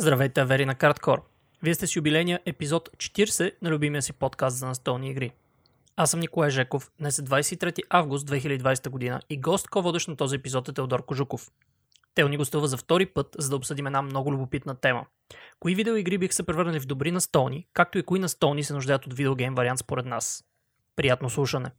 [0.00, 1.22] Здравейте, Вери на Карткор.
[1.62, 5.32] Вие сте с юбилейния епизод 40 на любимия си подкаст за настолни игри.
[5.96, 10.36] Аз съм Николай Жеков, днес е 23 август 2020 година и гост, водещ на този
[10.36, 11.50] епизод е Теодор Кожуков.
[12.14, 15.06] Тел ни гостува за втори път, за да обсъдим една много любопитна тема.
[15.58, 19.14] Кои видеоигри бих се превърнали в добри настолни, както и кои настолни се нуждаят от
[19.14, 20.44] видеогейм вариант според нас.
[20.96, 21.70] Приятно слушане!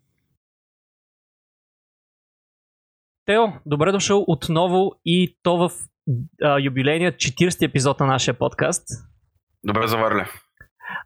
[3.26, 5.72] Тео, добре дошъл отново и то в
[6.44, 8.88] а, юбилейния 40 епизод на нашия подкаст.
[9.64, 10.26] Добре заварили.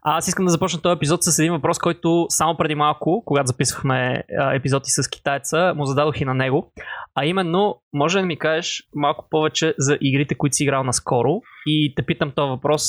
[0.02, 3.46] А, аз искам да започна този епизод с един въпрос, който само преди малко, когато
[3.46, 6.72] записвахме а, епизоди с китайца, му зададох и на него.
[7.14, 11.94] А именно, може да ми кажеш малко повече за игрите, които си играл наскоро и
[11.96, 12.82] те питам този въпрос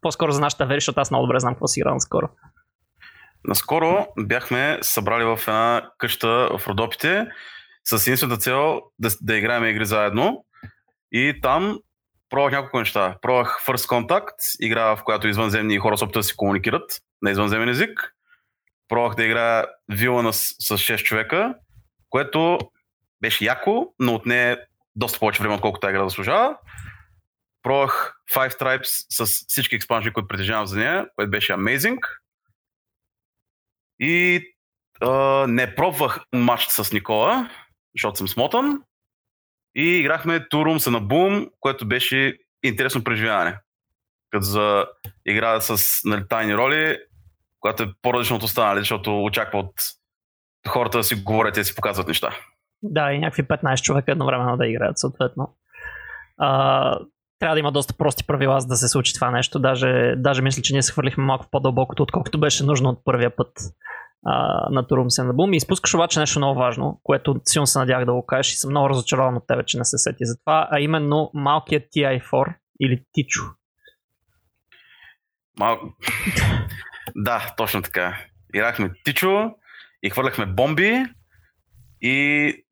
[0.00, 2.28] по-скоро за нашата вери, защото аз много добре знам какво си играл наскоро.
[3.44, 6.28] Наскоро бяхме събрали в една къща
[6.58, 7.26] в Родопите
[7.84, 10.44] с единствената цел да, да играем игри заедно.
[11.14, 11.78] И там
[12.30, 13.16] пробвах няколко неща.
[13.22, 17.68] Пробвах First Contact, игра в която извънземни хора се опитват да си комуникират на извънземен
[17.68, 18.14] език.
[18.88, 21.54] Пробвах да играя Вилана с, с 6 човека,
[22.10, 22.58] което
[23.20, 24.56] беше яко, но отне
[24.96, 26.56] доста повече време, отколкото тази игра заслужава.
[27.62, 31.98] Пробвах Five Tribes с всички експанжи, които притежавам за нея, което беше amazing.
[34.00, 34.42] И
[35.00, 35.10] а,
[35.48, 37.50] не пробвах матч с Никола,
[37.94, 38.82] защото съм смотан.
[39.76, 43.58] И играхме Турум на Бум, което беше интересно преживяване.
[44.30, 44.86] Като за
[45.26, 46.98] игра с нали, тайни роли,
[47.60, 49.72] която е по-различно от останали, защото очаква от
[50.68, 52.30] хората да си говорят и да си показват неща.
[52.82, 55.56] Да, и някакви 15 човека едновременно да играят, съответно.
[56.38, 56.98] А,
[57.38, 59.58] трябва да има доста прости правила, за да се случи това нещо.
[59.58, 63.48] Даже, даже мисля, че ние се хвърлихме малко по-дълбокото, отколкото беше нужно от първия път
[64.24, 65.52] а, на Турум се на Бум.
[65.52, 68.70] И изпускаш обаче нещо много важно, което силно се надях да го кажеш и съм
[68.70, 73.02] много разочарован от тебе, че не се сети за това, а именно малкият TI4 или
[73.12, 73.42] Тичо.
[75.58, 75.78] Мал...
[77.16, 78.18] да, точно така.
[78.54, 79.50] Играхме Тичо
[80.02, 81.04] и хвърляхме бомби
[82.00, 82.64] и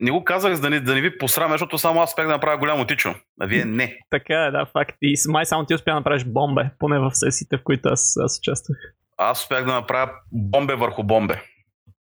[0.00, 2.32] не го казах, за да не, да не ви посрамя, защото само аз успях да
[2.32, 3.98] направя голямо тичо, а вие не.
[4.10, 4.96] така е, да, факт.
[5.02, 8.38] И май само ти успя да направиш бомбе, поне в сесиите, в които аз, аз
[8.38, 8.78] участвах.
[9.16, 11.42] Аз успях да направя бомбе върху бомбе.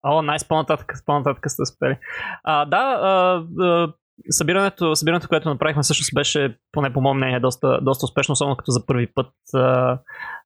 [0.04, 1.98] О, най-с по-нататък, по-нататък сте успели.
[2.44, 3.94] А, да, а, а,
[4.30, 8.72] събирането, събирането, което направихме, всъщност беше, поне по моем мнение, доста, доста успешно, особено като
[8.72, 9.32] за първи път.
[9.54, 10.00] А,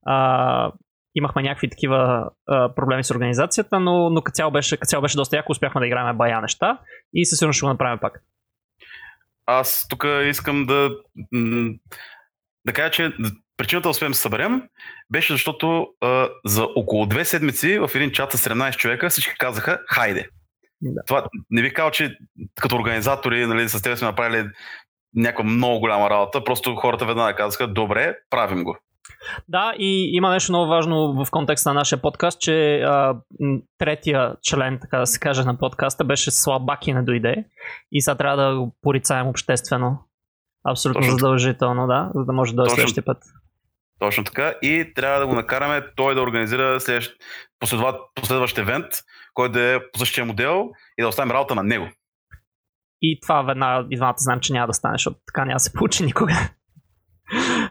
[0.06, 0.72] а,
[1.16, 5.36] имахме някакви такива а, проблеми с организацията, но, но като цяло беше, цяло беше доста
[5.36, 6.80] яко, успяхме да играем бая неща
[7.14, 8.24] и със сигурност ще го направим пак.
[9.46, 10.90] Аз тук искам да,
[12.68, 13.14] да кажа, че
[13.58, 14.62] причината да успеем да съберем
[15.12, 19.80] беше защото а, за около две седмици в един чат с 17 човека всички казаха
[19.90, 20.30] хайде.
[20.82, 21.02] Да.
[21.08, 22.18] Това не ви казал, че
[22.62, 24.50] като организатори нали, с теб сме направили
[25.16, 28.78] някаква много голяма работа, просто хората веднага казаха добре, правим го.
[29.48, 33.16] Да, и има нещо много важно в контекста на нашия подкаст, че а,
[33.78, 37.46] третия член, така да се каже, на подкаста беше слабак и не дойде.
[37.92, 40.07] И сега трябва да го порицаем обществено.
[40.72, 41.18] Абсолютно Точно.
[41.18, 43.18] задължително, да, за да може да дойде следващия път.
[44.00, 44.54] Точно така.
[44.62, 47.12] И трябва да го накараме той да организира следващ,
[48.16, 48.86] последващ евент,
[49.34, 51.88] който да е по същия модел и да оставим работа на него.
[53.02, 55.74] И това веднага и двамата знаем, че няма да стане, защото така няма да се
[55.74, 56.34] получи никога.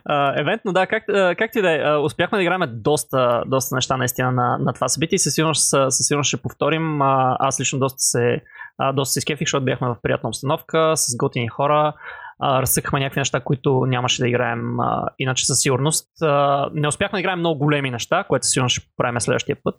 [0.09, 3.43] Uh, евент, но да, как, uh, как ти да е, uh, успяхме да играме доста,
[3.47, 6.99] доста неща наистина на, на това събитие и със сигурност, със сигурност ще повторим.
[6.99, 8.41] Uh, аз лично доста се,
[8.81, 11.93] uh, доста се скефих, защото бяхме в приятна обстановка, с готини хора
[12.39, 16.07] а, някакви неща, които нямаше да играем а, иначе със сигурност.
[16.21, 19.75] А, не успяхме да играем много големи неща, което сигурно ще правим следващия път.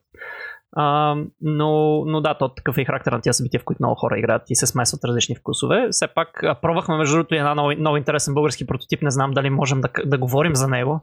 [0.76, 4.18] А, но, но да, то такъв е характер на тия събития, в които много хора
[4.18, 5.88] играят и се смесват различни вкусове.
[5.90, 6.28] Все пак
[6.62, 10.18] пробвахме между другото една много, много интересен български прототип, не знам дали можем да, да
[10.18, 11.00] говорим за него,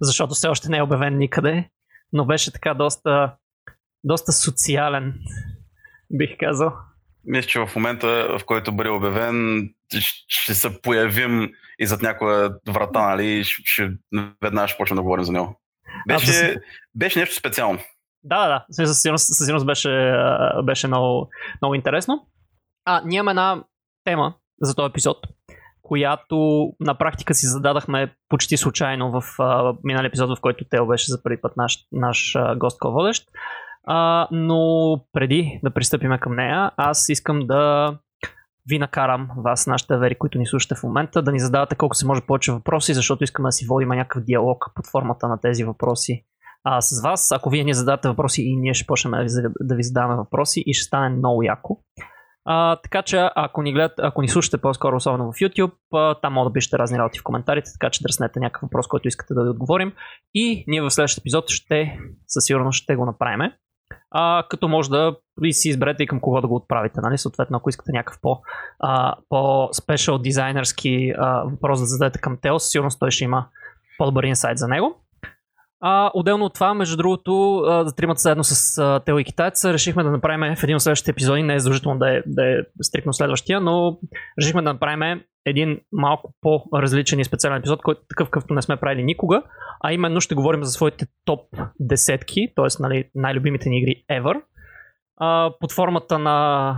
[0.00, 1.70] защото все още не е обявен никъде,
[2.12, 3.34] но беше така доста,
[4.04, 5.14] доста социален,
[6.10, 6.72] бих казал
[7.24, 9.68] мисля, че в момента, в който бъде обявен,
[10.28, 13.90] ще се появим и зад някоя врата, нали, ще,
[14.42, 15.60] веднага ще почнем да говорим за него.
[16.08, 16.60] Беше, а,
[16.94, 17.78] беше нещо специално.
[18.22, 18.86] Да, да, да.
[18.86, 20.14] Със сигурност, със сигурност беше,
[20.64, 21.30] беше много,
[21.62, 22.26] много интересно.
[22.84, 23.64] А, ние имаме една
[24.04, 25.26] тема за този епизод,
[25.82, 31.10] която на практика си зададахме почти случайно в uh, минали епизод, в който Тео беше
[31.10, 33.28] за първи път наш, наш гост-водещ.
[33.90, 37.94] А, но преди да пристъпим към нея, аз искам да
[38.68, 42.06] ви накарам, вас, нашите вери, които ни слушате в момента, да ни задавате колко се
[42.06, 46.24] може повече въпроси, защото искаме да си водим някакъв диалог под формата на тези въпроси
[46.64, 47.32] а, с вас.
[47.32, 50.62] Ако вие ни зададете въпроси и ние ще почнем да ви, да ви задаваме въпроси
[50.66, 51.78] и ще стане много яко.
[52.44, 56.48] А, така че ако ни, гледат, ако ни слушате по-скоро, особено в YouTube, там може
[56.48, 59.50] да пишете разни работи в коментарите, така че дръснете някакъв въпрос, който искате да ви
[59.50, 59.92] отговорим.
[60.34, 63.50] И ние в следващия епизод ще, със сигурност ще го направим.
[64.10, 67.00] А, като може да и си изберете и към кого да го отправите.
[67.00, 67.18] Нали?
[67.18, 68.38] Съответно, ако искате някакъв по,
[68.80, 73.46] а, по-спешъл дизайнерски а, въпрос да зададете към Тео, със сигурност той ще има
[73.98, 75.04] по-добър инсайт за него.
[75.80, 80.02] А, отделно от това, между другото, за тримата заедно с а, Тео и Китаец решихме
[80.02, 83.12] да направим в един от следващите епизоди, не е задължително да е, да е стрикно
[83.12, 83.98] следващия, но
[84.40, 89.04] решихме да направим един малко по-различен и специален епизод, който такъв какъвто не сме правили
[89.04, 89.42] никога,
[89.80, 91.40] а именно ще говорим за своите топ
[91.80, 92.82] десетки, т.е.
[92.82, 94.42] Нали, най-любимите ни игри ever,
[95.16, 96.76] а, под формата на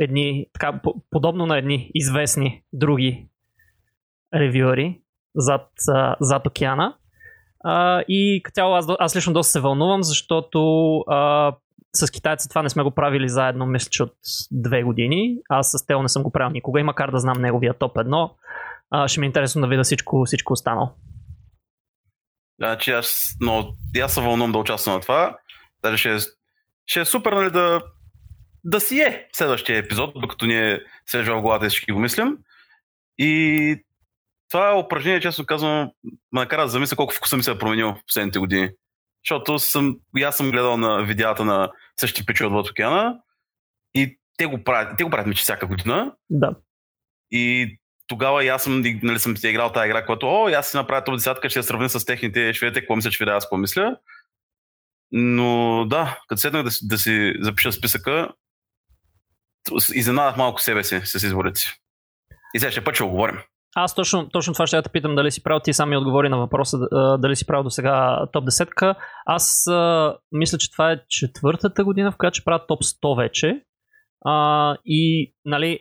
[0.00, 0.80] едни, така,
[1.10, 3.28] подобно на едни известни други
[4.34, 5.00] ревюери
[5.34, 5.68] зад,
[6.20, 6.94] зад океана.
[7.64, 11.52] А, и като цяло аз, аз лично доста се вълнувам, защото а,
[11.92, 14.14] с китайци това не сме го правили заедно, мисля, че от
[14.50, 15.36] две години.
[15.48, 18.34] Аз с Тео не съм го правил никога и макар да знам неговия топ едно,
[19.06, 20.90] ще ми е интересно да видя всичко, всичко останало.
[22.60, 25.36] Значи аз, но, аз се вълнувам да участвам на това.
[25.82, 26.16] Даже ще,
[26.86, 27.82] ще е супер нали, да,
[28.64, 32.38] да си е следващия епизод, докато ние свежа в главата и всички го мислим.
[33.18, 33.84] И
[34.50, 35.90] това е упражнение, честно казвам,
[36.32, 38.70] ме накара да замисля колко вкуса ми се е променил в последните години.
[39.24, 43.18] Защото съм, и аз съм гледал на видеята на същите пичи от океана
[43.94, 46.14] и те го правят, те го правят мечи всяка година.
[46.30, 46.54] Да.
[47.30, 47.76] И
[48.06, 51.04] тогава и аз съм, нали, съм си играл тази игра, която, о, аз си направя
[51.04, 53.56] топ десятка, ще я сравня с техните, ще видите какво мисля, че видя аз какво
[53.56, 53.96] мисля.
[55.12, 58.28] Но да, като седнах да, да си запиша списъка,
[59.94, 61.80] изненадах малко себе си с изборите си.
[62.54, 63.38] И сега ще път ще говорим.
[63.76, 65.60] Аз точно, точно това ще я те питам дали си правил.
[65.60, 66.78] Ти сам ми отговори на въпроса
[67.18, 68.96] дали си правил до сега топ 10
[69.26, 73.62] Аз а, мисля, че това е четвъртата година, в която ще правя топ 100 вече.
[74.24, 75.78] А, и, нали,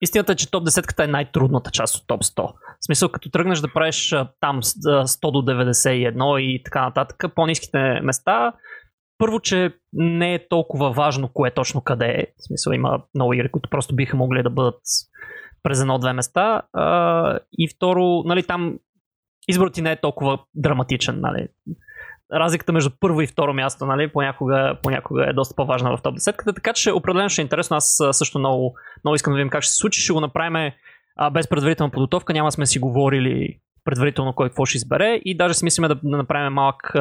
[0.00, 2.42] истината е, че топ 10 е най-трудната част от топ 100.
[2.42, 8.52] В смисъл, като тръгнеш да правиш там 100 до 91 и така нататък, по-низките места,
[9.18, 12.26] първо, че не е толкова важно кое точно къде е.
[12.38, 14.80] В смисъл, има много игри, които просто биха могли да бъдат
[15.62, 16.62] през едно-две места.
[16.72, 18.78] А, и второ, нали, там
[19.48, 21.20] изборът ти не е толкова драматичен.
[21.20, 21.48] Нали.
[22.32, 26.54] Разликата между първо и второ място нали, понякога, понякога е доста по-важна в топ 10
[26.54, 27.76] така че определено ще е интересно.
[27.76, 28.74] Аз също много,
[29.04, 30.00] много искам да видим как ще се случи.
[30.00, 30.72] Ще го направим
[31.16, 32.32] а, без предварителна подготовка.
[32.32, 36.16] Няма сме си говорили предварително кой какво ще избере и даже си мислиме да, да
[36.16, 36.92] направим малък,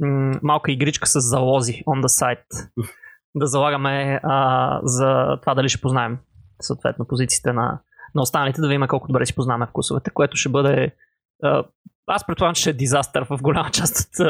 [0.00, 2.68] м- малка игричка с залози on the site.
[3.34, 6.18] да залагаме а, за това дали ще познаем
[6.60, 7.80] съответно позициите на,
[8.14, 10.92] на останалите, да видим колко добре си познаваме вкусовете, което ще бъде
[12.06, 14.26] аз предполагам, че ще е дизастър в голяма част от,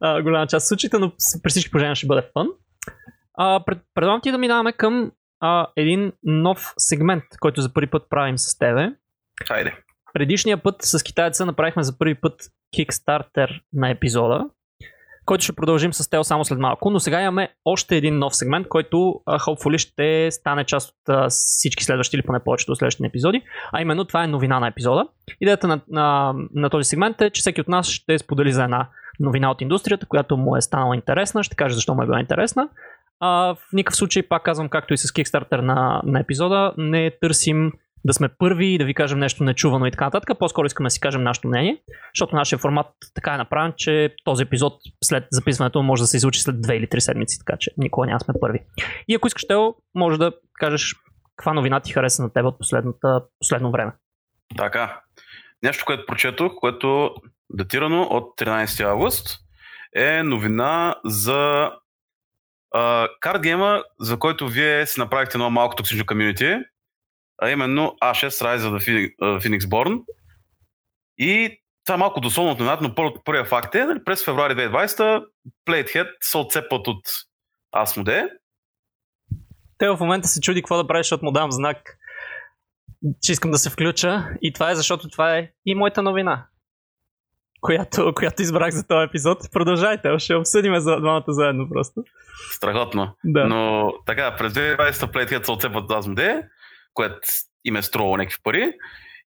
[0.00, 1.12] а, голяма част от случаите, но
[1.42, 2.48] при всички положения ще бъде фън.
[3.34, 8.06] А, пред, предлагам ти да минаваме към а, един нов сегмент, който за първи път
[8.10, 8.92] правим с тебе.
[9.48, 9.74] Хайде.
[10.12, 12.40] Предишния път с китайца направихме за първи път
[12.76, 14.44] Kickstarter на епизода
[15.30, 18.68] който ще продължим с Тел само след малко, но сега имаме още един нов сегмент,
[18.68, 18.96] който
[19.28, 23.42] hopefully ще стане част от всички следващи или поне повечето от следващите епизоди,
[23.72, 25.08] а именно това е новина на епизода.
[25.40, 28.88] Идеята на, на, на този сегмент е, че всеки от нас ще сподели за една
[29.20, 32.68] новина от индустрията, която му е станала интересна, ще каже защо му е била интересна.
[33.22, 37.72] Uh, в никакъв случай, пак казвам, както и с Kickstarter на, на епизода, не търсим
[38.04, 40.38] да сме първи и да ви кажем нещо нечувано и така нататък.
[40.38, 41.82] По-скоро искаме да си кажем нашето мнение,
[42.14, 44.72] защото нашия формат така е направен, че този епизод
[45.04, 48.20] след записването може да се излучи след 2 или 3 седмици, така че никога няма
[48.20, 48.60] сме първи.
[49.08, 50.94] И ако искаш, Тео, може да кажеш
[51.36, 52.58] каква новина ти хареса на теб от
[53.38, 53.92] последно време.
[54.56, 55.00] Така.
[55.62, 57.14] Нещо, което прочетох, което
[57.50, 59.38] датирано от 13 август,
[59.96, 61.70] е новина за
[63.20, 66.56] картгейма, за който вие си направихте едно малко токсично комьюнити
[67.42, 70.02] а именно A6 Rise of Phoenix Born.
[71.18, 75.24] И това е малко дословно от но първият първия факт е, нали, през февруари 2020
[75.68, 77.02] Playhead се отцепват от
[77.76, 78.28] Asmodee.
[79.78, 81.98] Те в момента се чуди какво да правиш, защото му дам знак,
[83.22, 84.24] че искам да се включа.
[84.42, 86.46] И това е защото това е и моята новина,
[87.60, 89.38] която, която избрах за този епизод.
[89.52, 92.04] Продължайте, ще обсъдим за двамата заедно просто.
[92.52, 93.16] Страхотно.
[93.24, 93.44] Да.
[93.44, 96.42] Но така, през 2020 Playhead се отцепват от Asmodee
[96.94, 97.18] което
[97.64, 98.72] им е струвало някакви пари.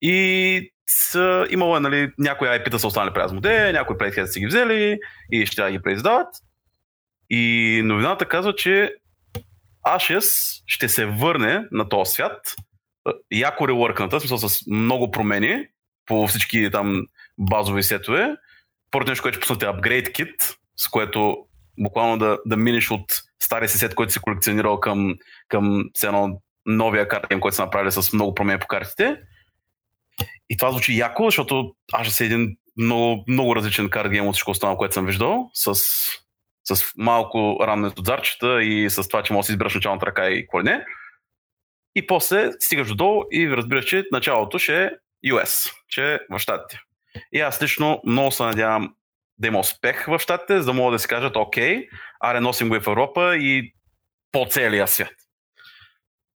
[0.01, 4.47] И са, имало е, нали, някои IP-та са останали през модел, някои Playhead си ги
[4.47, 4.99] взели
[5.31, 6.27] и ще ги преиздават.
[7.29, 8.95] И новината казва, че
[9.87, 12.55] Ashes ще се върне на този свят,
[13.31, 15.67] яко релъркната, смисъл с много промени
[16.05, 17.05] по всички там
[17.37, 18.35] базови сетове.
[18.91, 21.37] Първото нещо, което ще пуснат е Upgrade Kit, с което
[21.79, 23.05] буквално да, да минеш от
[23.43, 25.15] стари си сет, който си колекционирал към,
[25.47, 29.17] към едно новия картен, който са направили с много промени по картите.
[30.49, 34.51] И това звучи яко, защото аз е един много, много различен карт гейм от всичко
[34.51, 35.75] останало, което съм виждал, с,
[36.63, 40.41] с малко ранни отзарчета и с това, че може да си избереш началната ръка и
[40.41, 40.85] какво не.
[41.95, 44.89] И после стигаш до долу и разбираш, че началото ще е
[45.25, 46.79] US, че е в щатите.
[47.33, 48.95] И аз лично много се надявам
[49.37, 51.87] да има успех в щатите, за да могат да си кажат, окей,
[52.19, 53.73] аре носим го и в Европа и
[54.31, 55.13] по целия свят.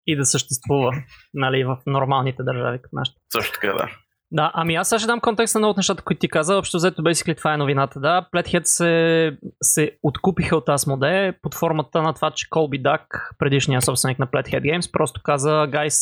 [0.07, 0.91] И да съществува,
[1.33, 3.17] нали, в нормалните държави като нашите.
[3.33, 3.89] Също така, да.
[4.35, 6.55] Да, ами аз сега ще дам контекст на много от нещата, които ти каза.
[6.55, 7.99] Общо взето, basically, това е новината.
[7.99, 13.05] Да, Pledhead се, се откупиха от Asmodee под формата на това, че Colby Duck,
[13.39, 15.99] предишния собственик на Pledhead Games, просто каза, гайс,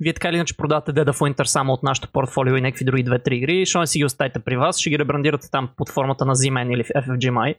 [0.00, 3.04] вие така или иначе продавате Dead of Winter само от нашото портфолио и някакви други
[3.04, 6.24] 2-3 игри, що не си ги оставите при вас, ще ги ребрандирате там под формата
[6.24, 7.54] на Z-Man или FFG Mai.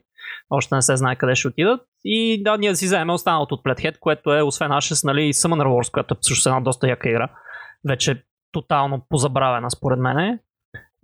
[0.50, 1.80] Още не се знае къде ще отидат.
[2.04, 5.92] И да, ние си вземем останалото от Pledhead, което е освен Ashes, нали, Summoner Wars,
[5.92, 7.28] която е също една доста яка игра
[7.88, 10.38] вече тотално позабравена според мен.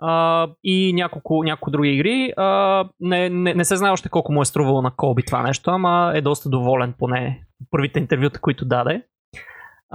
[0.02, 2.32] Uh, и няколко, няколко други игри.
[2.38, 5.70] Uh, не, не, не се знае още колко му е струвало на Колби това нещо,
[5.70, 9.02] ама е доста доволен поне първите интервюта, които даде.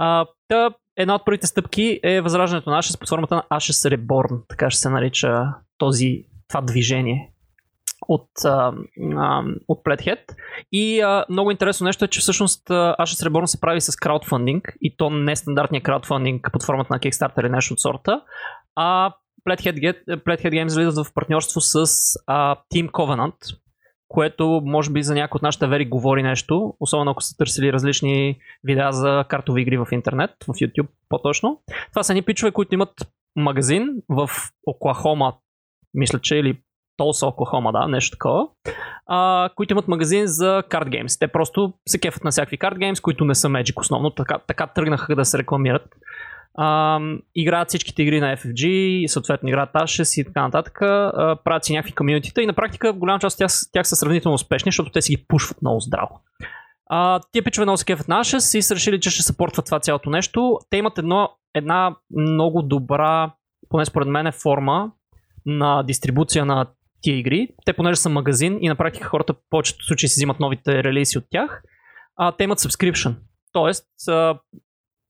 [0.00, 4.42] Uh, та, една от първите стъпки е възраждането на Ashes под формата на Ashes Reborn,
[4.48, 7.29] така ще се нарича този, това движение
[8.08, 8.72] от, а,
[9.16, 10.20] а, от Pledhead.
[10.72, 14.96] И а, много интересно нещо е, че всъщност Ashes Reborn се прави с краудфандинг и
[14.96, 18.20] то не стандартния краудфандинг под формата на Kickstarter или нещо от сорта,
[18.76, 19.12] а
[19.48, 21.84] Pledhead, Get, Pledhead Games влизат в партньорство с
[22.26, 23.56] а, Team Covenant,
[24.08, 28.38] което може би за някои от нашите вери говори нещо, особено ако са търсили различни
[28.64, 31.62] видеа за картови игри в интернет, в YouTube по-точно.
[31.90, 34.30] Това са ни пичове, които имат магазин в
[34.66, 35.32] Оклахома,
[35.94, 36.60] мисля, че или
[37.00, 38.46] Tulsa, Оклахома, да, нещо такова,
[39.06, 41.18] а, които имат магазин за карт геймс.
[41.18, 44.66] Те просто се кефат на всякакви карт геймс, които не са Magic основно, така, така
[44.66, 45.88] тръгнаха да се рекламират.
[46.54, 47.00] А,
[47.34, 51.94] играят всичките игри на FFG, съответно играят Ashes и така нататък, а, правят си някакви
[51.94, 55.16] комьюнитита и на практика голяма част от тях, тях са сравнително успешни, защото те си
[55.16, 56.20] ги пушват много здраво.
[56.86, 59.80] А, тия пичове много се кефат на Ashes и са решили, че ще съпортват това
[59.80, 60.58] цялото нещо.
[60.70, 63.32] Те имат едно, една много добра,
[63.68, 64.90] поне според мен, форма
[65.46, 66.66] на дистрибуция на
[67.02, 67.48] тия игри.
[67.64, 71.18] Те понеже са магазин и на практика хората в повечето случаи си взимат новите релиси
[71.18, 71.62] от тях,
[72.16, 73.16] а, те имат subscription.
[73.52, 74.38] Тоест, а,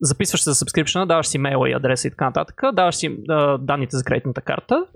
[0.00, 3.59] записваш се за subscription, даваш си мейла и адреса и така нататък, даваш си а,
[3.59, 4.87] данните за кредитната карта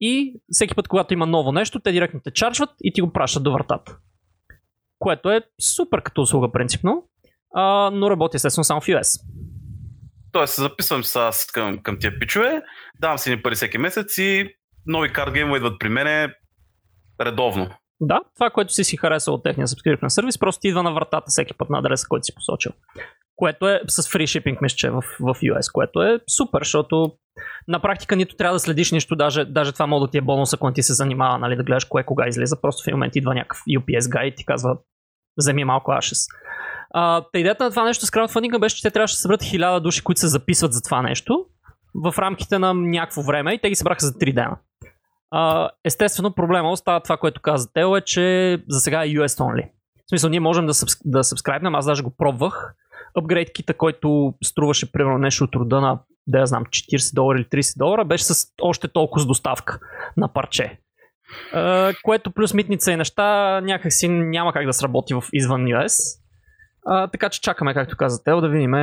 [0.00, 3.42] и всеки път, когато има ново нещо, те директно те чарджват и ти го пращат
[3.42, 3.96] до вратата.
[4.98, 5.40] Което е
[5.76, 7.08] супер като услуга принципно,
[7.54, 9.20] а, но работи естествено само в US.
[10.32, 12.62] Тоест, записвам се аз към, към тия пичове,
[13.00, 14.54] давам си ни пари всеки месец и
[14.88, 16.34] нови карт геймове идват при мене
[17.20, 17.70] редовно.
[18.00, 21.54] Да, това, което си си харесал от техния subscription сервис, просто идва на вратата всеки
[21.54, 22.72] път на адреса, който си посочил.
[23.36, 27.12] Което е с free shipping, мисля, в, в US, което е супер, защото
[27.68, 30.54] на практика нито трябва да следиш нищо, даже, даже това мога да ти е бонус,
[30.54, 32.60] ако ти се занимава нали, да гледаш кое кога излиза.
[32.60, 34.76] Просто в един момент идва някакъв UPS гайд и ти казва,
[35.36, 36.34] вземи малко Ashes.
[36.90, 39.80] А, та идеята на това нещо с краудфандинга беше, че те трябваше да съберат хиляда
[39.80, 41.46] души, които се записват за това нещо
[41.94, 44.58] в рамките на някакво време и те ги събраха за 3 дена.
[45.84, 49.70] Естествено, проблема остава това, което каза Тео, е, че за сега е US only.
[50.06, 52.74] В смисъл, ние можем да, събс, да сабскрайбнем, аз даже го пробвах.
[53.18, 57.44] Апгрейд кита, който струваше примерно нещо от рода на, да я знам, 40 долара или
[57.44, 59.78] 30 долара, беше с още толкова с доставка
[60.16, 60.78] на парче.
[61.54, 66.20] Uh, което плюс митница и неща някакси няма как да сработи в извън US.
[66.86, 68.74] Uh, така че чакаме, както каза Тео, да видим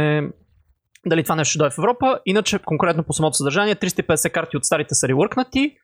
[1.05, 2.19] дали това нещо ще дойде в Европа.
[2.25, 5.77] Иначе, конкретно по самото съдържание, 350 карти от старите са ревъркнати,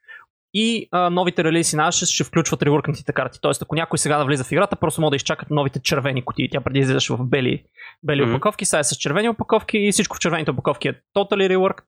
[0.53, 3.39] и а, новите релиси на Ashes ще включват реворкнатите карти.
[3.41, 6.50] Тоест, ако някой сега да влиза в играта, просто може да изчакат новите червени кутии.
[6.50, 7.63] Тя преди излизаше в бели,
[8.03, 8.36] бели mm-hmm.
[8.36, 11.84] опаковки, сега е с червени опаковки и всичко в червените опаковки е totally reworked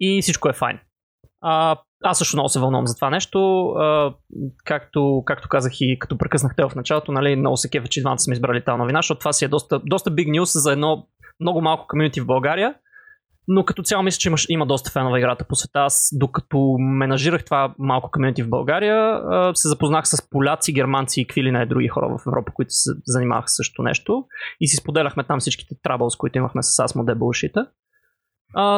[0.00, 0.78] и всичко е файн.
[1.40, 3.68] А, аз също много се вълнувам за това нещо.
[3.68, 4.14] А,
[4.64, 8.18] както, както казах и като прекъснах те в началото, нали, много се кефа, че двамата
[8.18, 11.06] сме избрали тази новина, защото това си е доста, доста big news за едно
[11.40, 12.74] много малко комьюнити в България
[13.50, 15.80] но като цяло мисля, че има, има доста фенове играта по света.
[15.80, 19.20] Аз докато менажирах това малко комьюнити в България,
[19.54, 23.48] се запознах с поляци, германци и квили на други хора в Европа, които се занимаваха
[23.48, 24.24] също нещо.
[24.60, 27.68] И си споделяхме там всичките трабълс, които имахме с Asmodee Bullshit.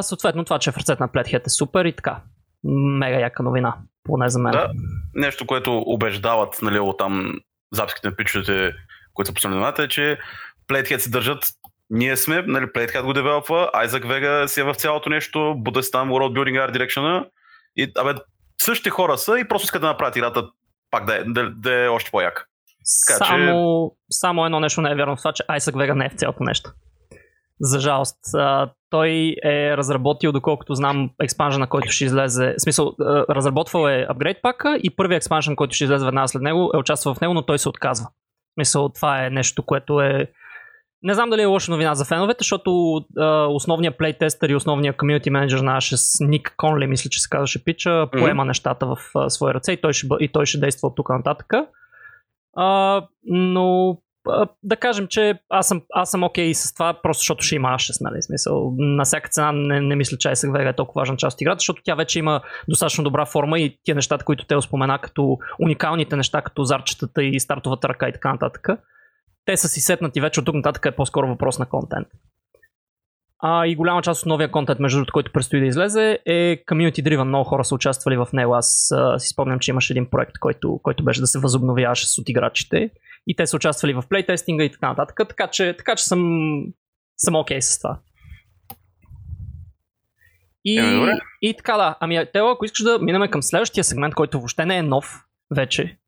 [0.03, 2.23] Съответно, това, че в ръцете на Pledhead е супер и така.
[2.99, 4.53] Мега яка новина, поне за мен.
[4.53, 4.71] Да,
[5.15, 7.33] нещо, което убеждават нали, от там
[7.73, 8.73] записките на пичовете,
[9.15, 10.19] които са последните, е, че
[10.71, 11.45] Pledhead се държат
[11.91, 16.11] ние сме, нали, Playhead го девелопва, Isaac Vega си е в цялото нещо, Буде там
[16.11, 17.29] World Building Art Direction
[17.77, 18.15] и абе,
[18.63, 20.49] същите хора са и просто искат да направят играта
[20.91, 22.45] пак да е, да, да е още по-яка.
[23.07, 24.19] Така, само, че...
[24.19, 26.45] само едно нещо не е вярно в това, че Isaac Vega не е в цялото
[26.45, 26.71] нещо.
[27.61, 28.19] За жалост.
[28.35, 32.55] А, той е разработил, доколкото знам, експанжена, който ще излезе.
[32.59, 32.95] В смисъл,
[33.31, 37.15] разработвал е апгрейд пака и първият експанжен, който ще излезе веднага след него, е участвал
[37.15, 38.07] в него, но той се отказва.
[38.07, 40.27] В смисъл, това е нещо, което е
[41.03, 45.31] не знам дали е лоша новина за феновете, защото а, основният плейтестър и основният комьюнити
[45.31, 48.47] менеджер наш с Ник Конли, мисля, че се казваше Пича, поема mm-hmm.
[48.47, 51.53] нещата в а, своя ръце и той ще, и той ще действа от тук нататък.
[52.57, 57.21] А, но а, да кажем, че аз съм, аз съм окей okay с това, просто
[57.21, 58.75] защото ще има A6, нали, смисъл.
[58.79, 61.83] На всяка цена не, не мисля, че Vega е толкова важна част от играта, защото
[61.85, 66.43] тя вече има достатъчно добра форма и тия нещата, които те спомена като уникалните неща,
[66.43, 68.69] като зарчетата и стартовата ръка и така нататък
[69.51, 72.09] те са си сетнати вече от тук нататък е по-скоро въпрос на контент.
[73.43, 77.03] А и голяма част от новия контент, между другото, който предстои да излезе, е community
[77.03, 77.23] driven.
[77.23, 78.55] Много хора са участвали в него.
[78.55, 82.19] Аз а, си спомням, че имаше един проект, който, който беше да се възобновяваше с
[82.19, 82.91] от играчите.
[83.27, 85.29] И те са участвали в плейтестинга и така нататък.
[85.29, 86.21] Така че, така че съм,
[87.17, 87.99] съм окей okay с това.
[90.65, 91.97] И, е, и така да.
[92.01, 95.25] Ами, Тео, ако искаш да минем към следващия сегмент, който въобще не е нов
[95.57, 96.00] вече,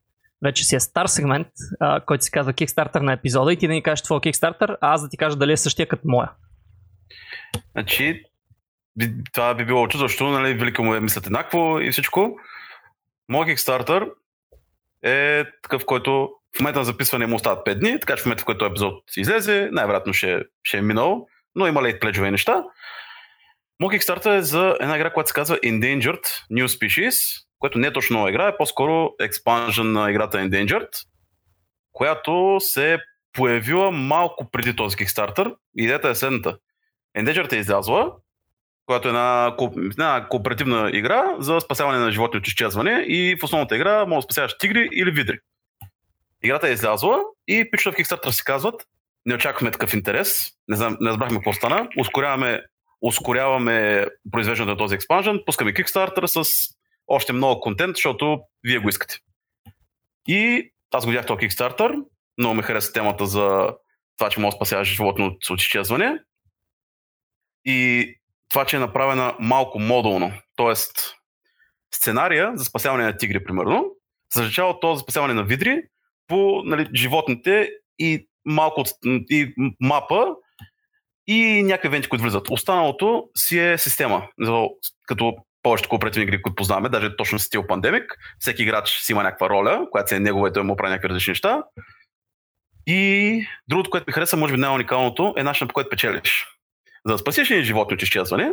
[0.43, 1.49] вече си е стар сегмент,
[1.81, 4.95] а, който се казва Kickstarter на епизода и ти да ни кажеш твой Kickstarter, а
[4.95, 6.31] аз да ти кажа дали е същия като моя.
[7.73, 8.23] Значи,
[9.33, 12.37] това би било чудо, защото нали, велико му е мислят еднакво и всичко.
[13.29, 14.11] Моят Kickstarter
[15.05, 18.43] е такъв, който в момента на записване му остават 5 дни, така че в момента,
[18.43, 22.65] в който епизод излезе, най-вероятно ще, ще е минал, но има лейт пледжове неща.
[23.81, 27.93] Моят Kickstarter е за една игра, която се казва Endangered New Species, което не е
[27.93, 30.89] точно нова игра, е по-скоро експанжен на играта Endangered,
[31.93, 32.99] която се е
[33.33, 35.55] появила малко преди този Kickstarter.
[35.77, 36.59] Идеята е следната.
[37.19, 38.13] Endangered е излязла,
[38.87, 43.77] която е една, една кооперативна игра за спасяване на животни от изчезване и в основната
[43.77, 45.39] игра може да спасяваш тигри или видри.
[46.45, 48.87] Играта е излязла и пичове в Kickstarter си казват,
[49.27, 52.63] не очакваме такъв интерес, не, знам, не разбрахме какво стана, ускоряваме,
[53.03, 56.51] ускоряваме произвеждането на този експанжен, пускаме Kickstarter с
[57.07, 59.19] още много контент, защото вие го искате.
[60.29, 62.05] И аз го видях този Kickstarter,
[62.39, 63.75] много ме хареса темата за
[64.19, 66.19] това, че може да спасяваш животно от, изчезване.
[67.65, 68.09] И
[68.49, 70.33] това, че е направена малко модулно.
[70.57, 71.15] Тоест,
[71.95, 73.85] сценария за спасяване на тигри, примерно,
[74.31, 75.83] се от това за спасяване на видри
[76.27, 78.85] по нали, животните и малко
[79.31, 80.27] и мапа
[81.27, 82.51] и някакви евенти, които влизат.
[82.51, 84.29] Останалото си е система.
[85.07, 88.17] Като повечето кооперативни игри, които познаваме, даже точно стил пандемик.
[88.39, 91.09] Всеки играч си има някаква роля, която се е негова и той му прави някакви
[91.09, 91.63] различни неща.
[92.87, 96.47] И другото, което ми хареса, може би най-уникалното, е начинът по който печелиш.
[97.07, 98.53] За да спасиш един животни от изчезване,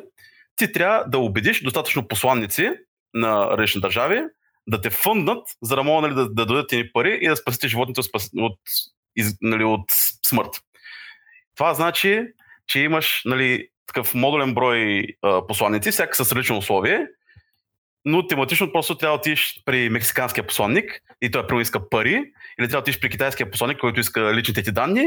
[0.56, 2.72] ти трябва да убедиш достатъчно посланници
[3.14, 4.22] на различни държави
[4.68, 7.68] да те фънднат, за да могат нали, да, да дадат ни пари и да спасите
[7.68, 8.06] животните от,
[8.38, 8.60] от,
[9.42, 9.86] нали, от
[10.26, 10.50] смърт.
[11.56, 12.24] Това значи,
[12.68, 17.08] че имаш нали, такъв модулен брой а, посланици, всяка с различно условие,
[18.06, 22.16] но тематично просто трябва да отидеш при мексиканския посланник и той първо иска пари,
[22.60, 25.06] или трябва да отидеш при китайския посланник, който иска личните ти данни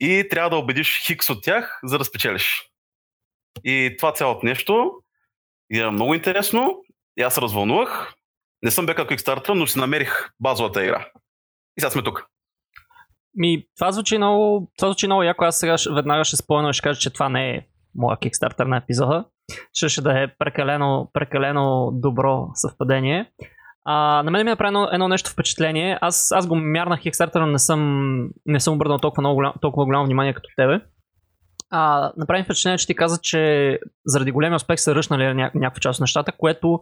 [0.00, 2.70] и трябва да убедиш хикс от тях, за да спечелиш.
[3.64, 4.92] И това цялото нещо
[5.72, 6.84] е много интересно.
[7.16, 8.14] И аз се развълнувах.
[8.62, 11.08] Не съм бе като Kickstarter, но си намерих базовата игра.
[11.76, 12.26] И сега сме тук.
[13.34, 15.44] Ми, това звучи много, това звучи много яко.
[15.44, 18.76] Аз сега веднага ще спомена и ще кажа, че това не е моя кикстартер на
[18.76, 19.24] епизода.
[19.72, 23.30] Ще, ще да е прекалено, прекалено добро съвпадение.
[23.84, 25.98] А, на мен ми е направено едно нещо впечатление.
[26.00, 30.04] Аз, аз го мярнах Kickstarter, но не съм, не съм обърнал толкова, много толкова голямо
[30.04, 30.80] внимание като тебе.
[31.70, 35.98] А, направи впечатление, че ти каза, че заради големия успех са ръчнали ня- някаква част
[35.98, 36.80] от нещата, което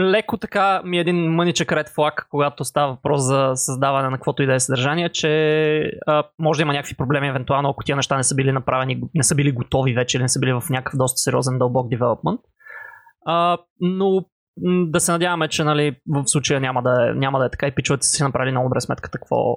[0.00, 4.42] леко така ми е един мъничък ред флаг, когато става въпрос за създаване на каквото
[4.42, 8.16] и да е съдържание, че а, може да има някакви проблеми, евентуално, ако тия неща
[8.16, 10.98] не са били направени, не са били готови вече или не са били в някакъв
[10.98, 12.40] доста сериозен дълбок девелопмент.
[13.26, 14.24] А, но
[14.86, 17.74] да се надяваме, че нали, в случая няма да, е, няма да е така и
[17.74, 19.56] пичовете си направили много добре сметката какво,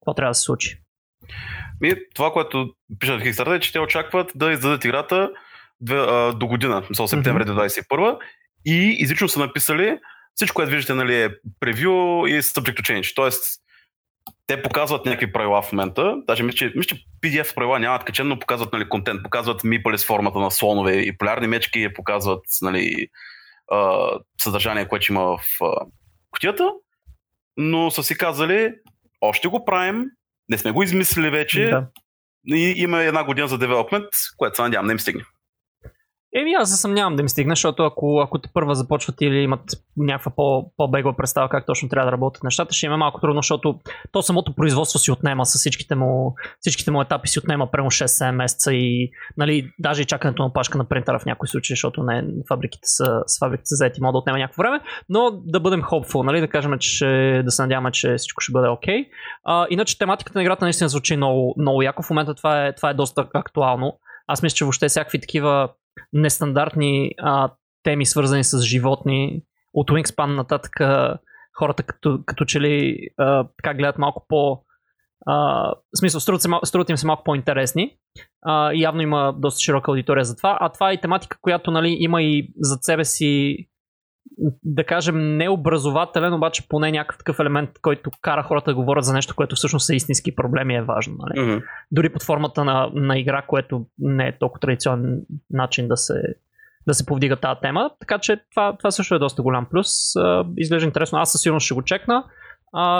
[0.00, 0.82] какво трябва да се случи.
[1.82, 2.68] И това, което
[2.98, 5.30] пишат в Kickstarter е, че те очакват да издадат играта
[6.34, 7.68] до година, мисъл септември mm-hmm.
[7.68, 8.18] 2021
[8.66, 9.98] и изрично са написали
[10.34, 13.14] всичко, което виждате, нали, е превю и subject to change.
[13.14, 13.44] Тоест,
[14.46, 16.14] те показват някакви правила в момента.
[16.26, 19.22] Даже мисля, че, мисля, че PDF правила нямат качен, но показват нали, контент.
[19.22, 23.08] Показват мипали с формата на слонове и полярни мечки, показват нали,
[24.42, 25.40] съдържание, което има в
[26.30, 26.72] кутията.
[27.56, 28.74] Но са си казали,
[29.20, 30.04] още го правим,
[30.48, 31.68] не сме го измислили вече.
[31.70, 31.86] Да.
[32.48, 35.24] И има една година за девелопмент, което се надявам не им стигне.
[36.36, 39.60] Еми, аз се съмнявам да ми стигне, защото ако, ако те първа започват или имат
[39.96, 43.78] някаква по, по-бегла представа как точно трябва да работят нещата, ще има малко трудно, защото
[44.12, 48.30] то самото производство си отнема с всичките му, всичките му етапи си отнема прямо 6-7
[48.30, 52.24] месеца и нали, даже и чакането на пашка на принтера в някои случаи, защото не,
[52.48, 56.22] фабриките са, с фабриките са заети, могат да отнема някакво време, но да бъдем hopeful,
[56.22, 59.04] нали, да кажем, че да се надяваме, че всичко ще бъде окей.
[59.48, 59.66] Okay.
[59.70, 62.02] иначе тематиката на играта наистина звучи много, много яко.
[62.02, 63.98] В момента това е, това е доста актуално.
[64.26, 65.68] Аз мисля, че въобще всякакви такива
[66.12, 69.42] нестандартни а, теми, свързани с животни,
[69.74, 70.80] от Wingspan нататък
[71.58, 74.62] хората като, като че ли а, така гледат малко по...
[75.26, 75.34] А,
[75.70, 77.96] в смисъл, струват, се, струват им се малко по-интересни.
[78.42, 80.58] А, явно има доста широка аудитория за това.
[80.60, 83.56] А това е тематика, която нали, има и зад себе си
[84.64, 89.34] да кажем, необразователен, обаче поне някакъв такъв елемент, който кара хората да говорят за нещо,
[89.34, 91.14] което всъщност са истински проблеми, е важно.
[91.18, 91.46] Нали?
[91.46, 91.62] Mm-hmm.
[91.90, 95.20] Дори под формата на, на игра, което не е толкова традиционен
[95.50, 96.22] начин да се,
[96.86, 97.90] да се повдига тази тема.
[98.00, 99.88] Така че това, това също е доста голям плюс.
[100.56, 101.18] Изглежда интересно.
[101.18, 102.24] Аз със сигурност ще го чекна.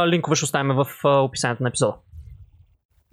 [0.07, 1.95] Линкове ще оставим в описанието на епизода.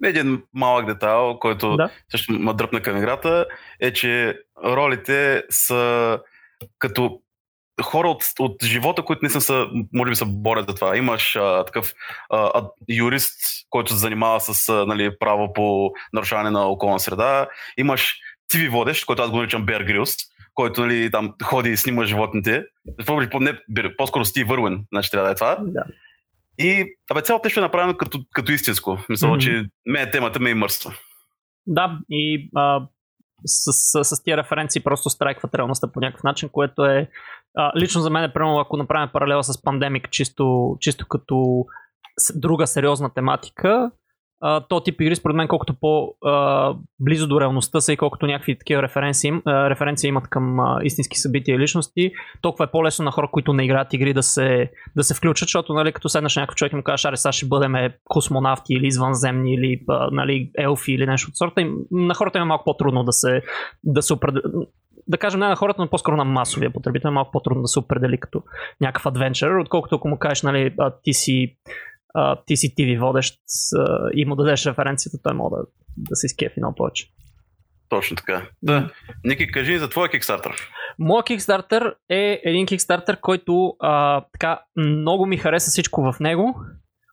[0.04, 1.90] Един малък детайл, който да.
[2.10, 3.46] също ме дръпна към играта,
[3.80, 6.18] е, че ролите са
[6.78, 7.20] като
[7.82, 10.96] хора от, от живота, които не са, може би са борят за това.
[10.96, 11.92] Имаш а, такъв
[12.30, 17.48] а, юрист, който се занимава с а, нали, право по нарушаване на околна среда.
[17.78, 18.14] Имаш
[18.52, 20.16] TV водещ, който аз го наричам Bear Grylls,
[20.54, 22.64] който нали, там ходи и снима животните.
[23.40, 25.56] Не, по-скоро Стив Вървен, значи трябва да е това.
[25.60, 25.84] Да.
[26.58, 28.98] И абе, цялото нещо е направено като, като истинско.
[29.08, 29.38] Мисля, mm-hmm.
[29.38, 30.94] че ме темата ме и мърства.
[31.66, 32.86] Да, и а,
[33.44, 37.10] с, с, с тия референции просто страйкват реалността по някакъв начин, което е
[37.76, 41.64] лично за мен е примерно, ако направим паралела с пандемик, чисто, чисто като
[42.34, 43.90] друга сериозна тематика,
[44.46, 48.82] а, то тип игри, според мен, колкото по-близо до реалността са и колкото някакви такива
[48.82, 52.12] референции, референции имат към а, истински събития и личности,
[52.42, 55.74] толкова е по-лесно на хора, които не играят игри да се, да се включат, защото
[55.74, 59.54] нали, като седнеш някакъв човек и му кажеш, аре, сега ще бъдем космонавти или извънземни
[59.54, 59.80] или
[60.12, 63.42] нали, елфи или нещо от сорта, на хората е малко по-трудно да се,
[63.84, 64.44] да се определят
[65.08, 67.78] да кажем не на хората, но по-скоро на масовия потребител, е малко по-трудно да се
[67.78, 68.42] определи като
[68.80, 71.56] някакъв адвенчър, отколкото ако му кажеш, нали, а, ти си
[72.14, 73.40] а, ти си TV водещ
[73.78, 75.62] а, и му дадеш референцията, той може да,
[75.96, 77.06] да се изкефи много повече.
[77.88, 78.46] Точно така.
[78.62, 78.90] Да.
[79.24, 80.52] Ники, кажи за твоя Kickstarter.
[80.98, 86.60] Моя Kickstarter е един Kickstarter, който а, така много ми хареса всичко в него,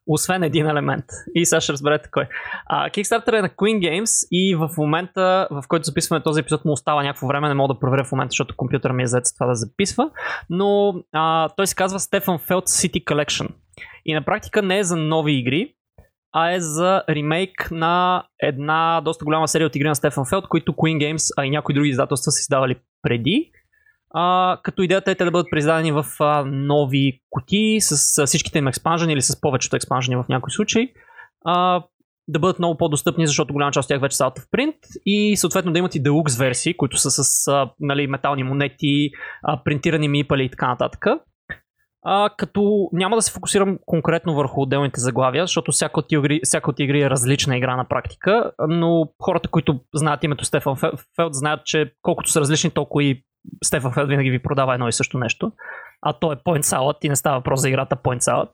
[0.08, 1.06] освен един елемент.
[1.36, 2.26] И сега ще разберете кой.
[2.66, 6.72] А, Kickstarter е на Queen Games и в момента, в който записваме този епизод, му
[6.72, 9.34] остава някакво време, не мога да проверя в момента, защото компютър ми е зает с
[9.34, 10.10] това да записва,
[10.50, 13.50] но а, той се казва Stefan Feld City Collection.
[14.06, 15.74] И на практика не е за нови игри,
[16.34, 20.72] а е за ремейк на една доста голяма серия от игри на Стефан Фелд, които
[20.72, 23.52] Queen Games, а и някои други издателства са издавали преди.
[24.14, 28.60] А, като идеята е те да бъдат произдадени в а, нови кутии с а, всичките
[28.60, 30.94] им експанжени или с повечето експанжени в някои случаи.
[31.46, 31.84] А,
[32.28, 35.38] да бъдат много по-достъпни, защото голяма част от тях вече са out of print и
[35.38, 39.10] съответно да имат и deluxe версии, които са с а, нали, метални монети,
[39.44, 41.06] а, принтирани мипали и така нататък.
[42.04, 46.70] А, като няма да се фокусирам конкретно върху отделните заглавия, защото всяка от, игри, всяка
[46.70, 51.66] от игри е различна игра на практика, но хората, които знаят името Стефан Фелд, знаят,
[51.66, 53.24] че колкото са различни, толкова и
[53.64, 55.52] Стефан Фелд винаги ви продава едно и също нещо.
[56.02, 58.50] А то е Point Salad и не става въпрос за играта Point Salad.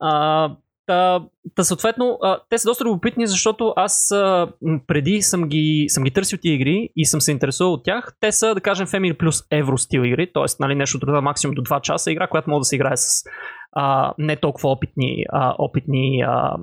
[0.00, 0.50] А,
[0.88, 1.20] Та,
[1.54, 4.48] та съответно, а, те са доста любопитни, защото аз а,
[4.86, 8.12] преди съм ги, съм ги търсил тия игри и съм се интересувал от тях.
[8.20, 10.44] Те са, да кажем, Family плюс Евро стил игри, т.е.
[10.60, 13.24] Нали, нещо от максимум до 2 часа игра, която може да се играе с
[13.72, 16.56] а, не толкова опитни, а, опитни а,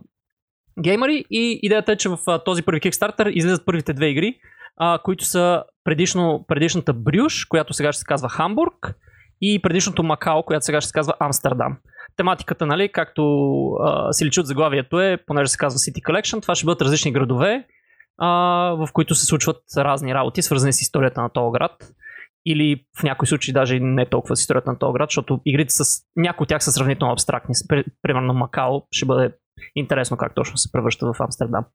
[0.83, 1.25] геймери.
[1.31, 4.35] И идеята е, че в а, този първи Kickstarter излизат първите две игри,
[4.77, 8.95] а, които са предишно, предишната Брюш, която сега ще се казва Хамбург,
[9.41, 11.77] и предишното Макао, която сега ще се казва Амстердам
[12.15, 13.23] тематиката, нали, както
[13.71, 17.11] а, си личи от заглавието е, понеже се казва City Collection, това ще бъдат различни
[17.11, 17.65] градове,
[18.17, 18.29] а,
[18.69, 21.71] в които се случват разни работи, свързани с историята на този град.
[22.47, 26.01] Или в някои случаи даже не толкова с историята на този град, защото игрите с
[26.15, 27.55] някои от тях са сравнително абстрактни.
[28.01, 29.31] Примерно Макао ще бъде
[29.75, 31.65] интересно как точно се превръща в Амстердам.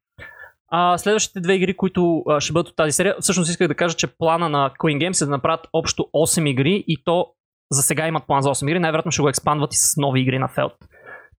[0.73, 3.95] А, следващите две игри, които а, ще бъдат от тази серия, всъщност исках да кажа,
[3.95, 7.27] че плана на Queen Games е да направят общо 8 игри и то
[7.71, 10.39] за сега имат план за 8 игри, най-вероятно ще го експандват и с нови игри
[10.39, 10.73] на Фелд.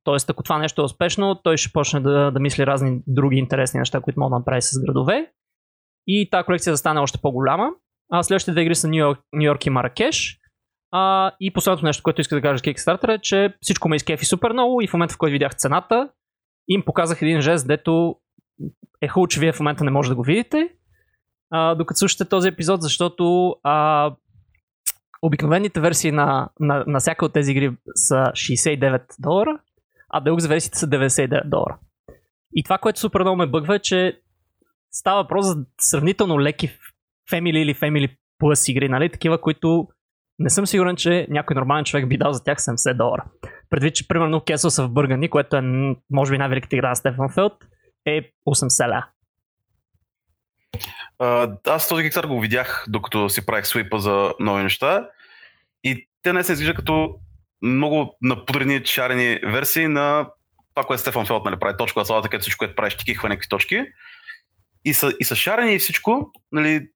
[0.04, 3.78] Тоест, ако това нещо е успешно, той ще почне да, да мисли разни други интересни
[3.78, 5.32] неща, които могат да направи с градове.
[6.06, 7.68] И тази колекция да стане още по-голяма.
[8.12, 10.38] А следващите две игри са Нью Йорк, Нью Йорк и Маракеш.
[10.90, 14.52] А, и последното нещо, което иска да кажа Kickstarter е, че всичко ме изкефи супер
[14.52, 16.08] много и в момента, в който видях цената,
[16.68, 18.16] им показах един жест, дето
[19.02, 20.68] е хубаво, че вие в момента не може да го видите.
[21.50, 24.10] а, докато слушате този епизод, защото а,
[25.22, 29.58] обикновените версии на, на, на всяка от тези игри са 69 долара,
[30.10, 31.78] а Deluxe версиите са 99 долара.
[32.54, 34.20] И това, което супер много ме бъгва е, че
[34.92, 36.70] става въпрос за сравнително леки
[37.32, 39.10] Family или Family Plus игри, нали?
[39.10, 39.88] Такива, които
[40.38, 43.24] не съм сигурен, че някой нормален човек би дал за тях 70 долара.
[43.70, 45.62] Предвид, че примерно Кесъл в Бъргани, което е
[46.10, 47.52] може би най-великата игра на Стефан Фелд,
[48.06, 49.06] е 80 ля.
[51.66, 55.08] аз този Kickstarter го видях, докато си правих свипа за нови неща.
[55.84, 57.18] И те не се изглежда като
[57.62, 60.30] много напудрени, чарени версии на
[60.74, 63.48] това, което Стефан Фелд нали, прави, точка салата, където всичко, което правиш, ти кихва някакви
[63.48, 63.84] точки.
[64.84, 66.88] И са, и са шарени и всичко, нали,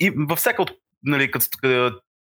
[0.00, 0.70] и във всяка от,
[1.02, 1.46] нали, като,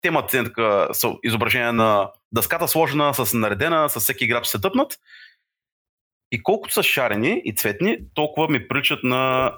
[0.01, 0.87] темата е така,
[1.23, 4.97] изображение на дъската сложена, с наредена, с всеки играч се тъпнат.
[6.31, 9.53] И колкото са шарени и цветни, толкова ми приличат на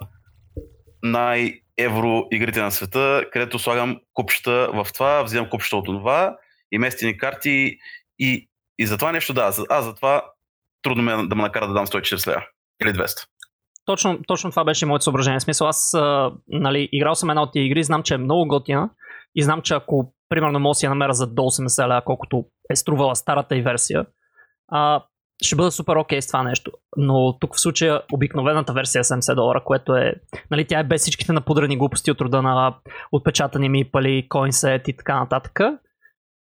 [1.03, 6.37] най-евро игрите на света, където слагам купчета в това, взимам купчета от това
[6.71, 7.77] и местени карти
[8.19, 10.25] и, и за това нещо да, аз за това
[10.81, 12.45] трудно ме да ме накара да дам 140 лева
[12.81, 13.27] или 200.
[13.85, 15.39] Точно, точно това беше моето съображение.
[15.39, 15.95] В смисъл, аз
[16.47, 18.89] нали, играл съм една от тия игри, знам, че е много готина
[19.35, 22.75] и знам, че ако примерно мога си я намеря за до 80 лева, колкото е
[22.75, 24.05] струвала старата и версия,
[24.67, 25.03] а,
[25.45, 26.71] ще бъда супер окей okay с това нещо.
[26.97, 30.15] Но тук в случая обикновената версия е 70 долара, което е,
[30.51, 32.75] нали, тя е без всичките напудрени глупости от рода на
[33.11, 35.59] отпечатани мипали, коинсет и така нататък.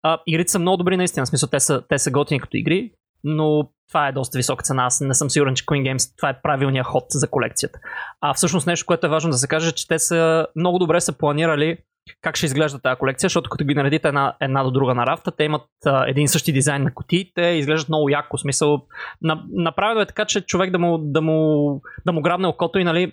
[0.03, 2.93] А, игрите са много добри наистина, в смисъл те са, те са готини като игри,
[3.27, 4.85] но това е доста висока цена.
[4.85, 7.79] Аз не съм сигурен, че Queen Games това е правилният ход за колекцията.
[8.21, 11.13] А всъщност нещо, което е важно да се каже, че те са много добре са
[11.13, 11.79] планирали
[12.21, 15.31] как ще изглежда тази колекция, защото като ги наредите една, една до друга на рафта,
[15.31, 18.39] те имат а, един същи дизайн на кутиите, изглеждат много яко.
[18.39, 18.83] Смисъл,
[19.23, 22.85] на, направено е така, че човек да му, да му, да му грабне окото и
[22.85, 23.13] нали,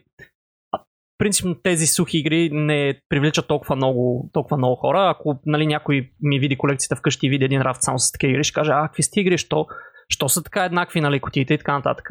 [1.23, 5.09] принципно тези сухи игри не привличат толкова много, толкова много хора.
[5.09, 8.43] Ако нали, някой ми види колекцията вкъщи и види един рафт само с такива игри,
[8.43, 9.65] ще каже, а, какви сте игри, що,
[10.09, 12.09] що са така еднакви, нали, кутиите и така нататък.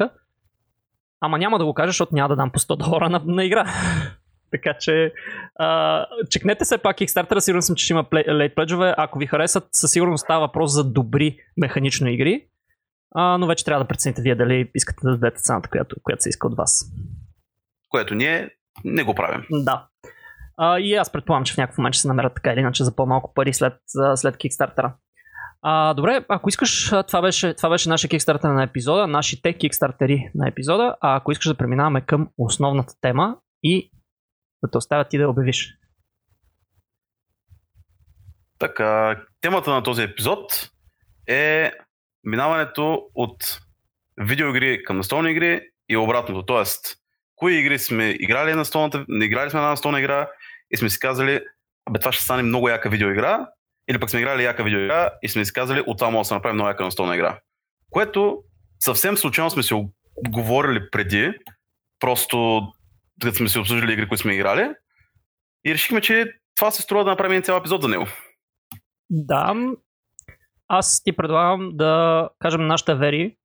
[1.21, 3.73] Ама няма да го кажа, защото няма да дам по 100 долара на, на игра.
[4.51, 5.13] така че
[5.55, 8.93] а, чекнете се пак Kickstarter, сигурен съм, че ще има лейт пледжове.
[8.97, 12.47] Ако ви харесат, със сигурност става въпрос за добри механично игри.
[13.15, 16.29] А, но вече трябва да прецените вие дали искате да дадете цената, която, която се
[16.29, 16.91] иска от вас.
[17.89, 18.49] Което ние
[18.83, 19.45] не го правим.
[19.51, 19.87] Да.
[20.57, 22.95] А, и аз предполагам, че в някакъв момент ще се намерят така или иначе за
[22.95, 23.73] по-малко пари след,
[24.15, 24.93] след Kickstarter.
[25.61, 30.47] А, добре, ако искаш, това беше, това беше нашия кикстартер на епизода, нашите кикстартери на
[30.47, 33.91] епизода, а ако искаш да преминаваме към основната тема и
[34.63, 35.77] да те оставя ти да обявиш.
[38.59, 40.69] Така, темата на този епизод
[41.27, 41.71] е
[42.23, 43.59] минаването от
[44.17, 46.45] видеоигри към настолни игри и обратното.
[46.45, 46.97] Тоест,
[47.43, 50.29] кои игри сме играли на столната, не играли сме на настолна игра
[50.71, 51.41] и сме си казали,
[51.85, 53.47] абе това ще стане много яка видеоигра,
[53.89, 56.33] или пък сме играли яка видеоигра и сме си казали, от това може да се
[56.33, 57.39] направи много яка настолна игра.
[57.89, 58.43] Което
[58.79, 59.73] съвсем случайно сме си
[60.29, 61.33] говорили преди,
[61.99, 62.61] просто
[63.21, 64.69] като сме си обсъждали игри, които сме играли.
[65.65, 68.05] И решихме, че това се струва да направим един цял епизод за него.
[69.09, 69.55] Да,
[70.67, 73.35] аз ти предлагам да кажем нашите вери,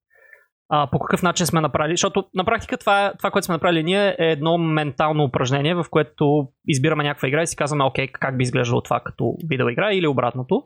[0.71, 4.17] а, по какъв начин сме направили, защото на практика това, това, което сме направили ние
[4.19, 8.43] е едно ментално упражнение, в което избираме някаква игра и си казваме, окей, как би
[8.43, 10.63] изглеждало това като видеоигра или обратното.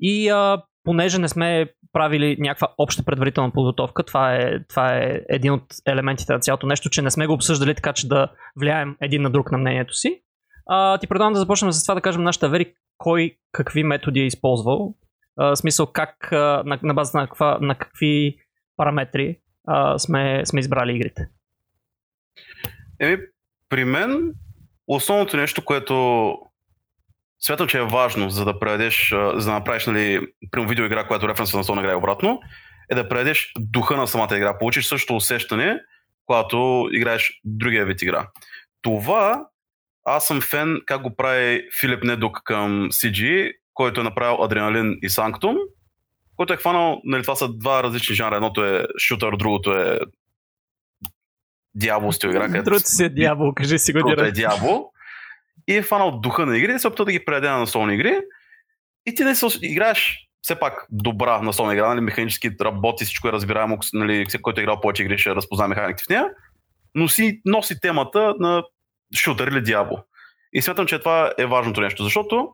[0.00, 5.52] И а, понеже не сме правили някаква обща предварителна подготовка, това е, това е един
[5.52, 8.28] от елементите на цялото нещо, че не сме го обсъждали така, че да
[8.60, 10.22] влияем един на друг на мнението си.
[10.66, 14.26] А, ти предлагам да започнем с това да кажем нашата вери, кой какви методи е
[14.26, 14.94] използвал.
[15.38, 18.36] А, смисъл как, на, на база на, каква, на какви
[18.80, 21.28] параметри а, сме, сме избрали игрите.
[23.00, 23.16] Еми,
[23.68, 24.32] при мен
[24.86, 26.36] основното нещо, което
[27.40, 31.56] смятам, че е важно, за да предадеш, за да направиш нали, прямо видеоигра, която референса
[31.56, 32.40] на столна игра е обратно,
[32.90, 34.58] е да предадеш духа на самата игра.
[34.58, 35.80] Получиш същото усещане,
[36.26, 38.28] когато играеш другия вид игра.
[38.82, 39.44] Това
[40.04, 45.08] аз съм фен как го прави Филип Недук към CG, който е направил Адреналин и
[45.08, 45.56] Санктум,
[46.40, 48.36] който е хванал, нали, това са два различни жанра.
[48.36, 50.00] Едното е шутър, другото е
[51.74, 52.48] дявол стил игра.
[52.48, 54.90] Другото си е дявол, кажи си го Другото е дявол
[55.68, 58.20] и е фанал духа на игри и се опитва да ги предаде на настолни игри.
[59.06, 63.32] И ти да се играеш все пак добра настолна игра, нали, механически работи, всичко е
[63.32, 66.26] разбираемо, нали, всеки, който е играл повече игри, ще разпознае механиките в нея,
[66.94, 68.64] но си носи темата на
[69.16, 69.98] шутър или дявол.
[70.52, 72.48] И смятам, че това е важното нещо, защото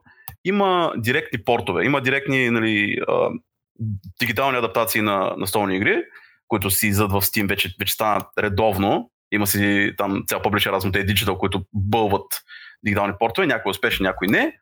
[0.45, 2.97] има директни портове, има директни нали,
[4.19, 6.03] дигитални адаптации на настолни игри,
[6.47, 9.11] които си излизат в Steam, вече, вече станат редовно.
[9.31, 12.41] Има си там цял публичен разум, те Digital, които бълват
[12.83, 14.57] дигитални портове, някои успешни, някои не.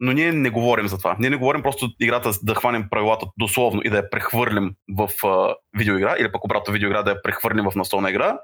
[0.00, 1.16] Но ние не говорим за това.
[1.18, 5.54] Ние не говорим просто играта да хванем правилата дословно и да я прехвърлим в а,
[5.78, 8.38] видеоигра, или пък обратно видеоигра да я прехвърлим в настолна игра,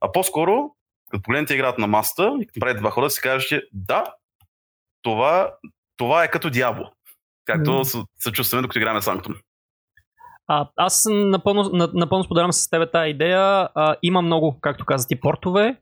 [0.00, 0.70] а по-скоро,
[1.10, 4.04] като погледнете играта на масата и направите два хода, си кажете, да,
[5.02, 5.54] това,
[5.96, 6.86] това е като дявол.
[7.56, 7.84] Както
[8.18, 9.34] се чувстваме, докато играме Санктум.
[10.46, 13.68] А, аз напълно, напълно споделям с теб тази идея.
[13.74, 15.80] А, има много, както каза ти, портове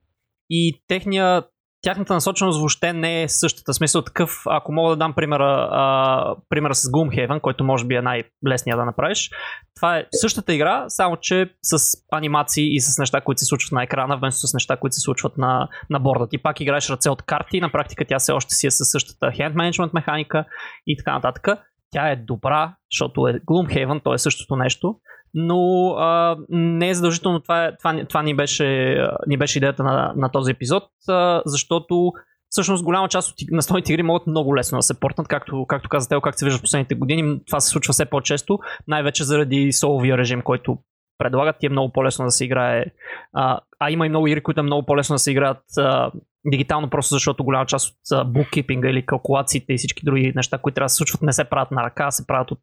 [0.51, 1.43] и техния,
[1.83, 3.75] тяхната насоченост въобще не е същата.
[3.75, 8.03] Смисъл такъв, ако мога да дам примера, а, примера с Gloomhaven, който може би е
[8.03, 9.31] най-лесният да направиш.
[9.77, 11.79] Това е същата игра, само че с
[12.13, 15.39] анимации и с неща, които се случват на екрана, вместо с неща, които се случват
[15.39, 16.29] на, на борда.
[16.29, 19.27] Ти пак играеш ръце от карти, на практика тя все още си е със същата
[19.27, 20.45] hand management механика
[20.87, 21.47] и така нататък.
[21.91, 24.95] Тя е добра, защото е Gloomhaven, то е същото нещо,
[25.41, 30.29] но а, не е задължително това, това, това ни, беше, ни беше идеята на, на
[30.29, 32.13] този епизод, а, защото
[32.51, 36.09] всъщност голяма част от настойните игри могат много лесно да се портнат, както, както каза
[36.09, 37.41] Тел, както се вижда в последните години.
[37.47, 40.79] Това се случва все по-често, най-вече заради соловия режим, който
[41.19, 42.85] предлагат, ти е много по-лесно да се играе.
[43.33, 46.11] А, а има и много игри, които е много по-лесно да се играят а,
[46.47, 50.85] дигитално, просто защото голяма част от буккипинга или калкулациите и всички други неща, които трябва
[50.85, 52.61] да се случват, не се правят на ръка, а се правят от,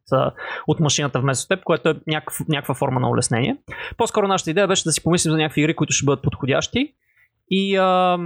[0.66, 3.56] от машината вместо теб, което е някаква, някаква форма на улеснение.
[3.96, 6.94] По-скоро нашата идея беше да си помислим за някакви игри, които ще бъдат подходящи
[7.50, 8.18] и, а,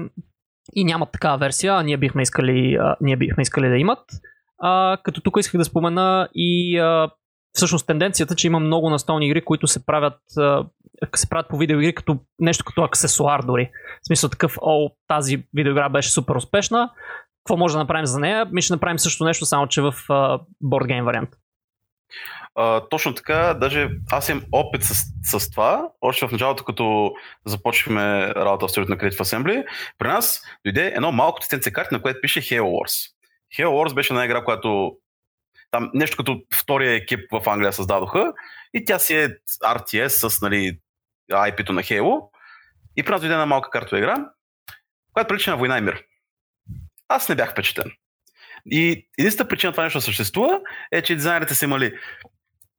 [0.74, 4.04] и нямат такава версия, а ние бихме искали, а, ние бихме искали да имат.
[4.62, 7.10] А, като тук исках да спомена и а,
[7.52, 10.18] всъщност тенденцията, че има много настолни игри, които се правят,
[11.16, 13.70] се правят по видеоигри като нещо като аксесуар дори.
[14.02, 16.90] В смисъл такъв, о, тази видеоигра беше супер успешна,
[17.44, 18.46] какво може да направим за нея?
[18.52, 19.94] Ми ще направим също нещо, само че в
[20.60, 21.30] бордгейм вариант.
[22.58, 24.94] Uh, точно така, даже аз имам опит с,
[25.38, 25.88] с това.
[26.00, 27.12] Още в началото, като
[27.46, 29.64] започнахме работа в на Creative Assembly,
[29.98, 33.10] при нас дойде едно малко тестенце карти, на което пише Halo Wars.
[33.58, 34.92] Halo Wars беше една игра, която
[35.70, 38.32] там нещо като втория екип в Англия създадоха
[38.74, 39.28] и тя си е
[39.64, 40.78] RTS с нали,
[41.32, 42.20] IP-то на Halo
[42.96, 44.16] и при нас дойде една малка картова игра,
[45.12, 46.04] която прилича на война и мир.
[47.08, 47.92] Аз не бях впечатлен.
[48.66, 50.60] И единствената причина това нещо съществува
[50.92, 51.98] е, че дизайнерите са имали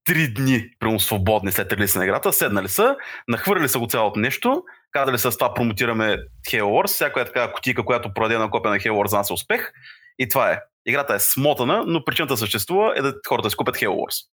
[0.06, 2.96] три дни прямо свободни след релиса на играта, седнали са,
[3.28, 7.54] нахвърли са го цялото нещо, казали са с това промотираме Halo Wars, всяка е така
[7.54, 9.72] кутийка, която продаде на копия на Halo Wars за нас е успех
[10.20, 10.60] и това е.
[10.86, 14.28] Играта е смотана, но причината съществува е да хората си купят Halo Wars.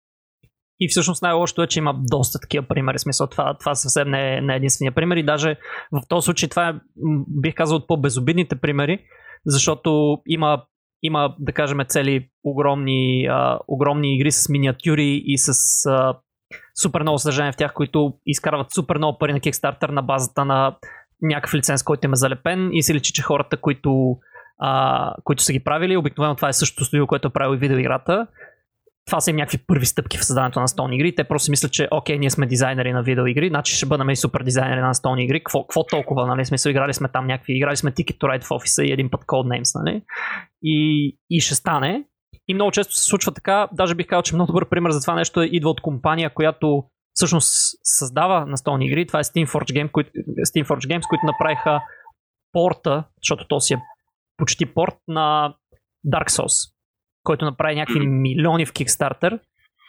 [0.80, 2.98] И всъщност най-лошото е, че има доста такива примери.
[2.98, 5.16] Смисъл, това, това съвсем не е, не е единствения пример.
[5.16, 5.56] И даже
[5.92, 6.74] в този случай това е,
[7.28, 9.04] бих казал, от по-безобидните примери,
[9.46, 10.62] защото има,
[11.02, 15.52] има да кажем, цели огромни, а, огромни игри с миниатюри и с
[15.86, 16.18] а,
[16.82, 20.76] супер много съдържание в тях, които изкарват супер много пари на Kickstarter на базата на
[21.22, 24.16] някакъв лиценз, който им е залепен и се личи, че хората, които
[24.59, 25.97] а, които са ги правили.
[25.97, 28.27] Обикновено това е същото студио, което е правило видеоиграта.
[29.07, 31.14] Това са им някакви първи стъпки в създаването на столни игри.
[31.14, 34.42] Те просто мислят, че окей, ние сме дизайнери на видеоигри, значи ще бъдем и супер
[34.42, 35.40] дизайнери на столни игри.
[35.40, 36.45] Какво, какво толкова, нали?
[36.45, 39.25] Смисъл, играли сме там някакви, играли сме Ticket to Ride в офиса и един път
[39.25, 40.03] Codenames, нали?
[40.62, 42.05] И, и ще стане.
[42.49, 45.14] И много често се случва така, даже бих казал, че много добър пример за това
[45.14, 47.51] нещо е идва от компания, която всъщност
[47.83, 49.07] създава настолни игри.
[49.07, 50.11] Това е Steamforge Games, които,
[50.47, 51.81] Steamforge Games, които направиха
[52.53, 53.79] порта, защото то си е
[54.37, 55.55] почти порт на
[56.07, 56.72] Dark Souls,
[57.22, 59.40] който направи някакви милиони в Kickstarter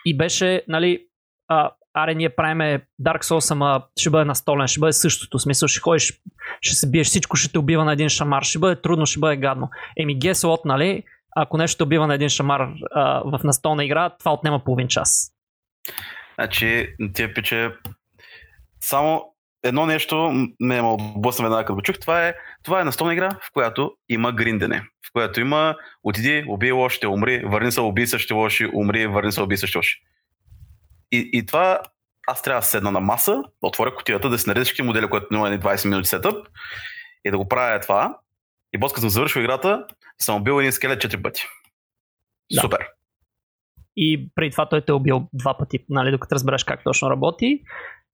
[0.06, 1.08] и беше, нали,
[1.48, 5.40] а, аре, ние правиме Dark Souls, ама ще бъде настолен, ще бъде същото.
[5.40, 6.22] Смисъл, ще ходиш,
[6.62, 9.38] ще се биеш, всичко ще те убива на един шамар, ще бъде трудно, ще бъде
[9.38, 9.70] гадно.
[9.98, 11.04] Еми, guess what, нали,
[11.36, 15.34] ако нещо те убива на един шамар а, в настолна игра, това отнема половин час.
[16.36, 17.72] Значи, тия пиче,
[18.80, 19.34] само
[19.68, 21.96] едно нещо ме е отблъсна веднага като го чух.
[22.00, 24.82] Това е, това е настолна игра, в която има гриндене.
[24.82, 29.32] В която има отиди, убий лоши, ще умри, върни се, убий същи лоши, умри, върни
[29.32, 30.00] се, убий същи лоши.
[31.12, 31.80] И, и това
[32.28, 35.28] аз трябва да седна на маса, да отворя котията, да си наредя всички модели, които
[35.32, 36.48] има 20 минути сетъп
[37.26, 38.18] и да го правя това.
[38.74, 39.86] И после като съм завършил играта,
[40.20, 41.46] съм убил един скелет 4 пъти.
[42.54, 42.62] Да.
[42.62, 42.88] Супер.
[43.96, 47.62] И преди това той те е убил два пъти, нали, докато разбереш как точно работи.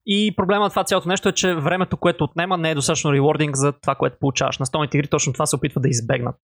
[0.06, 3.56] И проблема на това цялото нещо е, че времето, което отнема, не е достатъчно ревординг
[3.56, 4.58] за това, което получаваш.
[4.58, 6.36] На столните игри точно това се опитва да избегнат.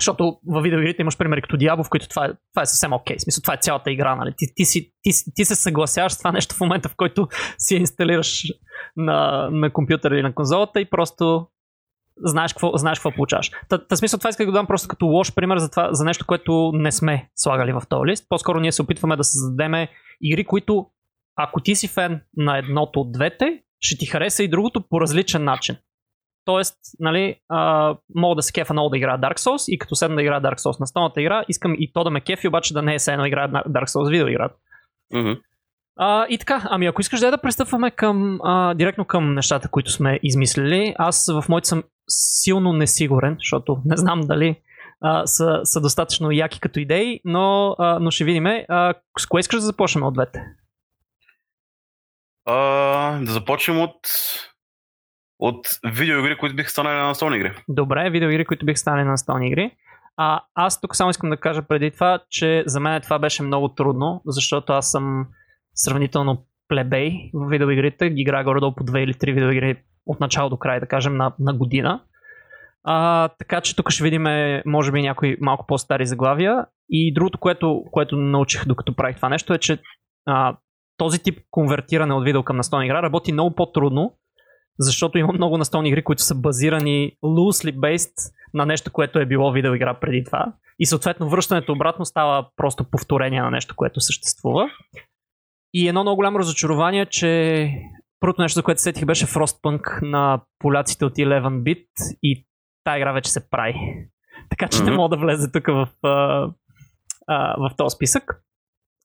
[0.00, 3.16] Защото във видеоигрите имаш примери като Diablo, в които това е, това е съвсем окей.
[3.16, 3.22] Okay.
[3.22, 4.16] Смисъл, това е цялата игра.
[4.16, 4.34] Нали?
[4.36, 7.76] Ти, ти, си, ти, ти, се съгласяваш с това нещо в момента, в който си
[7.76, 8.44] инсталираш
[8.96, 11.46] на, на компютъра или на конзолата и просто
[12.24, 13.50] знаеш какво, знаеш какво получаваш.
[13.68, 16.26] Та, та смисъл това исках да дам просто като лош пример за, това, за нещо,
[16.26, 18.26] което не сме слагали в този лист.
[18.28, 19.88] По-скоро ние се опитваме да създадем
[20.20, 20.86] игри, които
[21.36, 25.44] ако ти си фен на едното от двете, ще ти хареса и другото по различен
[25.44, 25.76] начин.
[26.44, 30.16] Тоест, нали, а, мога да се кефа много да играя Dark Souls и като седна
[30.16, 32.82] да играя Dark Souls на столната игра, искам и то да ме кефи, обаче да
[32.82, 34.50] не е все едно играя Dark Souls видеоигра.
[35.14, 35.40] Mm-hmm.
[35.98, 39.90] А, и така, ами ако искаш да, да пристъпваме към, а, директно към нещата, които
[39.90, 44.56] сме измислили, аз в моите съм силно несигурен, защото не знам дали
[45.00, 48.46] а, са, са достатъчно яки като идеи, но, а, но ще видим.
[48.46, 50.44] А, с кое искаш да започнем от двете?
[52.46, 53.96] А, да започнем от
[55.38, 57.52] от видеоигри, които биха станали на настолни игри.
[57.68, 59.70] Добре, видеоигри, които биха станали на настолни игри.
[60.16, 63.68] А, аз тук само искам да кажа преди това, че за мен това беше много
[63.68, 65.26] трудно, защото аз съм
[65.74, 68.10] сравнително плебей в видеоигрите.
[68.10, 71.34] Ги играя горе-долу по две или три видеоигри от начало до край, да кажем, на,
[71.38, 72.02] на година.
[72.84, 74.26] А, така че тук ще видим,
[74.66, 76.66] може би, някои малко по-стари заглавия.
[76.88, 79.78] И другото, което, което научих докато правих това нещо е, че
[80.26, 80.56] а,
[81.02, 84.14] този тип конвертиране от видео към настолна игра работи много по-трудно,
[84.78, 89.52] защото има много настолни игри, които са базирани loosely based на нещо, което е било
[89.52, 90.52] видеоигра преди това.
[90.78, 94.70] И съответно връщането обратно става просто повторение на нещо, което съществува.
[95.74, 97.70] И едно много голямо разочарование, че
[98.20, 101.86] първото нещо, за което сетих беше Frostpunk на поляците от 11 bit
[102.22, 102.46] и
[102.84, 103.74] тази игра вече се прави.
[104.50, 104.84] Така че mm-hmm.
[104.84, 106.48] не мога да влезе тук в, а,
[107.26, 108.42] а, в този списък.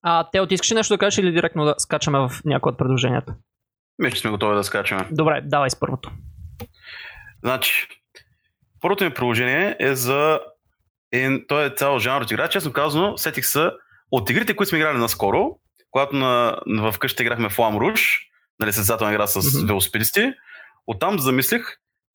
[0.04, 3.36] А, те искаш нещо да кажеш или директно да скачаме в някои от предложенията?
[4.00, 5.08] Мисля, че сме готови да скачаме.
[5.12, 6.12] Добре, давай с първото.
[7.43, 7.88] Значи,
[8.82, 10.39] първото ми приложение е за...
[11.12, 12.48] Е, той е цял жанр от игра.
[12.48, 13.70] Честно казано, сетих се
[14.12, 15.60] от игрите, които сме играли наскоро,
[15.91, 18.20] когато на, в къща играхме Flam Rouge,
[18.60, 19.68] нали, състезателна игра с mm-hmm.
[19.68, 20.34] велосипедисти,
[20.88, 21.62] оттам замислих,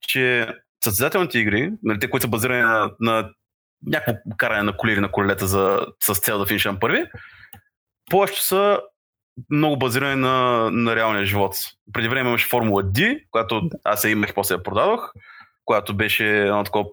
[0.00, 0.48] че
[0.84, 3.30] състезателните игри, нали, те, които са базирани на, на
[3.86, 7.04] някакво каране на коли или на колелета за, с цел да финиширам първи,
[8.12, 8.80] повечето са
[9.50, 11.54] много базирани на, на реалния живот.
[11.92, 15.12] Преди време имаше Формула D, която аз я имах и после я продадох,
[15.64, 16.90] която беше едно такова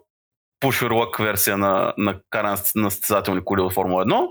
[0.64, 4.28] luck версия на, на каране на състезателни коли от Формула 1.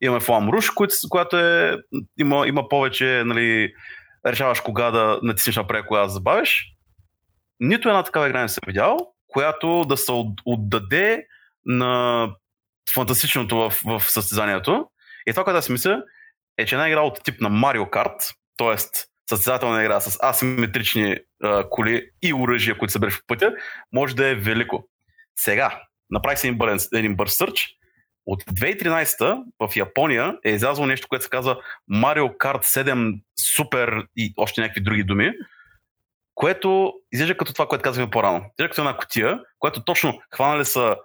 [0.00, 0.70] Имаме Флам Руш,
[1.08, 1.78] която е,
[2.18, 3.72] има, има повече, нали,
[4.26, 6.64] решаваш кога да натиснеш напред, кога да забавиш.
[7.60, 8.98] Нито една такава игра не съм видял,
[9.28, 10.12] която да се
[10.44, 11.26] отдаде
[11.64, 12.28] на
[12.94, 14.86] фантастичното в, в състезанието.
[15.26, 16.02] И това, което аз мисля,
[16.58, 18.76] е, че една игра от тип на Mario Kart, т.е.
[19.30, 23.52] състезателна игра с асиметрични а, коли и оръжия, които събереш в пътя,
[23.92, 24.88] може да е велико.
[25.38, 27.68] Сега, направих си един, бър, един бърз сърч.
[28.26, 31.58] От 2013 в Япония е излязло нещо, което се казва
[31.92, 33.20] Mario Kart 7
[33.58, 35.32] Super и още някакви други думи,
[36.34, 38.36] което изглежда като това, което казахме по-рано.
[38.36, 40.96] Изглежда като една котия, която точно хванали са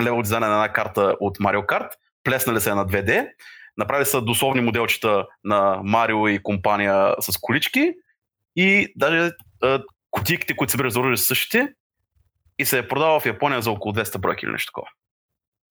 [0.00, 1.90] лево дизайна на една карта от Mario Kart,
[2.24, 3.28] плеснали се на 2D
[3.80, 7.92] Направили са дословни моделчета на Марио и компания с колички
[8.56, 9.30] и даже
[10.10, 11.68] кутийките, които събираш за същите
[12.58, 14.88] и се е продавал в Япония за около 200 бройки или нещо такова.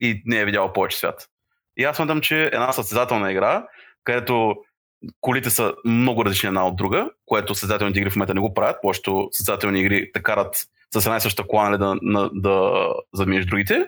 [0.01, 1.30] И не е видял повече свят.
[1.78, 3.68] И аз смятам, че една състезателна игра,
[4.03, 4.55] където
[5.22, 8.78] колите са много различни една от друга, което състезателните игри в момента не го правят,
[8.82, 10.55] повечето състезателни игри те карат
[10.93, 13.86] с една и съща кола нали, да, да, да задминеш другите,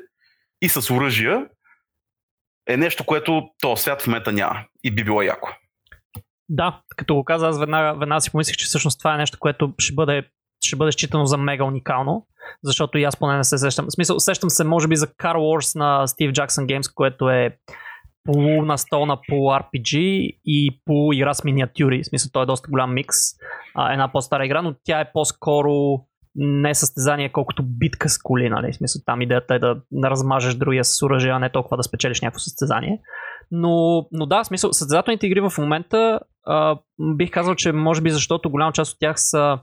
[0.61, 1.45] и с оръжия,
[2.70, 5.49] е нещо, което този свят в момента няма и би било яко.
[6.49, 9.74] Да, като го каза, аз веднага, веднага си помислих, че всъщност това е нещо, което
[9.80, 10.24] ще бъде,
[10.66, 12.28] ще бъде считано за мега уникално,
[12.64, 13.86] защото и аз поне не се сещам.
[13.86, 17.57] В смисъл, сещам се, може би, за Car Wars на Steve Jackson Games, което е
[18.24, 19.97] полу настолна по RPG
[20.45, 22.03] и по игра с миниатюри.
[22.03, 23.18] В смисъл, той е доста голям микс.
[23.76, 25.72] А, една по-стара игра, но тя е по-скоро
[26.36, 28.71] не състезание, колкото битка с коли, нали?
[28.71, 32.21] В смисъл, там идеята е да, размажеш другия с оръжие, а не толкова да спечелиш
[32.21, 33.01] някакво състезание.
[33.51, 38.09] Но, но да, в смисъл, състезателните игри в момента а, бих казал, че може би
[38.09, 39.59] защото голяма част от тях са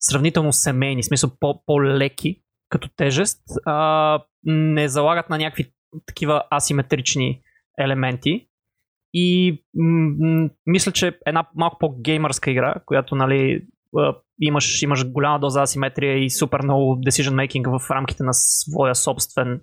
[0.00, 5.72] сравнително семейни, в смисъл по- по-леки като тежест, а, не залагат на някакви
[6.06, 7.40] такива асиметрични
[7.78, 8.46] елементи.
[9.14, 13.66] И м- мисля, че една малко по-геймърска игра, която нали,
[14.40, 19.60] имаш, имаш голяма доза асиметрия и супер много decision making в рамките на своя собствен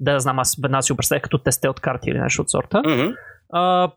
[0.00, 2.76] да знам, аз веднага си представях като тесте от карти или нещо от сорта.
[2.76, 3.14] Mm-hmm.
[3.52, 3.92] А,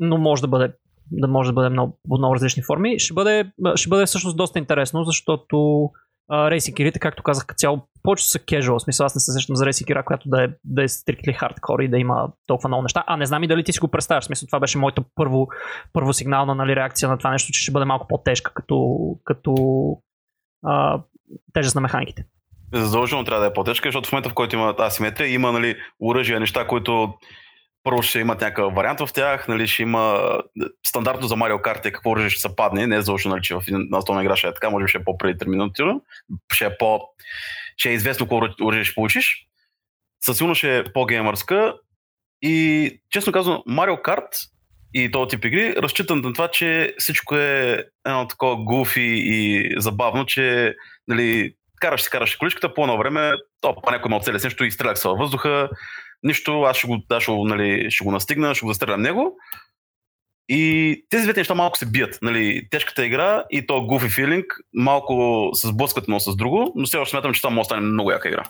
[0.00, 0.72] но може да бъде
[1.12, 2.98] да може да бъде много, много различни форми.
[2.98, 5.88] Ще бъде, ще бъде всъщност доста интересно, защото
[6.32, 8.38] рейсинг игрите, както казах, цяло повече са.
[8.50, 11.32] В смисъл, аз не се сещам за рейсинг игра, която да е, да е стрикли
[11.32, 13.04] хардкор и да има толкова много неща.
[13.06, 14.24] А не знам и дали ти си го представяш.
[14.24, 15.48] В смисъл, това беше моето първо,
[15.92, 19.54] първо сигнална нали, реакция на това нещо, че ще бъде малко по-тежка като, като
[20.66, 21.02] а,
[21.52, 22.24] тежест на механиките.
[22.72, 26.40] Задължително трябва да е по-тежка, защото в момента, в който има асиметрия, има нали, оръжия,
[26.40, 27.14] неща, които
[27.82, 30.32] първо ще имат някакъв вариант в тях, нали, ще има
[30.86, 33.54] стандартно за Mario Kart е какво оръжие ще се падне, не е заочно, нали, че
[33.54, 36.04] в настолна игра ще е така, може би ще е по-преди терминативно,
[36.52, 37.00] ще е по
[37.76, 39.46] ще е известно какво оръжие ще получиш.
[40.24, 41.74] Със сигурно ще е по-геймърска
[42.42, 44.28] и честно казвам, Mario Kart
[44.94, 50.26] и този тип игри разчитам на това, че всичко е едно такова гуфи и забавно,
[50.26, 50.74] че
[51.08, 53.32] нали, караш си, караш количката, по едно време,
[53.64, 55.68] опа, някой ме оцели нещо и стрелях се във въздуха,
[56.22, 59.36] нищо, аз ще го, аз ще, нали, ще го настигна, ще го застрелям него.
[60.48, 62.18] И тези двете неща малко се бият.
[62.22, 64.44] Нали, тежката игра и то гуфи филинг
[64.74, 67.80] малко се сблъскват едно с друго, но все още смятам, че това може да стане
[67.80, 68.44] много яка игра.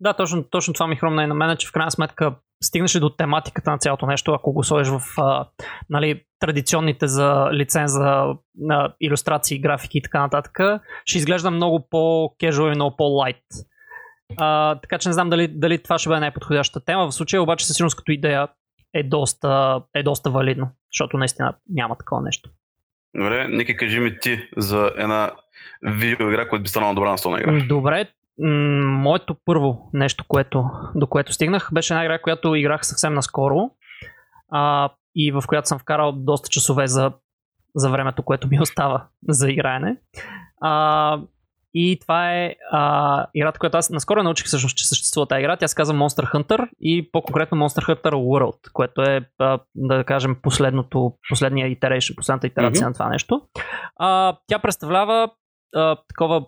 [0.00, 3.10] Да, точно, точно това ми хрумна и на мен, че в крайна сметка стигнеш до
[3.10, 5.48] тематиката на цялото нещо, ако го сложиш в а,
[5.90, 8.26] нали, традиционните за лиценза
[8.58, 10.58] на иллюстрации, графики и така нататък,
[11.04, 13.42] ще изглежда много по-кежуал и много по-лайт.
[14.36, 17.06] А, така че не знам дали, дали това ще бъде най-подходящата тема.
[17.06, 18.48] В случая обаче със сигурност като идея
[18.94, 22.50] е доста, е доста валидно, защото наистина няма такова нещо.
[23.16, 25.30] Добре, Ники, кажи ми ти за една
[25.82, 27.66] видеоигра, която би станала добра на игра.
[27.66, 28.08] Добре,
[28.38, 30.64] моето първо нещо, което,
[30.94, 33.70] до което стигнах, беше една игра, която играх съвсем наскоро
[34.52, 37.12] а, и в която съм вкарал доста часове за,
[37.74, 39.96] за времето, което ми остава за играене.
[40.60, 41.20] А,
[41.74, 45.56] и това е а, играта, която аз наскоро научих всъщност, че съществува тази игра.
[45.56, 50.36] Тя се казва Monster Hunter и по-конкретно Monster Hunter World, което е, а, да кажем,
[50.42, 52.88] последното, последния итерейшн, последната итерация mm-hmm.
[52.88, 53.42] на това нещо.
[53.96, 55.30] А, тя представлява
[55.76, 56.46] а, такова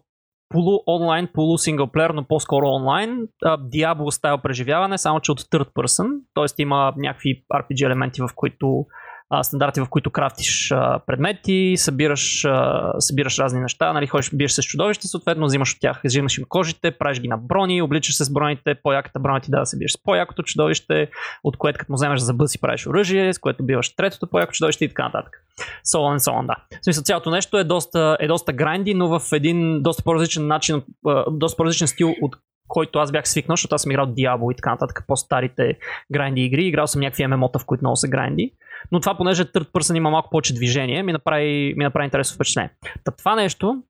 [0.48, 3.28] полу онлайн, полу синглплеер, но по-скоро онлайн.
[3.44, 6.62] Diablo стайл преживяване, само че от third person, т.е.
[6.62, 8.86] има някакви RPG елементи, в които
[9.34, 14.52] а, стандарти, в които крафтиш а, предмети, събираш, а, събираш разни неща, нали, ходиш, биеш
[14.52, 18.24] с чудовище, съответно взимаш от тях, взимаш им кожите, правиш ги на брони, обличаш се
[18.24, 21.08] с броните, по-яката броня ти да, да се биеш с по-якото чудовище,
[21.44, 24.84] от което като му вземеш за си правиш оръжие, с което биваш третото по-яко чудовище
[24.84, 25.44] и така нататък.
[25.86, 26.56] So on, да.
[26.80, 30.82] В смисъл, цялото нещо е доста, е доста гранди, но в един доста по-различен начин,
[31.30, 32.36] доста по-различен стил от
[32.68, 35.78] който аз бях свикнал, защото аз съм играл Diablo и така нататък, по-старите
[36.12, 38.52] гранди игри, играл съм някакви ММО-та, в които много са гранди
[38.92, 42.70] но това понеже third person има малко повече движение, ми направи, ми направи интересно впечатление.
[43.04, 43.82] Та това нещо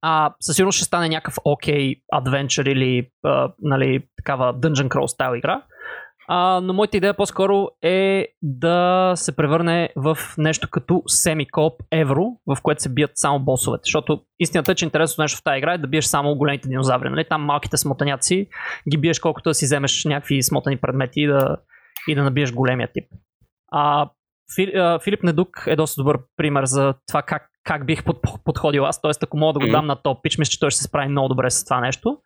[0.00, 5.06] а, със сигурност ще стане някакъв окей okay adventure или а, нали, такава dungeon crawl
[5.06, 5.62] стайл игра.
[6.28, 12.58] А, но моята идея по-скоро е да се превърне в нещо като семикоп евро, в
[12.62, 13.82] което се бият само босовете.
[13.84, 17.08] Защото истината е, че интересното нещо в тази игра е да биеш само големите динозаври.
[17.08, 17.24] Нали?
[17.28, 18.46] Там малките смотаняци
[18.90, 21.56] ги биеш колкото да си вземеш някакви смотани предмети и да,
[22.08, 23.04] и да набиеш големия тип.
[23.72, 24.08] А,
[25.04, 29.02] Филип Недук е доста добър пример за това как, как бих под, подходил аз.
[29.02, 31.08] Тоест, ако мога да го дам на топ пич, мисля, че той ще се справи
[31.08, 32.18] много добре с това нещо.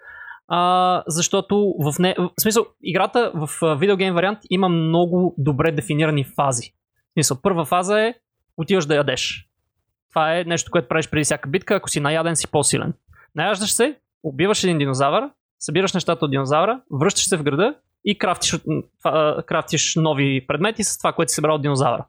[0.48, 6.70] А, защото в, не, в смисъл, играта в видеогейм вариант има много добре дефинирани фази.
[6.70, 8.14] В смисъл, първа фаза е
[8.56, 9.48] отиваш да ядеш.
[10.08, 11.74] Това е нещо, което правиш преди всяка битка.
[11.74, 12.94] Ако си наяден, си по-силен.
[13.34, 17.74] Наяждаш се, убиваш един динозавър, събираш нещата от динозавра, връщаш се в града
[18.04, 18.60] и крафтиш,
[19.46, 22.06] крафтиш нови предмети с това, което си събрал от динозавра.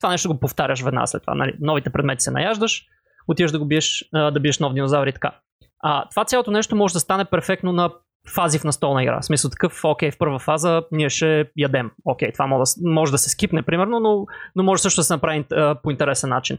[0.00, 1.34] Това нещо го повтаряш веднага след това.
[1.34, 1.56] Нали?
[1.60, 2.86] Новите предмети се наяждаш,
[3.28, 5.40] отиваш да го биеш, да биеш нов динозавър и така.
[5.82, 7.90] А, това цялото нещо може да стане перфектно на
[8.34, 9.20] фази в настолна игра.
[9.20, 11.90] В смисъл такъв, окей, в първа фаза ние ще ядем.
[12.04, 14.26] Окей, това може да, може да се скипне, примерно, но,
[14.56, 16.58] но може също да се направи а, по интересен начин.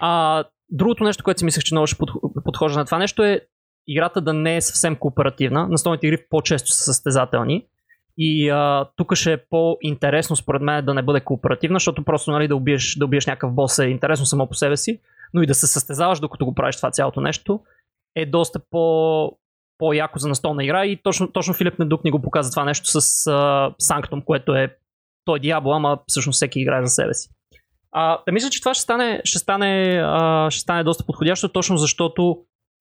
[0.00, 1.96] А, другото нещо, което си мислех, че много ще
[2.44, 3.40] подхожда на това нещо е
[3.86, 5.68] играта да не е съвсем кооперативна.
[5.68, 7.66] Настолните игри по-често са състезателни.
[8.20, 8.52] И
[8.96, 12.94] тук ще е по-интересно според мен да не бъде кооперативна, защото просто нали, да, убиеш,
[12.94, 15.00] да убиеш някакъв бос е интересно само по себе си,
[15.34, 17.60] но и да се състезаваш докато го правиш това цялото нещо
[18.16, 19.32] е доста по,
[19.78, 23.00] по-яко за настолна игра и точно, точно Филип Недук ни го показа това нещо с
[23.00, 24.76] uh, Sanctum, което е
[25.24, 27.28] той е Диабло, ама всъщност всеки играе за себе си.
[27.92, 31.76] А, да мисля, че това ще стане, ще стане, а, ще стане доста подходящо, точно
[31.76, 32.38] защото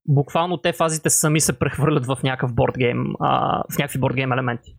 [0.08, 4.76] буквално те фазите сами се прехвърлят в някакъв бордгейм, а, в някакви бордгейм елементи.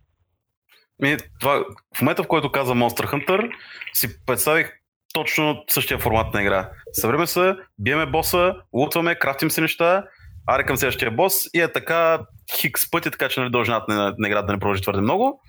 [1.01, 1.65] Ми, това,
[1.97, 3.51] в момента, в който каза Monster Hunter,
[3.93, 4.71] си представих
[5.13, 6.69] точно същия формат на игра.
[6.91, 10.03] Съвреме се, биеме боса, лутваме, крафтим се неща,
[10.49, 12.19] аре към следващия бос и е така
[12.55, 15.41] хикс пъти, така че нали, дължината на, на играта да не продължи твърде много.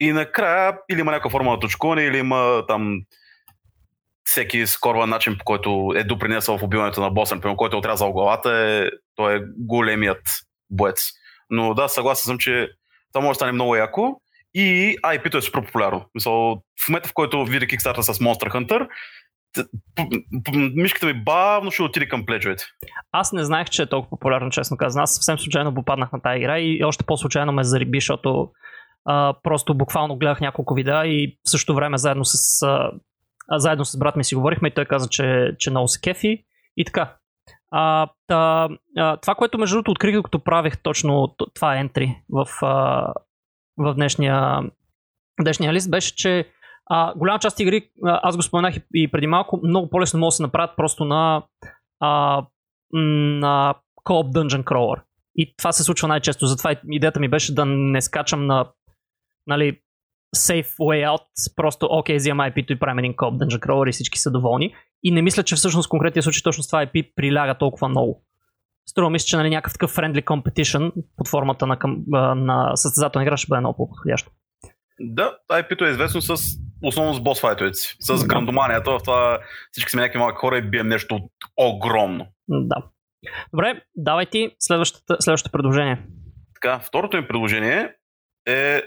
[0.00, 3.00] И накрая или има някаква форма на точкуване, или има там
[4.24, 8.12] всеки скорва начин, по който е допринесъл в убиването на боса, например, който е отрязал
[8.12, 10.22] главата, е, той е големият
[10.70, 11.10] боец.
[11.50, 12.68] Но да, съгласен съм, че
[13.12, 14.20] това може да стане много яко.
[14.54, 16.06] И IP-то е супер популярно.
[16.14, 18.88] Мисъл, в момента, в който видя Kickstarter с Monster Hunter,
[20.74, 22.64] мишката ми бавно ще отиде към плечовете.
[23.12, 25.02] Аз не знаех, че е толкова популярно, честно казвам.
[25.02, 28.50] Аз съвсем случайно попаднах на тази игра и още по-случайно ме зариби, защото
[29.04, 32.90] а, просто буквално гледах няколко видеа и в същото време заедно с, а,
[33.58, 36.44] заедно с брат ми си говорихме и той каза, че, че много се кефи
[36.76, 37.16] и така.
[37.70, 43.12] А, та, а, това, което между другото открих, докато правих точно това ентри в, а,
[43.76, 44.60] в днешния,
[45.40, 46.48] днешния лист, беше, че
[46.90, 50.42] а, голяма част игри, аз го споменах и, преди малко, много по-лесно могат да се
[50.42, 51.42] направят просто на,
[52.00, 52.42] а,
[52.92, 53.74] на
[54.04, 55.02] Co-op Dungeon Crawler.
[55.36, 56.46] И това се случва най-често.
[56.46, 58.70] Затова идеята ми беше да не скачам на
[59.46, 59.78] нали,
[60.36, 63.92] safe way out, просто окей, okay, взимам IP-то и правим един Co-op Dungeon Crawler и
[63.92, 64.74] всички са доволни.
[65.02, 68.24] И не мисля, че всъщност в конкретния случай точно с това IP приляга толкова много.
[68.86, 71.76] Струва мисля, че нали, някакъв такъв friendly competition под формата на,
[72.34, 74.30] на състезателна игра ще бъде много по-подходящо.
[75.00, 76.36] Да, IP-то е известно с
[76.82, 77.96] основно с бос файтовете си.
[78.00, 78.26] С да.
[78.26, 79.38] грандоманията в това
[79.72, 81.20] всички сме някакви малки хора и бием нещо
[81.56, 82.26] огромно.
[82.48, 82.76] Да.
[83.52, 86.02] Добре, давай ти следващото предложение.
[86.54, 87.94] Така, второто ми предложение
[88.48, 88.82] е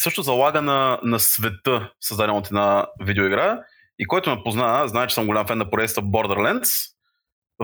[0.00, 3.60] също залага на, на света, създаден от една видеоигра.
[3.98, 6.92] И който ме познава, знае, че съм голям фен на поредицата Borderlands,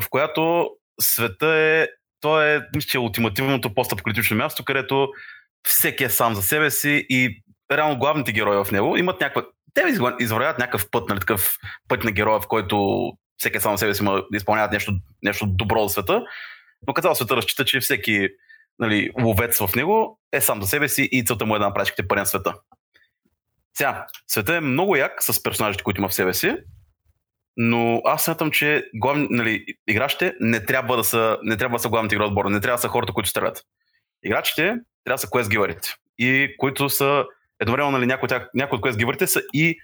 [0.01, 0.70] в която
[1.01, 1.87] света е,
[2.20, 5.09] то е, мисля, е ултимативното постапокалиптично място, където
[5.68, 7.43] всеки е сам за себе си и
[7.77, 9.45] реално главните герои в него имат някаква...
[9.75, 9.83] Те
[10.20, 11.57] извървяват някакъв път, нали, такъв
[11.89, 13.05] път на героя, в който
[13.37, 14.93] всеки сам за себе си да изпълняват нещо,
[15.23, 16.23] нещо добро за света.
[16.87, 18.29] Но като света разчита, че всеки
[18.79, 21.91] нали, ловец в него е сам за себе си и целта му е да направи
[22.11, 22.55] на света.
[23.75, 26.57] Сега, света е много як с персонажите, които има в себе си,
[27.57, 31.89] но аз смятам, че главни, нали, играчите не трябва да са, не трябва да са
[31.89, 33.62] главните игрои отбора, не трябва да са хората, които стрелят.
[34.25, 37.25] Играчите трябва да са гиварите и които са
[37.62, 39.76] едновременно нали, някои, от някои от quest гиварите са и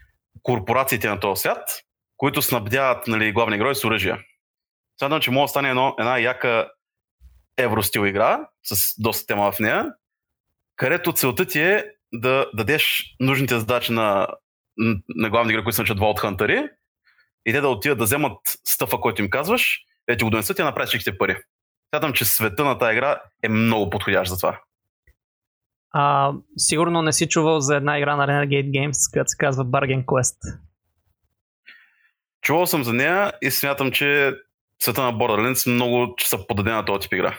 [0.42, 1.62] корпорациите на този свят,
[2.16, 4.18] които снабдяват нали, главни герои с оръжия.
[4.98, 6.68] Смятам, че може да стане едно, една яка
[7.56, 9.86] евростил игра, с доста тема в нея,
[10.76, 14.28] където целта ти е да дадеш нужните задачи на,
[15.08, 16.68] на главни игри, които се начат от хантари,
[17.46, 20.62] и те да отидат да вземат стъфа, който им казваш, да ти го донесат и
[20.62, 21.36] направиш всичките пари.
[21.94, 24.60] Смятам, че света на тази игра е много подходящ за това.
[25.92, 30.04] А, сигурно не си чувал за една игра на Renegade Games, която се казва Bargain
[30.04, 30.36] Quest.
[32.42, 34.34] Чувал съм за нея и смятам, че
[34.82, 37.38] света на Borderlands много са подадени на този тип игра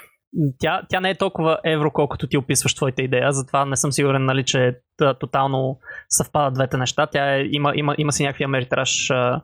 [0.60, 4.26] тя, тя не е толкова евро, колкото ти описваш твоята идея, затова не съм сигурен,
[4.26, 4.76] нали, че
[5.20, 5.80] тотално
[6.10, 7.08] съвпадат двете неща.
[7.08, 9.42] Тя е, има, има, има си някакви америтраж а,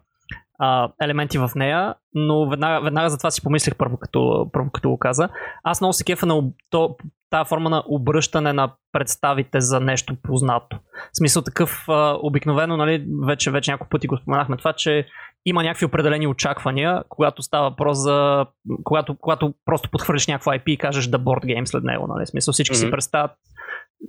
[0.60, 4.90] а, елементи в нея, но веднага, веднага за това си помислих първо, като, първо, като
[4.90, 5.30] го каза.
[5.64, 6.96] Аз много се кефа на то,
[7.30, 10.78] тази форма на обръщане на представите за нещо познато.
[11.14, 15.08] В смисъл такъв а, обикновено, нали, вече, вече няколко пъти го споменахме това, че
[15.46, 18.46] има някакви определени очаквания, когато става въпрос за...
[18.84, 22.26] Когато, когато просто подхвърлиш някакво IP и кажеш да board game след него, нали?
[22.26, 22.86] В смисъл всички mm-hmm.
[22.86, 23.32] си представят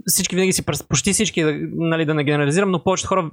[0.06, 3.30] всички винаги си почти всички, нали, да не генерализирам, но повечето хора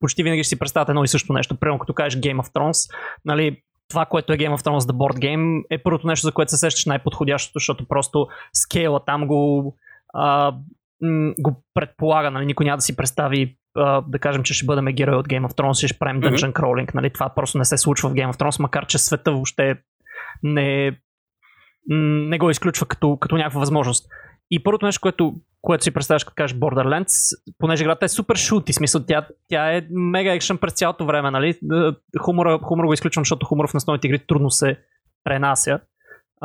[0.00, 1.56] почти винаги си представят едно и също нещо.
[1.56, 5.18] Примерно като кажеш Game of Thrones, нали, това, което е Game of Thrones The Board
[5.18, 9.76] Game е първото нещо, за което се сещаш най-подходящото, защото просто скейла там го,
[10.14, 10.54] а,
[11.38, 13.56] го предполага, нали, никой няма да си представи
[14.08, 16.62] да кажем, че ще бъдем герой от Game of Thrones и ще правим Dungeon mm-hmm.
[16.62, 16.94] Crawling.
[16.94, 17.10] Нали?
[17.10, 19.76] Това просто не се случва в Game of Thrones, макар че света въобще
[20.42, 20.98] не,
[22.28, 24.06] не го изключва като, като някаква възможност.
[24.50, 28.72] И първото нещо, което, което си представяш, като кажеш Borderlands, понеже играта е супер шути,
[28.72, 31.58] смисъл тя, тя е мега екшен през цялото време, нали?
[32.20, 34.78] Хумора, хумора го изключвам, защото хумора в основните игри трудно се
[35.24, 35.80] пренася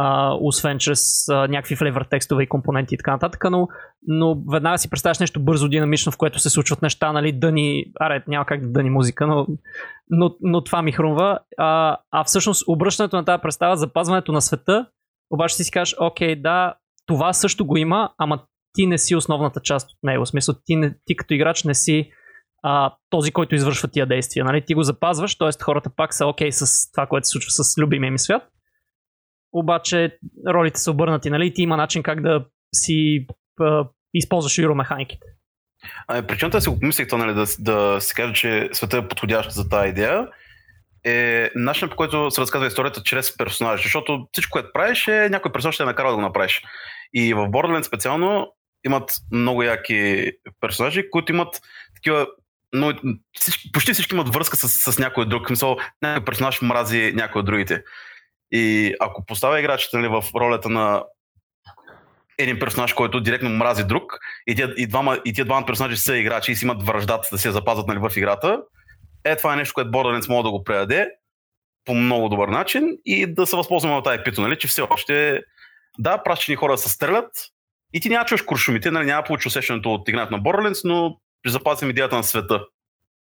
[0.02, 3.68] а, освен чрез а, някакви флейвър текстове и компоненти и така нататък, но,
[4.08, 8.24] но веднага си представяш нещо бързо, динамично, в което се случват неща, нали, дъни, аре,
[8.28, 9.48] няма как да дъни музика, но,
[10.10, 11.40] но, но това ми хрумва.
[11.58, 14.86] А, а всъщност обръщането на тази представа, запазването на света,
[15.30, 16.74] обаче си си кажеш, окей, да,
[17.10, 18.44] това също го има, ама
[18.74, 20.26] ти не си основната част от него.
[20.26, 22.12] В смисъл, ти, не, ти като играч не си
[22.64, 24.46] а, този, който извършва тия действия.
[24.46, 24.66] Нали?
[24.66, 25.64] Ти го запазваш, т.е.
[25.64, 28.44] хората пак са окей с това, което се случва с любимия ми свят,
[29.54, 31.54] обаче ролите са обърнати, нали?
[31.54, 32.46] Ти има начин как да
[32.76, 33.28] си
[33.62, 35.28] а, използваш иромеханиките.
[36.08, 39.08] Ами, причината да си го помислих, то, нали, да, да си кажа, че света е
[39.08, 40.28] подходящ за тази идея,
[41.06, 45.52] е начинът по който се разказва историята чрез персонажи, защото всичко, което правиш е някой
[45.52, 46.62] персонаж ще е накарал да го направиш.
[47.14, 48.54] И в Borderlands специално
[48.86, 50.32] имат много яки
[50.62, 51.62] персонажи, които имат
[51.96, 52.28] такива
[52.74, 52.94] но
[53.34, 55.50] всички, почти всички имат връзка с, с някой друг.
[55.50, 57.84] Мисъл, някой персонаж мрази някой от другите.
[58.52, 61.04] И ако поставя играчите нали, в ролята на
[62.38, 66.66] един персонаж, който директно мрази друг, и тия, и двама, персонажи са играчи и си
[66.66, 68.62] имат връждата да се запазват нали, в играта,
[69.24, 71.10] е това е нещо, което Borderlands може да го предаде
[71.86, 75.42] по много добър начин и да се възползваме от тази пито, нали, че все още
[76.00, 77.32] да, пращени хора се стрелят,
[77.94, 81.90] и ти няма чуеш куршумите, нали, няма получи усещането от игрането на Borderlands, но запазим
[81.90, 82.66] идеята на света.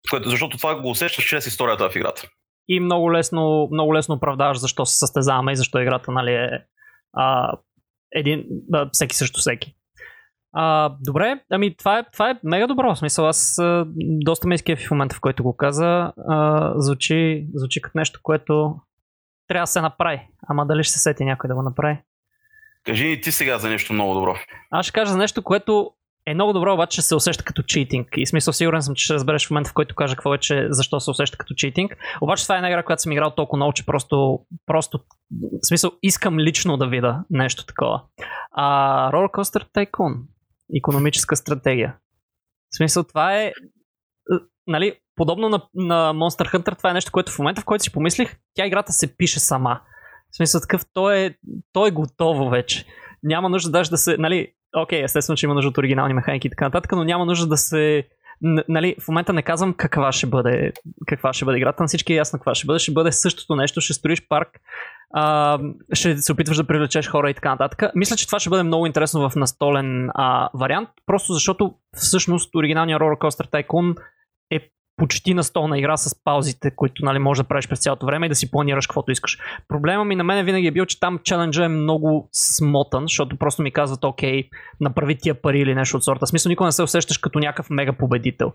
[0.09, 2.27] Което, защото това го усещаш чрез историята в играта.
[2.67, 6.49] И много лесно, много лесно оправдаваш защо се състезаваме и защо играта нали, е
[7.13, 7.57] а,
[8.11, 8.43] един,
[8.73, 9.75] а, всеки срещу всеки.
[10.53, 12.95] А, добре, ами това е, това е мега добро.
[12.95, 16.13] В смисъл, аз а, доста ме изкефи в момента, в който го каза.
[16.27, 18.75] А, звучи, звучи като нещо, което
[19.47, 20.27] трябва да се направи.
[20.47, 21.97] Ама дали ще се сети някой да го направи?
[22.85, 24.35] Кажи ни ти сега за нещо много добро.
[24.71, 25.91] Аз ще кажа за нещо, което
[26.25, 28.07] е много добро, обаче се усеща като читинг.
[28.17, 30.67] И смисъл сигурен съм, че ще разбереш в момента, в който кажа какво е, че
[30.69, 31.97] защо се усеща като читинг.
[32.21, 34.99] Обаче това е една игра, която съм играл толкова много, че просто, просто
[35.31, 38.03] в смисъл искам лично да видя нещо такова.
[38.51, 40.13] А, Roller Coaster Tycoon.
[40.77, 41.95] Економическа стратегия.
[42.73, 43.51] В смисъл това е
[44.67, 47.91] нали, подобно на, на Monster Hunter, това е нещо, което в момента, в който си
[47.91, 49.81] помислих, тя играта се пише сама.
[50.31, 51.35] В смисъл такъв, то е,
[51.73, 52.85] то е готово вече.
[53.23, 56.49] Няма нужда даже да се, нали, окей, естествено, че има нужда от оригинални механики и
[56.49, 58.07] така нататък, но няма нужда да се
[58.67, 60.71] нали, в момента не казвам каква ще бъде,
[61.07, 62.79] каква ще бъде играта, на всички е ясно каква ще бъде.
[62.79, 64.49] Ще бъде същото нещо, ще строиш парк,
[65.13, 65.59] а,
[65.93, 67.91] ще се опитваш да привлечеш хора и така нататък.
[67.95, 73.01] Мисля, че това ще бъде много интересно в настолен а, вариант, просто защото всъщност оригиналният
[73.01, 73.95] Roller Coaster Tycoon
[75.01, 78.29] почти на столна игра с паузите, които нали, можеш да правиш през цялото време и
[78.29, 79.37] да си планираш каквото искаш.
[79.67, 83.61] Проблема ми на мен винаги е бил, че там челенджа е много смотан, защото просто
[83.61, 84.49] ми казват, окей,
[84.79, 86.27] направи тия пари или нещо от сорта.
[86.27, 88.51] Смисъл, никога не се усещаш като някакъв мега победител.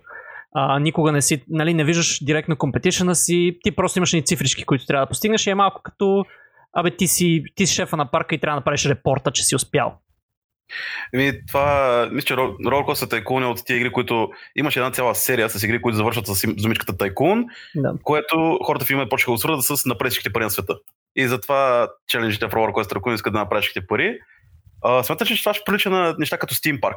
[0.55, 4.65] А, никога не си, нали, не виждаш директно компетишена си, ти просто имаш ни цифрички,
[4.65, 6.25] които трябва да постигнеш и е малко като
[6.73, 9.57] абе ти си, ти си шефа на парка и трябва да направиш репорта, че си
[9.57, 9.95] успял.
[11.15, 15.51] Еми, това, мисля, че Roller Tycoon е от тия игри, които имаше една цяла серия
[15.51, 17.45] с игри, които завършват с зумичката Tycoon,
[17.75, 17.93] да.
[18.03, 20.75] което хората в има почнаха да свърдат с напред пари на света.
[21.17, 24.19] И затова челенджите в Roller Tycoon искат да направиш пари.
[25.03, 26.97] смяташ, че това ще прилича на неща като Steam Park?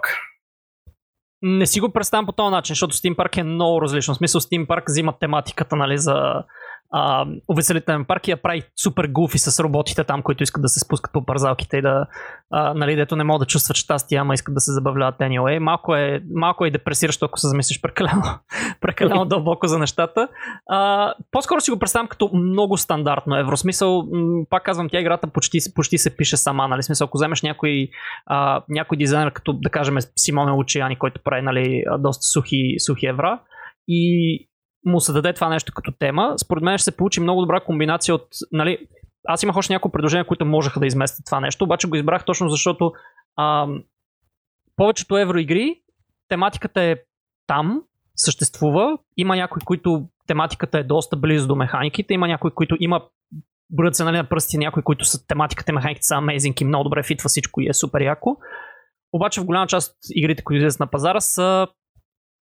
[1.41, 4.13] Не си го представям по този начин, защото Steam Park е много различно.
[4.13, 6.43] В смисъл Steam Park взима тематиката нали, за а,
[7.47, 11.13] увеселителен парк и я прави супер гуфи с роботите там, които искат да се спускат
[11.13, 12.05] по парзалките и да,
[12.51, 15.59] а, нали, дето не могат да чувстват щастие, ама искат да се забавляват anyway.
[15.59, 18.23] Малко е, малко е депресиращо, ако се замислиш прекалено,
[18.81, 20.27] прекалено дълбоко за нещата.
[20.69, 24.03] А, по-скоро си го представям като много стандартно евросмисъл.
[24.49, 26.67] Пак казвам, тя играта почти, почти се пише сама.
[26.67, 26.83] Нали?
[26.83, 27.89] Смисъл, ако вземеш някой,
[28.25, 33.39] а, някой дизайнер, като да кажем Симоне Лучияни, който прави нали, доста сухи, сухи евра,
[33.91, 34.48] и
[34.85, 38.15] му се даде това нещо като тема, според мен ще се получи много добра комбинация
[38.15, 38.87] от, нали,
[39.27, 42.49] аз имах още няколко предложения, които можеха да изместят това нещо, обаче го избрах точно
[42.49, 42.91] защото
[43.35, 43.67] а,
[44.75, 45.81] повечето евроигри,
[46.27, 46.95] тематиката е
[47.47, 47.81] там,
[48.15, 53.01] съществува, има някои, които тематиката е доста близо до механиките, има някои, които има
[53.69, 56.83] броят се нали, на пръсти, някои, които са тематиката и механиките са amazing и много
[56.83, 58.37] добре фитва всичко и е супер яко.
[59.13, 61.67] Обаче в голяма част от игрите, които излизат на пазара са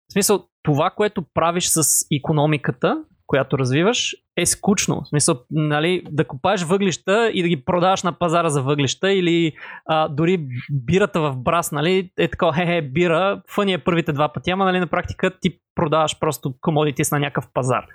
[0.10, 1.82] в смисъл, това, което правиш с
[2.18, 5.02] економиката, която развиваш, е скучно.
[5.02, 9.54] В смисъл, нали, да купаеш въглища и да ги продаваш на пазара за въглища или
[9.86, 14.52] а, дори бирата в брас, нали, е така, хе-хе, бира, фъни е първите два пъти,
[14.52, 17.86] ама нали, на практика ти продаваш просто комодитис на някакъв пазар.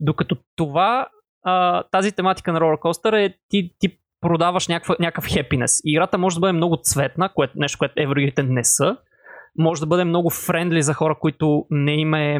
[0.00, 1.06] Докато това,
[1.44, 5.80] а, тази тематика на ролеркостър е ти, ти продаваш някаква, някакъв хепинес.
[5.84, 8.96] Играта може да бъде много цветна, което, нещо, което евроигрите не са,
[9.58, 12.38] може да бъде много френдли за хора, които не има е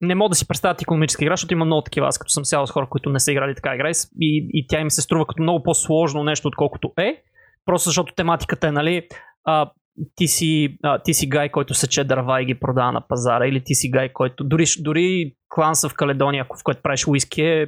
[0.00, 2.06] не мога да си представят економическа игра, защото има много такива.
[2.06, 3.90] Аз като съм сял с хора, които не са играли така игра
[4.20, 7.22] и, и тя им се струва като много по-сложно нещо, отколкото е.
[7.66, 9.08] Просто защото тематиката е, нали,
[9.44, 9.70] а,
[10.14, 13.64] ти, си, а, ти си гай, който сече дърва и ги продава на пазара, или
[13.64, 17.66] ти си гай, който дори, дори кланса в Каледония, в който правиш уиски е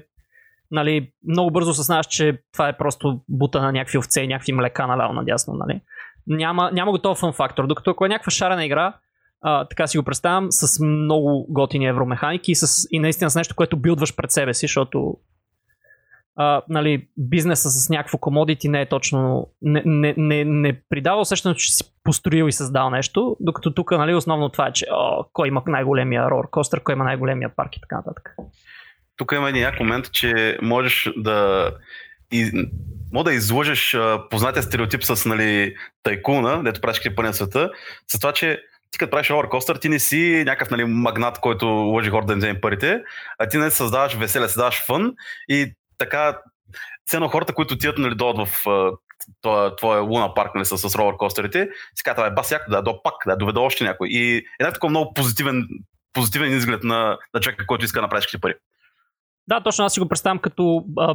[0.70, 4.86] нали, много бързо съзнаваш, че това е просто бута на някакви овце и някакви млека
[4.86, 5.54] наляво надясно.
[5.54, 5.80] Нали
[6.30, 7.66] няма, няма готов фан фактор.
[7.66, 8.94] Докато ако е някаква шарена игра,
[9.40, 13.54] а, така си го представям, с много готини евромеханики и, с, и наистина с нещо,
[13.54, 15.16] което билдваш пред себе си, защото
[16.36, 19.50] а, нали, бизнеса с някакво комодити не е точно.
[19.62, 24.14] Не, не, не, не придава усещането, че си построил и създал нещо, докато тук нали,
[24.14, 27.80] основно това е, че о, кой има най-големия рор костър, кой има най-големия парк и
[27.80, 28.34] така нататък.
[29.16, 31.70] Тук има един момент, че можеш да
[33.12, 37.70] мога да изложиш а, познатия стереотип с нали, тайкуна, дето правиш крипа на света,
[38.08, 42.10] с това, че ти като правиш ролеркостър, ти не си някакъв нали, магнат, който лъжи
[42.10, 43.02] хората да им вземе парите,
[43.38, 45.12] а ти не нали, създаваш веселе, създаваш фън
[45.48, 46.38] и така
[47.10, 48.66] ценно хората, които отиват нали, дойдат в
[49.76, 53.14] твоя, луна парк нали, с, с ролеркостерите, си казват, е бас яко, да, до пак,
[53.26, 54.08] да, доведа още някой.
[54.08, 55.68] И е такова много позитивен,
[56.12, 58.54] позитивен изглед на, на човека, който иска да направиш пари.
[59.48, 61.14] Да, точно аз си го представям като а,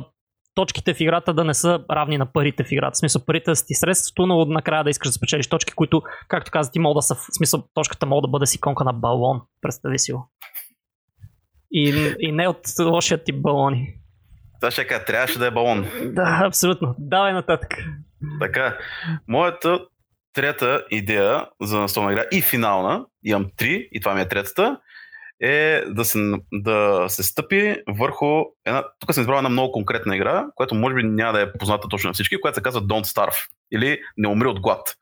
[0.56, 2.96] точките в играта да не са равни на парите в играта.
[2.96, 6.52] В смисъл, парите са ти средството, но накрая да искаш да спечелиш точки, които, както
[6.52, 9.42] каза, ти могат да са, в смисъл, точката може да бъде си конка на балон.
[9.62, 10.32] Представи си го.
[11.72, 13.94] И, и не от лошия тип балони.
[14.62, 15.86] Това ще кажа, трябваше да е балон.
[16.04, 16.96] Да, абсолютно.
[17.00, 17.78] Давай нататък.
[18.40, 18.78] Така,
[19.28, 19.80] моята
[20.34, 24.80] трета идея за настолна игра и финална, имам три, и това ми е третата,
[25.42, 30.46] е да се, да се стъпи върху една, тук съм избрал една много конкретна игра,
[30.56, 33.48] която може би няма да е позната точно на всички, която се казва Don't Starve
[33.72, 34.96] или Не умри от глад.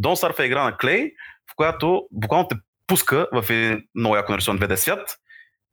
[0.00, 1.10] Don't Starve е игра на Клей,
[1.52, 2.56] в която буквално те
[2.86, 5.16] пуска в един много яко нарисуван 2D свят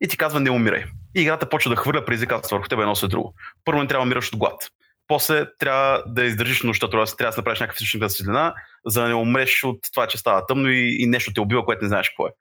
[0.01, 0.83] и ти казва не умирай.
[1.15, 3.33] И играта почва да хвърля предизвикателства върху теб едно след друго.
[3.65, 4.69] Първо не трябва да умираш от глад.
[5.07, 8.53] После трябва да издържиш нощта, трябва да си направиш някаква източник светлина,
[8.85, 11.83] за да не умреш от това, че става тъмно и, и нещо те убива, което
[11.83, 12.31] не знаеш какво е.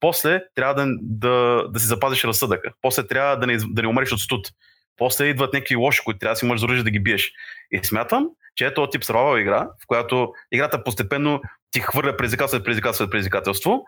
[0.00, 2.72] После трябва да, да, да си запазиш разсъдъка.
[2.82, 4.48] После трябва да не, да не умреш от студ.
[4.96, 7.32] После идват някакви лоши, които трябва да си можеш за да ги биеш.
[7.70, 11.40] И смятам, че е този тип survival игра, в която играта постепенно
[11.70, 13.84] ти хвърля предизвикателство след предизвикателство след предизвикателство,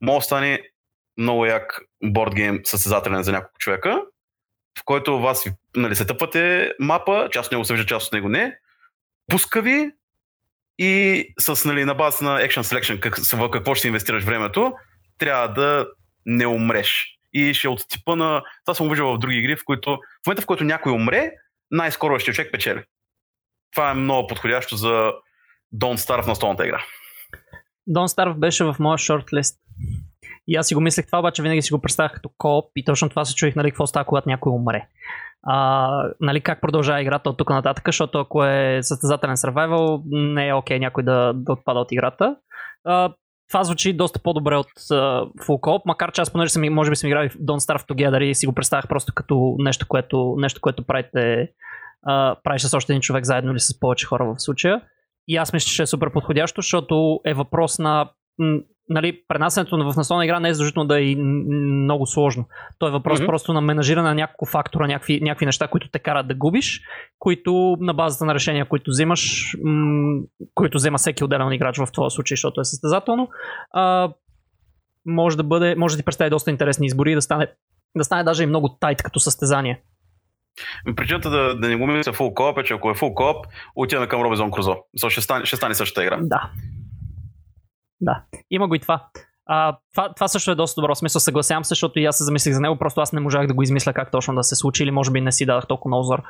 [0.00, 0.60] може да стане
[1.18, 4.02] много як бордгейм състезателен за няколко човека,
[4.78, 5.44] в който вас
[5.76, 8.56] нали, се тъпвате мапа, част от него се вижда, част от него не,
[9.30, 9.90] пуска ви
[10.78, 14.72] и с, нали, на база на Action Selection, как, в какво ще инвестираш времето,
[15.20, 15.86] трябва да
[16.26, 17.06] не умреш.
[17.32, 18.42] И ще е от типа на...
[18.64, 21.30] Това съм виждал в други игри, в които в момента, в който някой умре,
[21.70, 22.82] най-скоро ще човек печели.
[23.72, 25.12] Това е много подходящо за
[25.74, 26.84] Don't Starve на столната игра.
[27.90, 29.60] Don't Starve беше в моя шортлист.
[30.46, 33.08] И аз си го мислех това, обаче винаги си го представях като коп и точно
[33.08, 34.88] това се чуих, нали, какво става, когато някой умре.
[35.42, 35.88] А,
[36.20, 40.02] нали, как продължава играта от тук нататък, защото ако е състезателен survival,
[40.34, 42.36] не е окей okay някой да, да отпада от играта.
[42.84, 43.14] А,
[43.50, 46.96] това звучи доста по-добре от uh, Full Co-op, макар че аз понеже съм, може би
[46.96, 50.60] съм играл в Don't Starve Together и си го представях просто като нещо, което, нещо,
[50.60, 51.48] което правите,
[52.08, 54.82] uh, правиш с още един човек заедно или с повече хора в случая.
[55.28, 58.10] И аз мисля, че е супер подходящо, защото е въпрос на
[58.90, 62.44] нали, пренасенето в наслона игра не е задължително да е много сложно.
[62.78, 63.26] То е въпрос mm-hmm.
[63.26, 66.80] просто на менажиране на няколко фактора, някакви, някакви неща, които те карат да губиш,
[67.18, 70.20] които на базата на решения, които взимаш, м-
[70.54, 73.28] които взема всеки отделен играч в този случай, защото е състезателно,
[73.72, 74.12] а,
[75.06, 77.46] може да бъде, може да ти представи доста интересни избори и да стане,
[77.96, 79.82] да стане даже и много тайт като състезание.
[80.96, 84.08] Причината да, да не го мисля фул коп е, че ако е фул коп, отиваме
[84.08, 84.76] към Робизон Крузо.
[85.08, 86.18] Ще стане, ще стане същата игра.
[86.22, 86.50] Да.
[88.00, 89.06] Да, има го и това.
[89.46, 90.94] А, това, това също е доста добро.
[90.94, 93.54] Смисъл, съгласявам се, защото и аз се замислих за него, просто аз не можах да
[93.54, 96.04] го измисля как точно да се случи, или може би не си дадах толкова много
[96.04, 96.22] зор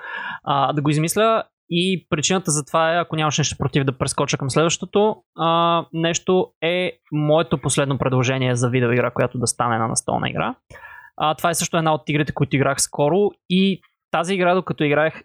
[0.45, 1.45] а, да го измисля.
[1.71, 6.53] И причината за това е, ако нямаш нещо против да прескоча към следващото, а, нещо
[6.62, 10.55] е моето последно предложение за видеоигра, която да стане на настолна игра.
[11.16, 15.23] А, това е също една от игрите, които играх скоро и тази игра, докато играех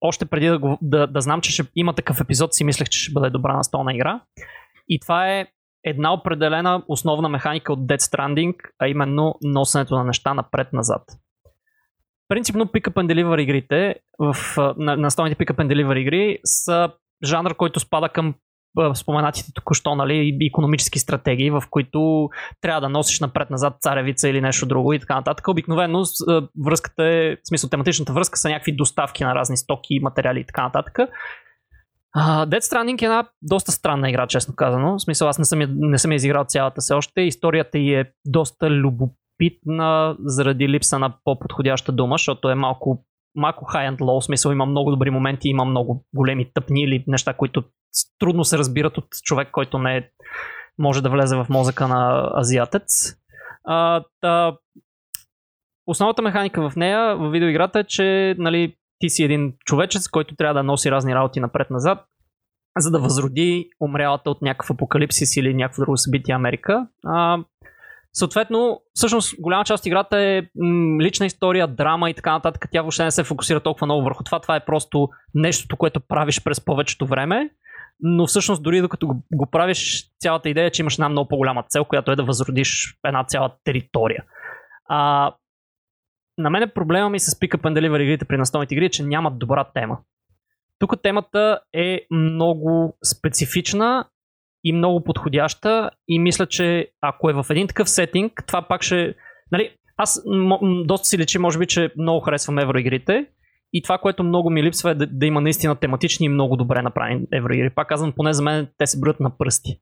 [0.00, 2.98] още преди да, го, да, да знам, че ще има такъв епизод, си мислех, че
[2.98, 4.20] ще бъде добра настолна игра.
[4.88, 5.46] И това е
[5.84, 11.02] една определена основна механика от Dead Stranding, а именно носенето на неща напред-назад.
[12.28, 14.34] Принципно Pick Up and Deliver игрите, в,
[14.76, 16.92] на, на Pick Up and Deliver игри са
[17.24, 18.34] жанр, който спада към
[18.94, 22.28] споменатите току-що, нали, економически стратегии, в които
[22.60, 25.48] трябва да носиш напред-назад царевица или нещо друго и така нататък.
[25.48, 26.02] Обикновено
[26.66, 30.62] връзката е, в смисъл тематичната връзка са някакви доставки на разни стоки, материали и така
[30.62, 30.98] нататък.
[32.16, 34.98] Uh, Dead Stranding е една доста странна игра, честно казано.
[34.98, 37.20] В смисъл, аз не съм, не съм изиграл цялата се още.
[37.20, 43.04] Историята й е доста любопитна заради липса на по-подходяща дума, защото е малко,
[43.34, 44.20] малко high and low.
[44.20, 47.64] В смисъл, има много добри моменти, има много големи тъпни или неща, които
[48.18, 50.08] трудно се разбират от човек, който не е,
[50.78, 53.16] може да влезе в мозъка на азиатец.
[53.68, 54.56] Uh, та,
[55.86, 60.54] основната механика в нея, в видеоиграта е, че нали, ти си един човечец, който трябва
[60.54, 61.98] да носи разни работи напред-назад,
[62.78, 66.86] за да възроди умрялата от някакъв апокалипсис или някакво друго събитие Америка.
[67.06, 67.38] А,
[68.12, 72.68] съответно, всъщност голяма част от играта е м, лична история, драма и така нататък.
[72.72, 74.40] Тя въобще не се фокусира толкова много върху това.
[74.40, 77.50] Това е просто нещото, което правиш през повечето време.
[78.00, 81.64] Но всъщност дори докато го, го правиш, цялата идея е, че имаш една много по-голяма
[81.68, 84.24] цел, която е да възродиш една цяла територия.
[84.88, 85.32] А,
[86.38, 89.38] на мен проблема ми с Up and Deliver игрите при настолните игри е, че нямат
[89.38, 89.98] добра тема.
[90.78, 94.04] Тук темата е много специфична
[94.64, 99.14] и много подходяща и мисля, че ако е в един такъв сетинг, това пак ще...
[99.52, 103.26] Нали, аз м- доста си лечи, може би, че много харесвам евроигрите
[103.72, 106.82] и това, което много ми липсва е да, да има наистина тематични и много добре
[106.82, 107.70] направени евроигри.
[107.70, 109.80] Пак казвам, поне за мен те се броят на пръсти.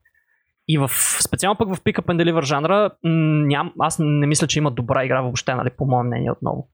[0.67, 0.91] И в,
[1.23, 5.05] специално пък в Pick Up and Deliver жанра, ням, аз не мисля, че има добра
[5.05, 6.69] игра въобще, нали, по мое мнение отново.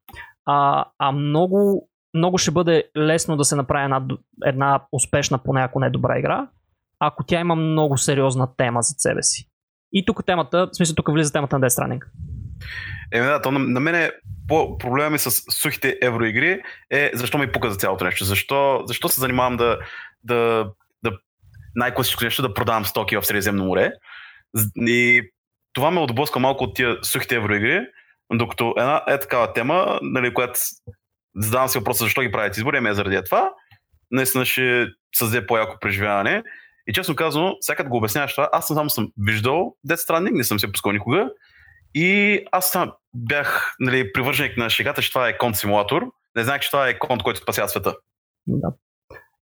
[0.46, 4.02] А, а много много ще бъде лесно да се направи една,
[4.46, 6.48] една успешна, поне ако не добра игра,
[7.00, 9.50] ако тя има много сериозна тема за себе си.
[9.94, 12.02] И тук темата, в смисъл тук влиза темата на Death Stranding.
[13.12, 14.12] Еми да, то на, на мен е
[14.48, 15.32] по проблема ми с
[15.62, 16.62] сухите евроигри
[16.92, 18.26] е защо ми пука за цялото нещо.
[18.26, 19.80] Защо, защо се занимавам да,
[20.24, 20.70] да
[21.78, 23.92] най-класическо нещо да продавам стоки в Средиземно море.
[24.76, 25.22] И
[25.74, 27.82] това ме отблъска малко от тия сухите евроигри,
[28.34, 30.60] докато една е такава тема, нали, която
[31.36, 33.52] задавам си въпроса защо ги правят избори, ами е заради това,
[34.12, 36.44] наистина ще създаде по-яко преживяване.
[36.88, 40.60] И честно казано, всякът го обясняваш това, аз само съм виждал Death Stranding, не съм
[40.60, 41.30] се пускал никога.
[41.94, 46.06] И аз там бях нали, привърженик на шегата, че това е конт симулатор.
[46.36, 47.96] Не знаех, че това е конт, който спасява света.
[48.48, 48.74] Да.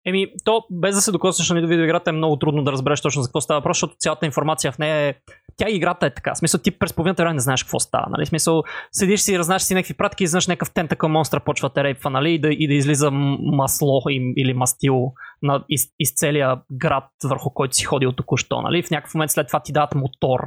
[0.07, 3.28] Еми, то без да се докоснеш на видеоиграта е много трудно да разбереш точно за
[3.28, 5.14] какво става въпрос, защото цялата информация в нея е.
[5.57, 6.34] Тя играта е така.
[6.34, 8.07] В смисъл, ти през половината време не знаеш какво става.
[8.11, 8.24] Нали?
[8.24, 11.84] В смисъл, седиш си, разнаеш си някакви пратки и знаеш някакъв тентакъл монстър почва те
[11.84, 12.34] рейпва, нали?
[12.34, 17.50] И да, и да излиза масло им, или мастил на, из, из целия град, върху
[17.50, 18.62] който си ходил току-що.
[18.62, 18.82] Нали?
[18.82, 20.40] В някакъв момент след това ти дадат мотор.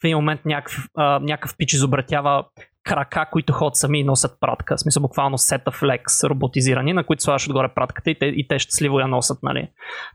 [0.00, 2.44] В един момент някакъв, а, някакъв пич изобретява
[2.84, 4.76] крака, които ходят сами и носят пратка.
[4.76, 8.58] В смисъл буквално сета флекс роботизирани, на които слагаш отгоре пратката и те, и те
[8.58, 9.68] щастливо я носят нали,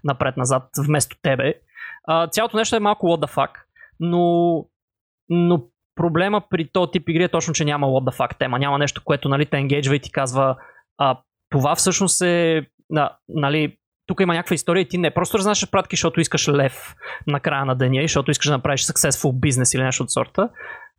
[0.03, 1.53] напред-назад вместо тебе.
[2.07, 3.51] А, цялото нещо е малко what the fuck,
[3.99, 4.65] но,
[5.30, 5.63] но
[5.95, 8.59] проблема при този тип игри е точно, че няма what the fuck тема.
[8.59, 10.55] Няма нещо, което нали, те енгейджва и ти казва
[10.97, 11.18] а,
[11.49, 12.68] това всъщност е
[13.30, 16.95] нали, тук има някаква история и ти не просто разнасяш пратки, защото искаш лев
[17.28, 20.49] на края на деня и защото искаш да направиш successful бизнес или нещо от сорта,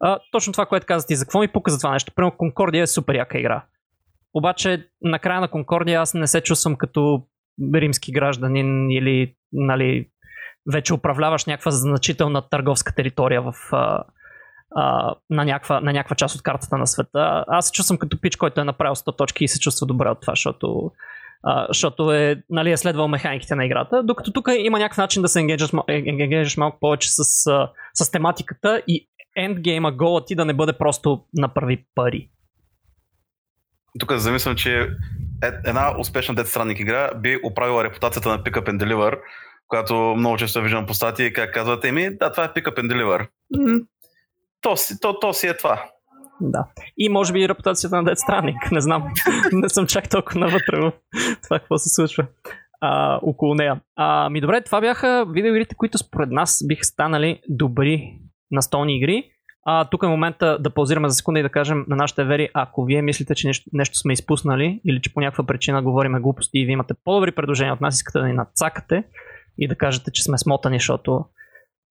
[0.00, 2.12] а, точно това, което каза ти, за какво ми пука за това нещо?
[2.14, 3.64] Примерно Конкордия е супер яка игра.
[4.34, 7.22] Обаче на края на Конкордия аз не се чувствам като
[7.74, 10.08] римски гражданин или нали,
[10.72, 14.04] вече управляваш някаква значителна търговска територия в, а,
[14.76, 17.44] а, на, някаква, на някаква част от картата на света.
[17.48, 20.20] Аз се чувствам като пич, който е направил 100 точки и се чувства добре от
[20.20, 20.90] това, защото,
[21.42, 24.02] а, защото е, нали, е следвал механиките на играта.
[24.02, 25.40] Докато тук има някакъв начин да се
[25.88, 27.24] енгейджаш малко повече с,
[27.94, 29.08] с тематиката и
[29.38, 32.30] ендгейма гола ти да не бъде просто направи пари.
[33.98, 34.80] Тук замислям, че
[35.42, 39.18] е, една успешна Death Stranding игра би оправила репутацията на Pickup and Deliver,
[39.68, 43.28] която много често виждам по статии, как казват, еми, да, това е Pickup and Deliver.
[43.56, 43.86] Mm-hmm.
[44.60, 45.84] То, си, то, то си е това.
[46.40, 46.64] Да.
[46.98, 49.04] И може би и репутацията на Death Stranding, не знам.
[49.52, 50.92] не съм чак толкова навътре в
[51.42, 52.26] това какво се случва
[52.80, 53.80] а, около нея.
[53.96, 58.18] А, ми добре, това бяха видеоигрите, които според нас биха станали добри
[58.50, 59.30] настолни игри.
[59.64, 62.84] А, тук е момента да паузираме за секунда и да кажем на нашите вери, ако
[62.84, 66.64] вие мислите, че нещо, нещо сме изпуснали или че по някаква причина говориме глупости и
[66.64, 69.04] вие имате по-добри предложения от нас, искате да ни надцакате
[69.58, 71.24] и да кажете, че сме смотани, защото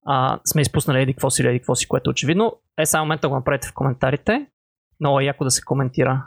[0.05, 3.05] а, сме изпуснали еди какво си или еди какво си, което е очевидно, е само
[3.05, 4.45] момента да го направите в коментарите.
[4.99, 6.24] Много е яко да се коментира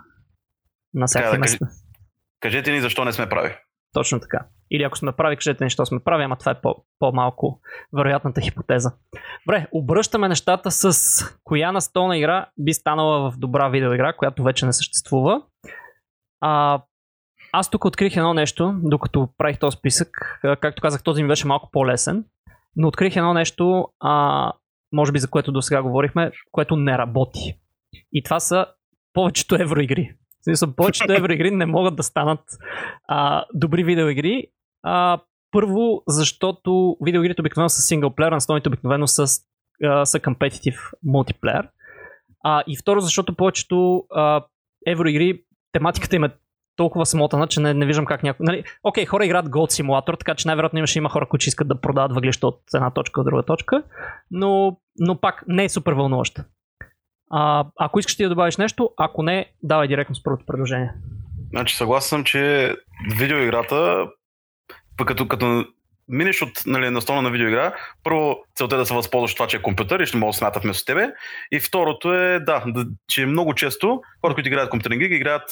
[0.95, 1.69] на всяка да, места.
[2.41, 3.55] Кажете ни защо не сме прави.
[3.93, 4.47] Точно така.
[4.71, 7.61] Или ако сме прави, кажете нещо сме прави, ама това е по- по-малко
[7.93, 8.93] вероятната хипотеза.
[9.47, 10.95] Добре, обръщаме нещата с
[11.45, 15.43] коя настолна игра би станала в добра видеоигра, която вече не съществува.
[16.41, 16.83] А,
[17.53, 20.41] аз тук открих едно нещо, докато правих този списък.
[20.61, 22.25] Както казах, този ми беше малко по-лесен.
[22.77, 24.53] Но открих едно нещо, а,
[24.93, 27.61] може би за което до сега говорихме, което не работи.
[28.13, 28.67] И това са
[29.13, 30.17] повечето евроигри.
[30.41, 32.41] В смисъл, повечето евроигри не могат да станат
[33.09, 34.47] а, добри видеоигри.
[34.83, 35.21] А,
[35.51, 39.25] първо, защото видеоигрите обикновено са синглплеер, настойните обикновено са,
[39.85, 41.69] а, са competitive мултиплеер.
[42.45, 44.45] А, и второ, защото повечето а,
[44.87, 46.31] евроигри, тематиката им е
[46.77, 48.45] толкова смотана, че не, не виждам как някой...
[48.45, 51.81] Нали, окей, хора играят Gold Simulator, така че най-вероятно имаше има хора, които искат да
[51.81, 53.83] продават въглища от една точка до друга точка,
[54.31, 56.45] но, но пак не е супер вълнуваща.
[57.31, 60.93] А, ако искаш ти да добавиш нещо, ако не, давай директно с първото предложение.
[61.51, 62.75] Значи съгласен съм, че
[63.17, 64.07] видеоиграта,
[65.07, 65.65] като, като
[66.09, 67.75] минеш от нали, настолна на видеоигра,
[68.05, 70.63] първо целта е да се възползваш това, че е компютър и ще мога да смятат
[70.63, 71.09] вместо тебе.
[71.53, 75.51] И второто е, да, да че много често хората, които играят компютърни игри, играят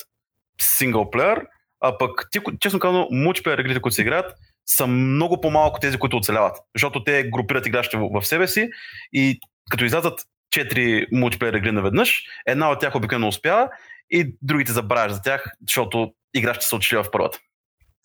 [0.61, 1.47] синглплеер,
[1.81, 4.33] а пък ти, честно казано, мултиплеер игрите, които се играят,
[4.66, 6.57] са много по-малко тези, които оцеляват.
[6.74, 8.68] Защото те групират играчите в себе си
[9.12, 10.20] и като излязат
[10.51, 13.69] четири мултиплеер игри наведнъж, една от тях обикновено успява
[14.11, 17.39] и другите забравяш за тях, защото играчите са отшли в първата.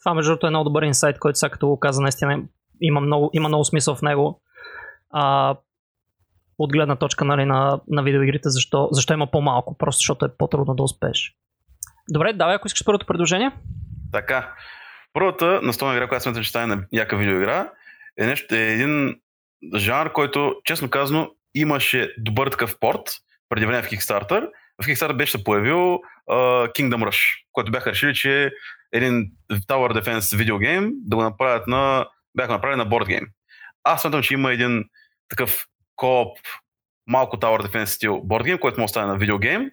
[0.04, 2.44] Това между другото е много добър инсайт, който сега като го каза, наистина
[2.82, 4.42] има много, има много смисъл в него.
[5.10, 5.56] А,
[6.58, 10.76] от гледна точка нали, на, на видеоигрите, защо, защо има по-малко, просто защото е по-трудно
[10.76, 11.36] да успееш.
[12.10, 13.52] Добре, давай, ако искаш първото предложение.
[14.12, 14.54] Така.
[15.14, 17.72] Първата настолна игра, която смятам, че стане на яка видеоигра,
[18.20, 19.16] е, нещо, е един
[19.76, 23.10] жанр, който, честно казано, имаше добър такъв порт
[23.50, 24.50] преди време в Kickstarter.
[24.84, 26.00] В Kickstarter беше се появил
[26.30, 28.52] uh, Kingdom Rush, което бяха решили, че
[28.92, 33.28] един Tower Defense видеогейм да го направят на, бяха направили на board game.
[33.84, 34.84] Аз смятам, че има един
[35.30, 36.38] такъв кооп
[37.08, 39.72] малко Tower Defense стил game, който може да стане на видеогейм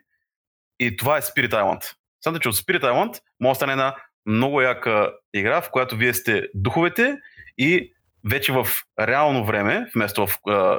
[0.79, 1.95] и това е Spirit Island.
[2.25, 6.15] Смятам, че от Spirit Island може да стане една много яка игра, в която вие
[6.15, 7.17] сте духовете
[7.59, 7.93] и
[8.25, 8.67] вече в
[9.01, 10.39] реално време, вместо в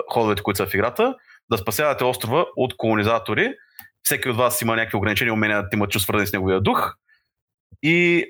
[0.09, 1.15] ходовете, които са в играта,
[1.51, 3.53] да спасявате острова от колонизатори.
[4.03, 6.93] Всеки от вас има някакви ограничени умения да имат чувства с неговия дух.
[7.83, 8.25] И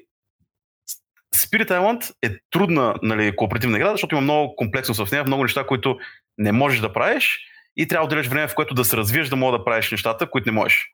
[1.35, 5.67] Spirit Island е трудна нали, кооперативна игра, защото има много комплексност в нея, много неща,
[5.67, 5.99] които
[6.37, 7.39] не можеш да правиш
[7.77, 10.29] и трябва да отделяш време, в което да се развиеш, да мога да правиш нещата,
[10.29, 10.87] които не можеш.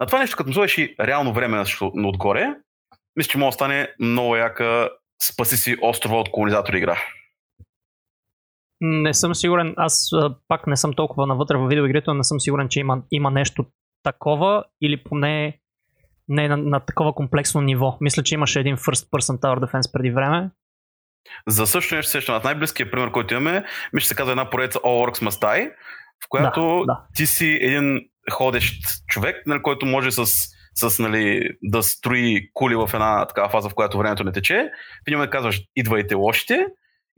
[0.00, 1.64] На това нещо, като му сложиш и реално време
[1.94, 2.54] отгоре,
[3.16, 4.90] мисля, че може да стане много яка
[5.22, 7.02] спаси си острова от колонизатори игра.
[8.80, 10.10] Не съм сигурен, аз
[10.48, 13.66] пак не съм толкова навътре в видеоигрите, но не съм сигурен, че има, има нещо
[14.02, 15.60] такова или поне
[16.28, 17.98] не на, на такова комплексно ниво.
[18.00, 20.50] Мисля, че имаше един First Person Tower Defense преди време.
[21.46, 22.40] За също нещо сещам.
[22.44, 25.70] Най-близкият пример, който имаме, мисля, се казва една поредица All Orcs Must Die,
[26.24, 27.00] в която да, да.
[27.14, 28.00] ти си един
[28.30, 30.26] ходещ човек, нали, който може с,
[30.74, 34.70] с нали, да строи кули в една такава фаза, в която времето не тече.
[35.06, 36.66] В един казваш, идвайте лошите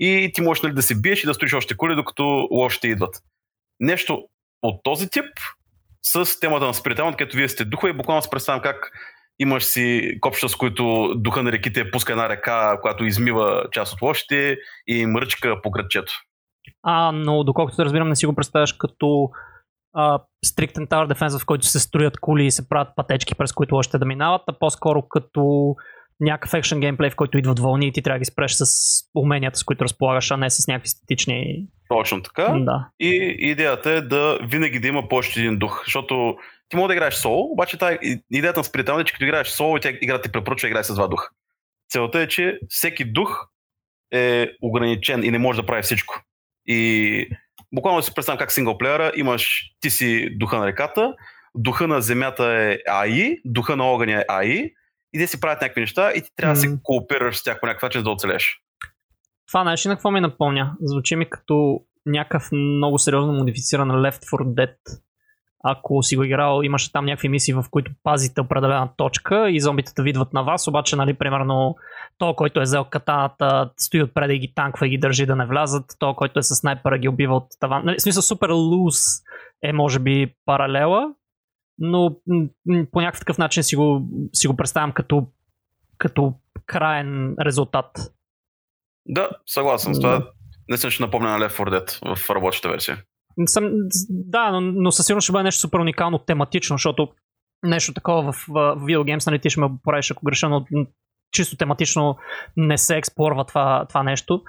[0.01, 3.15] и ти можеш нали, да се биеш и да строиш още кули, докато лошите идват.
[3.81, 4.23] Нещо
[4.63, 5.25] от този тип
[6.03, 8.91] с темата на спириталност, където вие сте духа и буквално се представям как
[9.39, 14.03] имаш си копчета, с които духа на реките пуска една река, която измива част от
[14.03, 16.13] лошите и мръчка по градчето.
[16.83, 19.31] А, но доколкото разбирам, не си го представяш като
[19.95, 23.77] а, стриктен Tower Defense, в който се строят кули и се правят пътечки, през които
[23.77, 25.75] още да минават, а по-скоро като
[26.21, 28.65] някакъв екшен геймплей, в който идват вълни и ти трябва да ги спреш с
[29.15, 31.67] уменията, с които разполагаш, а не с някакви статични...
[31.89, 32.43] Точно така.
[32.43, 32.89] Да.
[33.01, 36.37] И идеята е да винаги да има повече един дух, защото
[36.69, 37.99] ти може да играеш соло, обаче тази
[38.31, 40.95] идеята на сприталната е, че като играеш соло, тя играта ти препоръчва да играеш с
[40.95, 41.29] два духа.
[41.91, 43.47] Целта е, че всеки дух
[44.13, 46.23] е ограничен и не може да прави всичко.
[46.67, 47.29] И
[47.73, 51.15] буквално си представям как синглплеера имаш, ти си духа на реката,
[51.55, 54.71] духа на земята е АИ, духа на огъня е АИ,
[55.13, 57.67] и да си правят някакви неща и ти трябва да се кооперираш с тях по
[57.67, 58.61] някакъв начин, да оцелеш.
[59.49, 60.77] Това нещо на какво ми напомня?
[60.81, 64.77] Звучи ми като някакъв много сериозно модифициран Left 4 Dead.
[65.65, 70.03] Ако си го играл, имаше там някакви мисии, в които пазите определена точка и зомбитата
[70.03, 71.77] видват на вас, обаче, нали, примерно,
[72.19, 75.47] то, който е взел катаната, стои отпред и ги танква и ги държи да не
[75.47, 77.85] влязат, то, който е с снайпера, ги убива от таван.
[77.85, 78.97] Нали, в смисъл, супер луз
[79.63, 81.15] е, може би, паралела,
[81.81, 82.17] но
[82.93, 85.27] по някакъв такъв начин си го, си го представям като,
[85.99, 86.35] като
[86.67, 87.87] крайен резултат.
[89.07, 90.31] Да, съгласен с това.
[90.69, 93.03] Не съм ще напомня на Left 4 Dead в работещата версия.
[93.47, 93.73] Съм,
[94.09, 97.09] да, но, но със сигурност ще бъде нещо супер уникално тематично, защото
[97.63, 100.67] нещо такова в, в, Games, нали ти ще ме поправиш ако греша, но
[101.33, 102.17] чисто тематично
[102.57, 104.43] не се експлорва това, това нещо.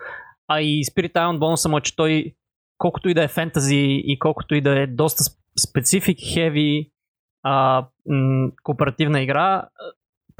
[0.47, 2.33] А и Spirit Island бонуса му е, че той
[2.77, 5.23] колкото и да е фентази и колкото и да е доста
[5.69, 6.91] специфик, heavy
[7.43, 9.63] а, м- кооперативна игра,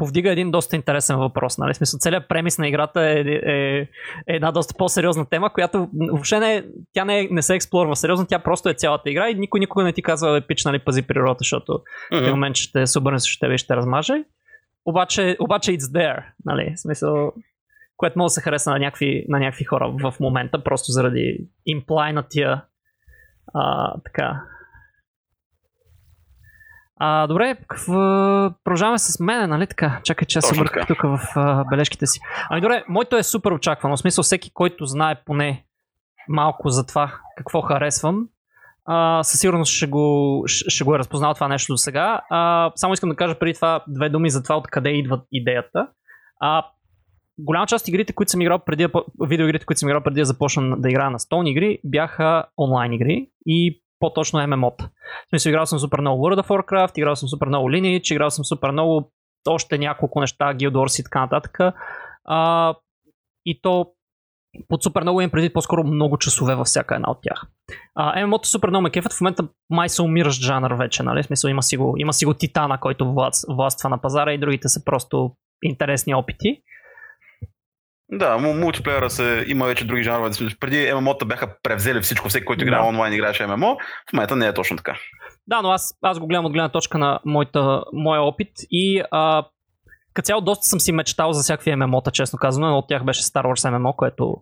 [0.02, 1.58] повдига един доста интересен въпрос.
[1.58, 1.74] Нали?
[1.74, 3.88] Смисъл, целият премис на играта е, е, е
[4.28, 8.70] една доста по-сериозна тема, която въобще не, тя не, не се експлорва сериозно, тя просто
[8.70, 11.72] е цялата игра и никой никога не ти казва, е пич, нали, пази природа, защото
[11.72, 12.28] mm-hmm.
[12.28, 14.24] в момент ще се обърне срещу тебе и ще размаже.
[14.86, 16.74] Обаче, обаче it's there, нали?
[16.78, 17.34] Смисъл,
[17.98, 22.62] което може да се хареса на някакви, на някакви хора в момента, просто заради имплайнатия
[23.54, 24.42] а, така,
[27.04, 27.94] а, добре, какво...
[28.64, 30.02] продължаваме с мен, нали така?
[30.04, 32.20] Чакай, че аз се бърках тук в а, бележките си.
[32.50, 33.96] Ами добре, моето е супер очаквано.
[33.96, 35.66] В смисъл, всеки, който знае поне
[36.30, 38.28] малко за това какво харесвам,
[38.86, 42.22] а, със сигурност ще го, ще го е разпознал това нещо до сега.
[42.30, 45.88] А, само искам да кажа преди това две думи за това откъде идва идеята.
[46.40, 46.66] А,
[47.40, 48.88] голяма част от игрите, които съм играл преди,
[49.24, 53.30] видеоигрите, които съм играл преди да започна да играя на столни игри, бяха онлайн игри
[53.46, 54.90] и по-точно MMO-та.
[55.26, 58.30] В смисъл, играл съм супер много World of Warcraft, играл съм супер много Lineage, играл
[58.30, 59.12] съм супер много
[59.48, 61.60] още няколко неща, Guild Wars и така нататък.
[62.26, 62.74] А,
[63.46, 63.88] и то
[64.68, 67.46] под супер много им преди по-скоро много часове във всяка една от тях.
[67.96, 71.24] А, MMO-то супер много ме кефът, в момента май се умиращ жанр вече, нали?
[71.24, 73.16] В смисъл има си го, има си го Титана, който
[73.50, 75.32] властва на пазара и другите са просто
[75.64, 76.62] интересни опити.
[78.14, 80.32] Да, мултиплеера се, има вече други жанрове.
[80.60, 82.88] Преди ММО-та бяха превзели всичко, всеки, който играе да.
[82.88, 83.78] онлайн играеше ММО.
[84.10, 84.98] В момента не е точно така.
[85.48, 89.46] Да, но аз, аз го гледам от гледна точка на моята, моя опит и а,
[90.14, 92.68] като цяло доста съм си мечтал за всякакви ММО-та, честно казано.
[92.68, 94.36] Едно от тях беше Star Wars ММО, което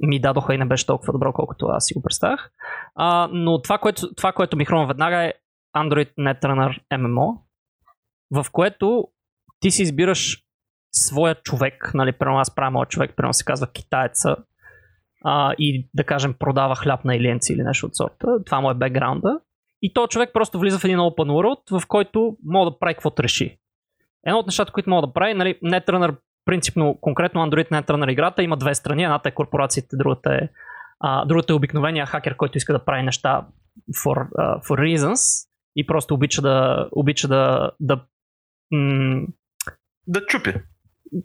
[0.00, 2.50] ми дадоха и не беше толкова добро, колкото аз си го представях.
[2.94, 5.32] А, но това което, това, което ми хрумва веднага е
[5.76, 7.38] Android Netrunner MMO,
[8.30, 9.08] в което
[9.60, 10.47] ти си избираш
[10.92, 14.36] своя човек, нали, прямо аз правя моят човек, прямо се казва китаеца,
[15.24, 18.44] а, и да кажем продава хляб на иленци или нещо от сорта.
[18.46, 19.40] Това му е бекграунда.
[19.82, 23.22] И то човек просто влиза в един open world, в който мога да прави каквото
[23.22, 23.58] реши.
[24.26, 28.56] Едно от нещата, които мога да прави, нали, Netrunner, принципно, конкретно Android Netrunner играта има
[28.56, 29.04] две страни.
[29.04, 30.48] Едната е корпорацията, другата е,
[31.00, 33.46] а, другата е обикновения хакер, който иска да прави неща
[34.04, 38.04] for, uh, for reasons и просто обича да, обича да, да
[38.70, 39.26] м-
[40.06, 40.54] Да чупи.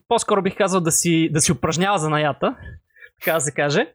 [0.07, 2.55] По-скоро бих казал да си, да си упражнява занаята,
[3.19, 3.93] така да се каже.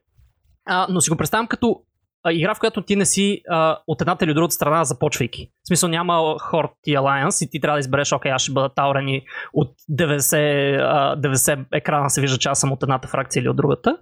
[0.66, 1.82] А, но си го представям като
[2.23, 5.51] а, игра, в която ти не си а, от едната или другата страна, започвайки.
[5.65, 8.69] В смисъл няма Horde и Alliance и ти трябва да избереш, окей, аз ще бъда
[8.69, 13.48] таурени от 90, а, 90 екрана се вижда, че аз съм от едната фракция или
[13.48, 13.98] от другата.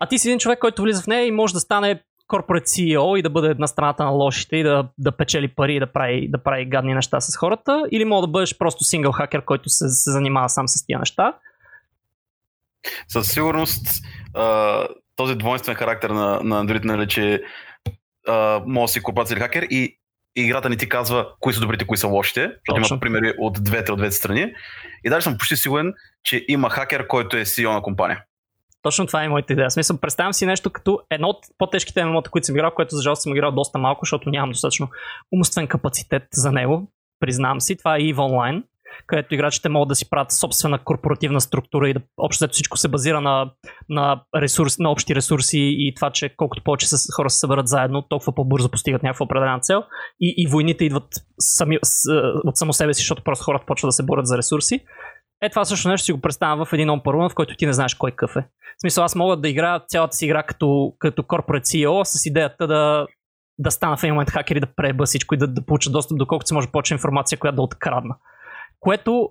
[0.00, 3.18] А ти си един човек, който влиза в нея и може да стане корпорат CEO
[3.18, 6.28] и да бъде на страната на лошите и да, да печели пари и да прави,
[6.30, 7.82] да прави гадни неща с хората.
[7.90, 11.34] Или може да бъдеш просто сингъл хакер, който се, се занимава сам с тия неща.
[13.08, 13.86] Със сигурност
[15.16, 17.42] този двойствен характер на, на Android, нали, че
[18.66, 19.98] може да си корпорация или хакер и
[20.36, 22.94] и играта не ти казва кои са добрите, кои са лошите, защото Точно.
[22.94, 24.54] има примери от двете, от двете страни.
[25.04, 25.94] И даже съм почти сигурен,
[26.24, 28.24] че има хакер, който е CEO на компания.
[28.82, 29.70] Точно това е моята идея.
[29.70, 33.22] Смисъл, представям си нещо като едно от по-тежките ММО-та, които съм играл, което за жалост
[33.22, 34.88] съм играл доста малко, защото нямам достатъчно
[35.36, 36.92] умствен капацитет за него.
[37.20, 37.76] Признавам си.
[37.76, 38.62] Това е EVE Online,
[39.06, 42.88] където играчите могат да си правят собствена корпоративна структура и да общо взето всичко се
[42.88, 43.50] базира на,
[43.88, 48.02] на, ресурс, на общи ресурси и това, че колкото повече с, хора се съберат заедно,
[48.02, 49.82] толкова по-бързо постигат някаква определена цел.
[50.20, 52.12] И, и войните идват сами, с,
[52.44, 54.80] от само себе си, защото просто хората почват да се борят за ресурси.
[55.42, 57.94] Е, това също нещо си го представям в един on в който ти не знаеш
[57.94, 58.40] кой какъв е.
[58.40, 62.66] В смисъл, аз мога да играя цялата си игра като, като corporate CEO с идеята
[62.66, 63.06] да,
[63.58, 66.18] да стана в един момент хакер и да преба всичко и да, да получа достъп
[66.18, 68.16] до колкото се може повече информация, която да открадна.
[68.80, 69.30] Което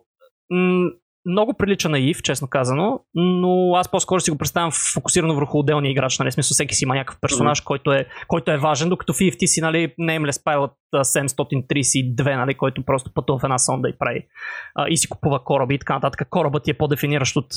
[0.50, 0.90] м-
[1.28, 5.91] много прилича на EVE, честно казано, но аз по-скоро си го представям фокусирано върху отделния
[5.91, 6.32] играч, нали?
[6.32, 7.66] Смисъл, всеки си има някакъв персонаж, mm-hmm.
[7.66, 12.36] който, е, който е важен, докато в EVE ти си, нали, Nameless Pilot а, 732,
[12.36, 14.28] нали, който просто пътува в една сонда и прави
[14.76, 16.28] а, и си купува кораби и така нататък.
[16.30, 17.48] Корабът ти е по-дефиниращ от,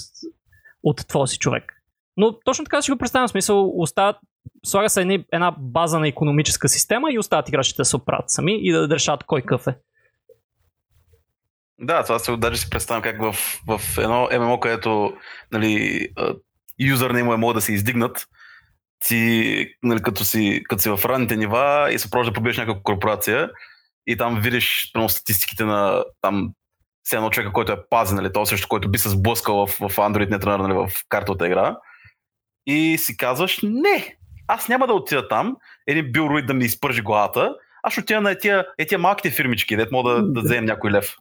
[0.82, 1.72] от твоя си човек.
[2.16, 4.16] Но точно така си го представям, смисъл, остават,
[4.66, 8.72] слага се една база на економическа система и остават играчите да се оправят сами и
[8.72, 9.76] да решат кой къв е.
[11.80, 13.32] Да, това се даже си представям как в,
[13.66, 15.12] в едно ММО, където
[15.52, 16.08] нали,
[16.80, 18.26] юзърнеймо е могат да се издигнат,
[19.06, 22.82] ти, нали, като, си, като си в ранните нива и се пробваш да побиеш някаква
[22.82, 23.50] корпорация
[24.06, 26.52] и там видиш прямо статистиките на там
[27.02, 29.96] все едно човека, който е пазен, нали, то също, който би се сблъскал в, в
[29.96, 31.76] Android Netrunner, нали, в картата игра.
[32.66, 34.16] И си казваш, не,
[34.48, 38.20] аз няма да отида там, един бил руид да ми изпържи главата, аз ще отида
[38.20, 41.16] на тия, е тия малките фирмички, дето мога да, да вземем някой лев.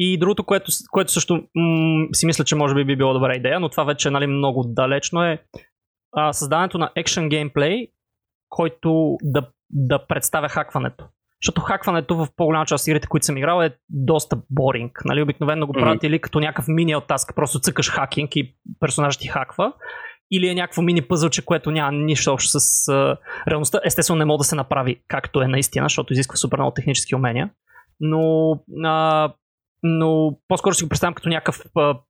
[0.00, 3.60] И другото, което, което също м- си мисля, че може би би било добра идея,
[3.60, 5.42] но това вече е нали, много далечно е
[6.12, 7.86] а, създаването на екшен геймплей,
[8.48, 11.04] който да, да представя хакването.
[11.42, 15.02] Защото хакването в по-голяма част от игрите, които съм играл, е доста боринг.
[15.04, 15.22] Нали?
[15.22, 16.06] Обикновено го правят mm-hmm.
[16.06, 19.72] или като някакъв мини таск, просто цъкаш хакинг и персонажът ти хаква,
[20.30, 23.16] или е някакво мини пъзълче, което няма нищо общо с а,
[23.50, 23.80] реалността.
[23.84, 27.50] Естествено не може да се направи както е наистина, защото изисква супер много технически умения.
[28.00, 28.52] Но
[28.84, 29.32] а,
[29.82, 31.62] но по-скоро си го представям като някакъв,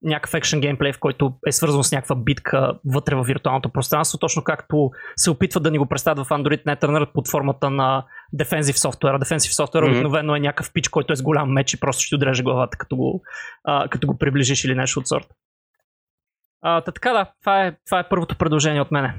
[0.03, 4.45] някакъв екшен геймплей, в който е свързан с някаква битка вътре в виртуалното пространство, точно
[4.45, 8.05] както се опитват да ни го представят в Android Netrunner под формата на
[8.36, 9.24] Defensive Software.
[9.24, 9.90] Defensive Software mm-hmm.
[9.90, 12.97] обикновено е някакъв пич, който е с голям меч и просто ще отреже главата, като
[12.97, 13.23] го,
[13.65, 15.35] а, като го приближиш или нещо от сорта.
[16.62, 19.15] А, та така да, това е, това е първото предложение от мене.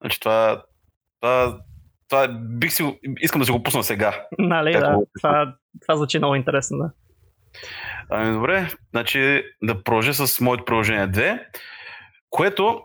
[0.00, 0.62] Значи това,
[1.20, 1.58] това,
[2.08, 4.26] това бих си, искам да си го пусна сега.
[4.38, 6.90] Нали, да, това, това звучи много интересно, да.
[8.10, 11.46] Ами добре, значи да продължа с моето приложение 2,
[12.30, 12.82] което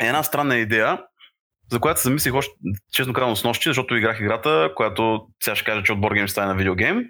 [0.00, 1.02] е една странна идея,
[1.72, 2.52] за която се замислих още,
[2.92, 6.26] честно казвам, с нощи, защото играх играта, която сега ще кажа, че от Board Game
[6.26, 7.04] стане на видеогейм.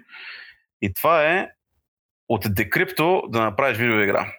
[0.81, 1.47] И това е
[2.29, 4.33] от Decrypto да направиш видеоигра.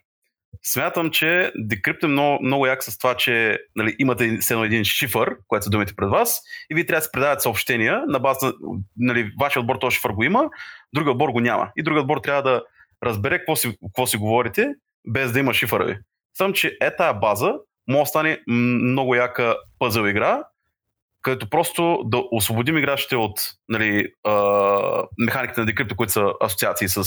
[0.65, 5.37] Смятам, че Decrypt е много, много як с това, че нали, имате едно един шифър,
[5.49, 8.53] което са думите пред вас, и вие трябва да се предават съобщения на база,
[8.97, 10.51] нали, вашия отбор този шифър го има,
[10.95, 11.70] другия отбор го няма.
[11.77, 12.62] И другия отбор трябва да
[13.05, 14.69] разбере какво си, какво си говорите,
[15.09, 15.99] без да има шифъра ви.
[16.39, 17.55] Съм, че е тая база
[17.89, 20.43] може да стане много яка пъзъл игра,
[21.23, 24.33] където просто да освободим играчите от нали, а,
[25.19, 27.05] механиките на Decrypt, които са асоциации с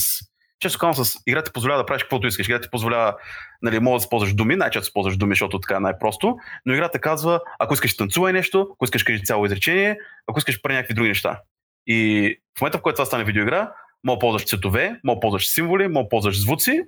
[0.60, 2.48] често казвам, с играта ти позволява да правиш каквото искаш.
[2.48, 3.16] Играта ти позволява,
[3.62, 7.40] нали, може да използваш думи, най-често използваш думи, защото така е най-просто, но играта казва,
[7.60, 11.42] ако искаш танцувай нещо, ако искаш кажи цяло изречение, ако искаш прави някакви други неща.
[11.88, 13.72] И в момента, в който това стане видеоигра,
[14.04, 16.82] мога да ползваш цветове, мога да ползваш символи, мога да ползваш звуци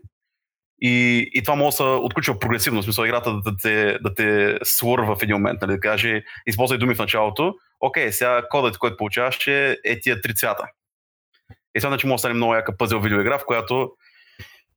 [0.81, 4.57] и, и това може да се отключва прогресивно, в смисъл играта да, те, да те
[4.64, 8.98] свърва в един момент, нали, да каже, използвай думи в началото, окей, сега кодът, който
[8.98, 10.64] получаваш е, е тия три цвята.
[11.78, 13.91] И сега значи може да стане много яка пъзел видеоигра, в която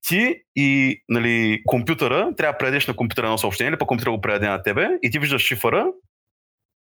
[0.02, 4.20] ти и нали, компютъра трябва да предадеш на компютъра едно съобщение, или пък компютъра го
[4.20, 5.86] предаде на тебе и ти виждаш шифъра,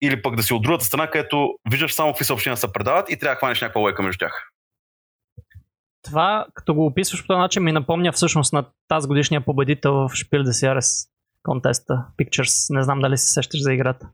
[0.02, 3.18] или пък да си от другата страна, където виждаш само какви съобщения се предават и
[3.18, 4.50] трябва да хванеш някаква лойка между тях.
[6.02, 10.10] Това, като го описваш по този начин, ми напомня всъщност на тази годишния победител в
[10.14, 11.06] Шпил де Сиарес
[11.42, 12.74] контеста Pictures.
[12.74, 14.08] Не знам дали се сещаш за играта.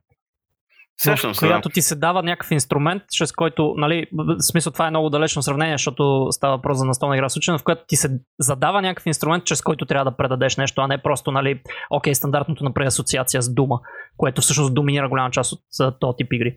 [0.96, 1.46] Сещам се.
[1.46, 5.42] Когато ти се дава някакъв инструмент, чрез който, нали, в смисъл това е много далечно
[5.42, 9.44] сравнение, защото става въпрос за настолна игра случайно, в която ти се задава някакъв инструмент,
[9.44, 11.60] чрез който трябва да предадеш нещо, а не просто, нали,
[11.90, 13.80] окей, стандартното например асоциация с дума,
[14.16, 15.60] което всъщност доминира голяма част от
[16.00, 16.56] този тип игри.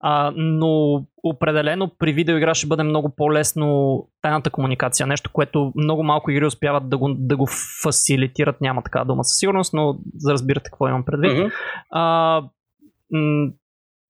[0.00, 6.30] А, но определено при видеоигра ще бъде много по-лесно тайната комуникация, нещо, което много малко
[6.30, 7.48] игри успяват да го, да го
[7.82, 9.98] фасилитират, няма така дума със сигурност, но
[10.28, 11.30] разбирате какво имам предвид.
[11.30, 11.52] Mm-hmm.
[11.90, 12.42] А,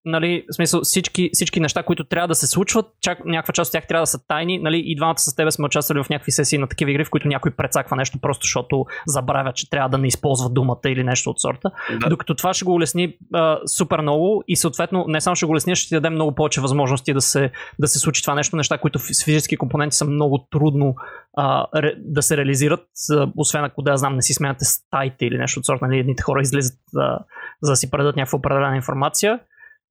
[0.04, 3.72] нали, в смисъл, всички, всички неща, които трябва да се случват, чак някаква част от
[3.72, 4.58] тях трябва да са тайни.
[4.58, 7.28] Нали, и двамата с тебе сме участвали в някакви сесии на такива игри, в които
[7.28, 11.40] някой прецаква нещо просто защото забравя, че трябва да не използва думата или нещо от
[11.40, 11.70] сорта.
[12.00, 12.08] Да.
[12.08, 15.76] Докато това ще го улесни а, супер много и съответно не само ще го улесни,
[15.76, 18.56] ще ти даде много повече възможности да се, да се случи това нещо.
[18.56, 20.94] Неща, които с физически компоненти са много трудно
[21.36, 25.38] а, ре, да се реализират, а, освен ако да знам, не си сменяте стаите или
[25.38, 25.86] нещо от сорта.
[25.86, 27.18] Нали, едните хора излизат а,
[27.62, 29.40] за да си предадат някаква определена информация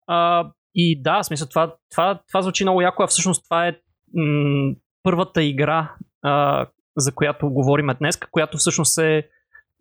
[0.08, 3.78] а, и да, смисъл, това, това, това звучи много яко, а всъщност това е
[4.14, 6.66] м- първата игра, а,
[6.98, 9.30] за която говорим днес, която всъщност е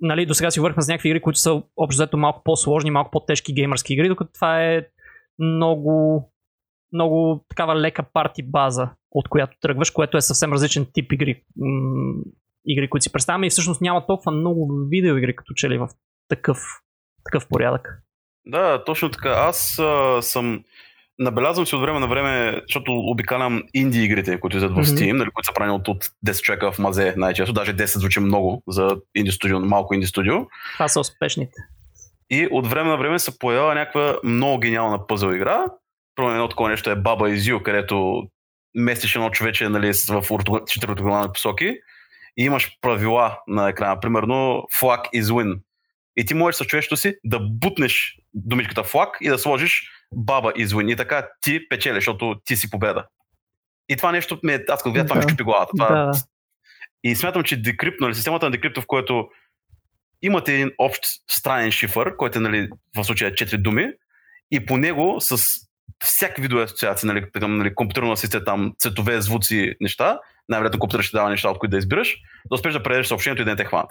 [0.00, 3.54] нали, до сега си говорихме за някакви игри, които са общо малко по-сложни, малко по-тежки
[3.54, 4.86] геймърски игри, докато това е
[5.38, 6.24] много,
[6.92, 12.22] много такава лека парти база, от която тръгваш, което е съвсем различен тип игри, м-
[12.66, 15.88] игри които си представяме и всъщност няма толкова много видеоигри, като че ли в
[16.28, 16.58] такъв,
[17.24, 18.02] такъв порядък.
[18.46, 19.30] Да, точно така.
[19.30, 20.64] Аз а, съм
[21.18, 25.12] Набелязвам си от време на време, защото обикалям инди игрите, които излизат в Steam, mm-hmm.
[25.12, 27.52] нали, които са правени от, от 10 човека в мазе най-често.
[27.52, 30.34] Даже 10 звучи много за инди студио, малко инди студио.
[30.72, 31.60] Това са успешните.
[32.30, 35.64] И от време на време се появява някаква много гениална пъзъл игра.
[36.14, 38.22] Първо едно такова нещо е Баба из Ю, където
[38.74, 40.22] местиш едно човече нали, в
[40.66, 40.94] четири
[41.34, 41.74] посоки
[42.36, 44.00] и имаш правила на екрана.
[44.00, 45.58] Примерно flag is win
[46.16, 49.82] и ти можеш с човечето си да бутнеш думичката флаг и да сложиш
[50.14, 50.88] баба извин.
[50.88, 53.06] И така ти печелиш, защото ти си победа.
[53.88, 55.26] И това нещо, ме, аз като видя, това да.
[55.26, 55.70] ми щупи главата.
[55.76, 55.88] Това...
[55.88, 56.12] Да.
[57.04, 59.28] И смятам, че Decrypt, нали, системата на Decrypt, в което
[60.22, 63.92] имате един общ странен шифър, който е нали, в случая 4 думи,
[64.50, 65.42] и по него с
[66.04, 70.18] всяки видове асоциации, нали, към нали, компютърно асистент, там цветове, звуци, неща,
[70.48, 72.16] най-вероятно компютър ще дава неща, от които да избираш,
[72.50, 73.90] да успеш да предадеш съобщението и да не те хванат.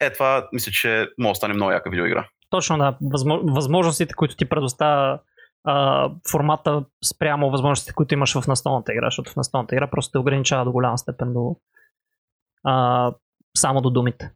[0.00, 2.28] Е, това мисля, че може да стане много яка видеоигра.
[2.50, 2.96] Точно, да.
[3.44, 5.18] Възможностите, които ти предоставя
[5.64, 10.18] а, формата спрямо възможностите, които имаш в настолната игра, защото в настолната игра просто те
[10.18, 11.56] ограничава до голяма степен до
[12.64, 13.12] а,
[13.56, 14.30] само до думите.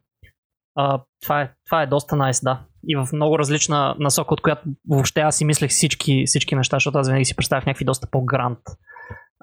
[0.75, 2.59] А, това, е, това е доста найс, nice, да.
[2.87, 6.97] И в много различна насока, от която въобще аз си мислех всички, всички неща, защото
[6.97, 8.59] аз винаги си представях някакви доста по-грант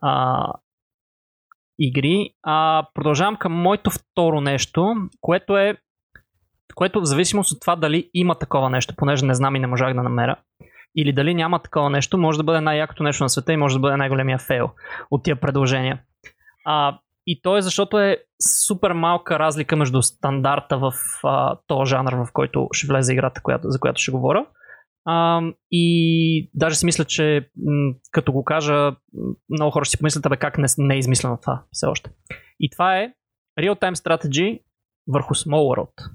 [0.03, 0.45] а,
[1.79, 2.31] игри.
[2.43, 5.77] А, продължавам към моето второ нещо, което е
[6.75, 9.95] което в зависимост от това дали има такова нещо, понеже не знам и не можах
[9.95, 10.37] да намеря,
[10.97, 13.81] или дали няма такова нещо, може да бъде най-якото нещо на света и може да
[13.81, 14.71] бъде най-големия фейл
[15.11, 16.03] от тия предложения.
[16.65, 18.17] А, и то е защото е
[18.67, 20.93] супер малка разлика между стандарта в
[21.25, 24.47] а, този жанр, в който ще влезе играта, която, за която ще говоря.
[25.05, 28.93] А, и даже си мисля, че м- като го кажа,
[29.51, 32.11] много хора ще си помислят, абе как не, не е измислено това все още.
[32.61, 33.13] И това е
[33.61, 34.61] Real-Time Strategy
[35.09, 36.11] върху Small World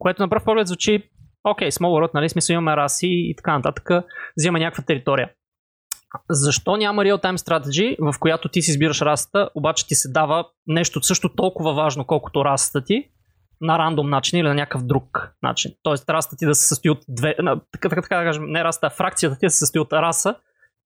[0.00, 1.10] което на пръв поглед звучи
[1.44, 3.90] окей, okay, Small World, нали, смисъл имаме раси и така нататък,
[4.36, 5.30] взима някаква територия.
[6.30, 11.02] Защо няма real-time strategy, в която ти си избираш расата, обаче ти се дава нещо
[11.02, 13.10] също толкова важно, колкото расата ти,
[13.60, 15.72] на рандом начин или на някакъв друг начин.
[15.82, 17.36] Тоест расата ти да се състои от две,
[17.72, 20.34] така, така, така да кажем, не расата, а фракцията ти да се състои от раса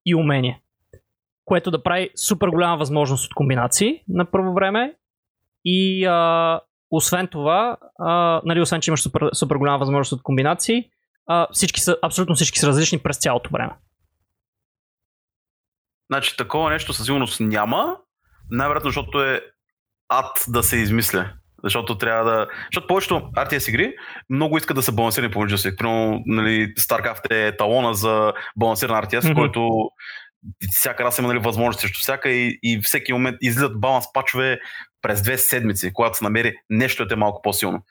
[0.06, 0.62] и умение.
[1.44, 4.94] Което да прави супер голяма възможност от комбинации на първо време
[5.64, 6.60] и а,
[6.96, 10.84] освен това, а, нали, освен че имаш супер, супер голяма възможност от комбинации,
[11.26, 13.72] а, всички са, абсолютно всички са различни през цялото време.
[16.10, 17.96] Значи такова нещо със сигурност няма,
[18.50, 19.40] най-вероятно, защото е
[20.08, 21.32] ад да се измисля.
[21.64, 22.46] Защото трябва да.
[22.72, 23.94] Защото повечето RTS игри
[24.30, 25.76] много искат да са балансирани помежду си.
[25.76, 29.34] Примерно, нали, StarCraft е талона за балансиран RTS, mm-hmm.
[29.34, 29.70] който
[30.70, 34.60] всяка раса има нали, възможност срещу всяка и, и всеки момент излизат баланс пачове
[35.05, 37.82] през две седмици, когато се намери нещо, е малко по-силно.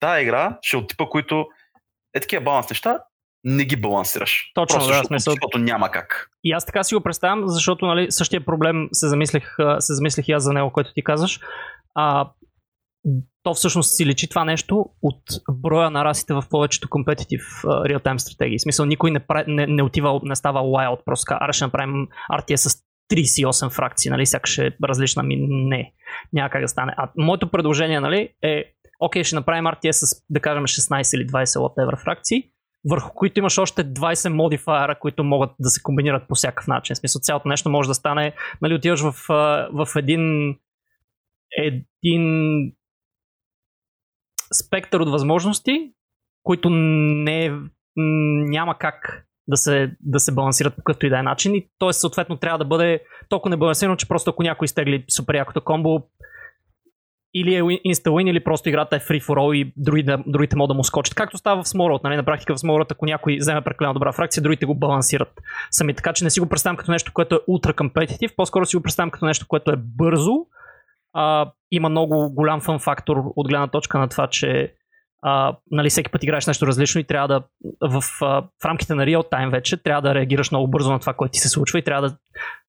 [0.00, 1.46] Тая игра ще е от типа, които
[2.14, 2.98] е такива баланс неща,
[3.44, 4.50] не ги балансираш.
[4.54, 5.32] Точно, Просто да, защото, смисъл.
[5.32, 6.30] защото няма как.
[6.44, 10.32] И аз така си го представям, защото нали, същия проблем се замислих, се замислих и
[10.32, 11.40] аз за него, който ти казаш.
[11.94, 12.30] А,
[13.42, 18.58] то всъщност си лечи това нещо от броя на расите в повечето компетитив реал-тайм стратегии.
[18.58, 21.64] В смисъл, никой не, прави, не, не отива, не става wild, просто така, аре ще
[21.64, 25.92] направим RTS с 38 фракции, нали, сякаш е различна, ми не,
[26.32, 26.94] няма как да стане.
[26.96, 28.64] А моето предложение, нали, е,
[29.00, 32.50] окей, ще направим RTS с, да кажем, 16 или 20 whatever фракции,
[32.90, 36.94] върху които имаш още 20 модифайера, които могат да се комбинират по всякакъв начин.
[36.94, 39.14] В смисъл, цялото нещо може да стане, нали, отиваш в,
[39.72, 40.54] в един
[41.58, 42.72] един
[44.52, 45.92] спектър от възможности,
[46.42, 47.60] които не,
[48.48, 51.54] няма как да се, да се балансират по какъвто и да е начин.
[51.54, 51.92] И т.е.
[51.92, 56.02] съответно трябва да бъде толкова небалансирано, че просто ако някой изтегли супер якото комбо,
[57.34, 60.74] или е инста-win, или просто играта е free for all и другите, другите могат да
[60.74, 61.14] му скочат.
[61.14, 62.16] Както става в Smallworld, нали?
[62.16, 65.94] на практика в Smallworld, ако някой вземе прекалено добра фракция, другите го балансират сами.
[65.94, 68.82] Така че не си го представям като нещо, което е ултра компетитив, по-скоро си го
[68.82, 70.46] представям като нещо, което е бързо,
[71.12, 74.74] а, има много голям фан фактор от гледна точка на това, че
[75.22, 77.42] а, нали, всеки път играеш нещо различно и трябва да
[77.80, 81.14] в, а, в рамките на реал тайм вече трябва да реагираш много бързо на това,
[81.14, 82.16] което ти се случва и трябва да,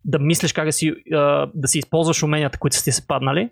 [0.05, 3.49] да мислиш как да си, а, да си използваш уменията, които са ти се паднали.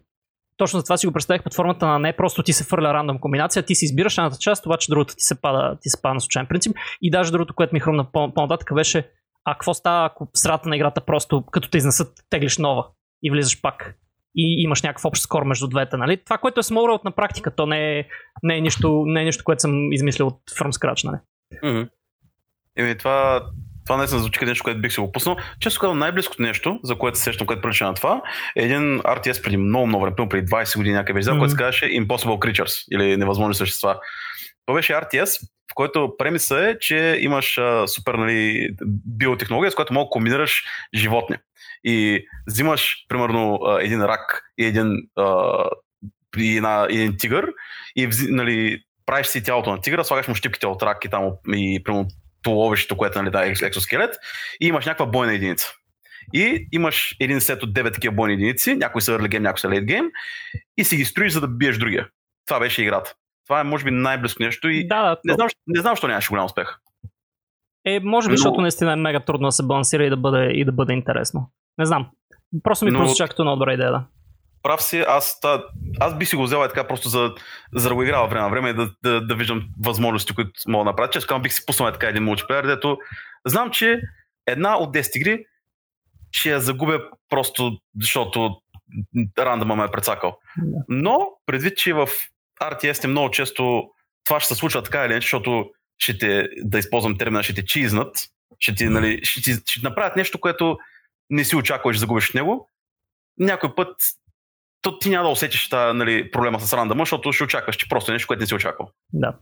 [0.57, 3.19] Точно за това си го представих под формата на не просто ти се фърля рандом
[3.19, 6.21] комбинация, ти си избираш едната част, обаче другата ти се пада, ти се пада на
[6.21, 6.77] случайен принцип.
[7.01, 9.09] И даже другото, което ми хрумна по- по-нататък беше,
[9.45, 12.87] а какво става, ако в средата на играта просто като те изнесат, теглиш нова
[13.23, 13.97] и влизаш пак
[14.37, 15.97] и имаш някакъв общ скор между двете.
[15.97, 16.17] Нали?
[16.17, 18.05] Това, което е Smallworld на практика, то не е,
[18.43, 21.03] не е, нищо, не е нищо, което съм измислил от From Scratch.
[21.03, 21.17] Нали?
[21.63, 21.89] Mm-hmm.
[22.77, 23.45] Еми, това,
[23.85, 25.37] това не звучи като нещо, което бих си го пуснал.
[25.59, 28.21] Често казвам, най-близкото нещо, за което се сещам, което прилича на това,
[28.55, 31.39] е един RTS преди много, много време, преди 20 години някъде Мгм.
[31.39, 33.99] който се казваше Impossible Creatures или Невъзможни същества.
[34.65, 38.69] Това беше RTS, в който премиса е, че имаш а, супер нали,
[39.05, 40.63] биотехнология, с която мога да комбинираш
[40.95, 41.35] животни.
[41.83, 44.93] И взимаш, примерно, един рак и един,
[46.37, 47.47] и една, и един тигър
[47.95, 51.81] и нали, правиш си тялото на тигъра, слагаш му щипките от рак и там и
[51.83, 52.07] примерно
[52.43, 54.15] туловището, което нали, да, е екзоскелет
[54.61, 55.67] и имаш някаква бойна единица.
[56.33, 59.67] И имаш един сет от 9 такива бойни единици, някои са early game, някои са
[59.67, 60.09] late game
[60.77, 62.07] и си ги строиш, за да биеш другия.
[62.47, 63.13] Това беше играта.
[63.47, 65.17] Това е, може би, най-близко нещо и Да, да.
[65.25, 66.77] не знам, не знам, защо нямаше голям успех.
[67.85, 70.45] Е, може би, Но- защото наистина е мега трудно да се балансира и да бъде,
[70.45, 71.51] и да бъде интересно.
[71.77, 72.07] Не знам.
[72.63, 74.05] Просто ми Но- прозвуча като добра идея, да.
[74.63, 75.63] Прав си, аз, та,
[75.99, 77.33] аз би си го взел е така просто за,
[77.75, 80.83] за да го играя време на време и да, да, да виждам възможности, които мога
[80.83, 81.09] да направя.
[81.09, 82.97] Казвам, бих си пуснал е така един мултиплеер, дето
[83.45, 84.01] знам, че
[84.47, 85.45] една от 10 игри
[86.31, 88.55] ще я загубя просто защото
[89.39, 90.37] рандъма ме е прецакал.
[90.89, 92.07] Но, предвид, че в
[92.61, 93.83] RTS много често
[94.23, 95.65] това ще се случва така или иначе, защото
[95.97, 98.17] ще те, да използвам термина, ще те чизнат,
[98.59, 100.77] ще ти, нали, ще ти, ще направят нещо, което
[101.29, 102.69] не си очакваш да загубиш него.
[103.37, 103.95] Някой път
[104.81, 108.11] то ти няма да усетиш та, нали, проблема с рандъма, защото ще очакваш, че просто
[108.11, 108.91] е нещо, което не си очаквал.
[109.13, 109.37] да.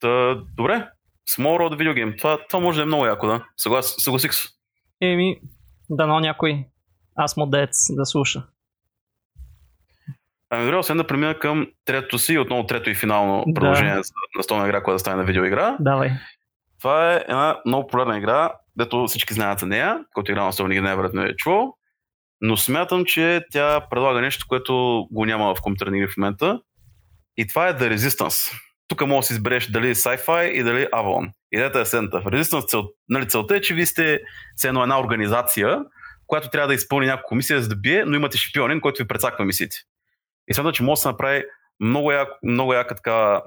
[0.00, 0.88] Та, добре,
[1.30, 2.18] Small Road Video Game.
[2.18, 3.44] Това, това може да е много яко, да.
[3.56, 4.48] Съглас, съгласих се.
[5.00, 5.40] Еми,
[5.90, 6.64] дано някой
[7.16, 8.46] аз модец да слуша.
[10.50, 13.54] Ами добре, освен да премина към третото си, отново трето и финално Да.
[13.54, 14.02] продължение на
[14.36, 15.76] настолна игра, която да стане на видеоигра.
[15.80, 16.10] Давай.
[16.78, 20.82] Това е една много популярна игра, дето всички знаят за нея, който игра на игра
[20.82, 21.74] най-вероятно е чувал.
[22.40, 26.60] Но смятам, че тя предлага нещо, което го няма в компютърни в момента.
[27.36, 28.60] И това е The Resistance.
[28.88, 31.32] Тук може да си избереш дали Sci-Fi и дали Avalon.
[31.52, 32.20] Идеята е следната.
[32.20, 34.20] В Resistance цел, нали, целта е, че вие сте
[34.56, 35.78] все едно една организация,
[36.26, 39.44] която трябва да изпълни някаква мисия, за да бие, но имате шпионин, който ви прецаква
[39.44, 39.76] мисиите.
[40.48, 41.44] И смятам, че може да се направи
[41.80, 43.42] много, як, много яка така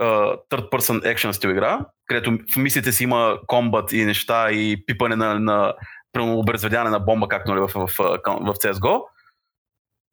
[0.00, 4.86] uh, third person action стил игра, където в мисиите си има комбат и неща и
[4.86, 5.74] пипане на, на
[6.12, 9.02] прямо обезведяване на бомба, както нали, в, в, в, в CSGO.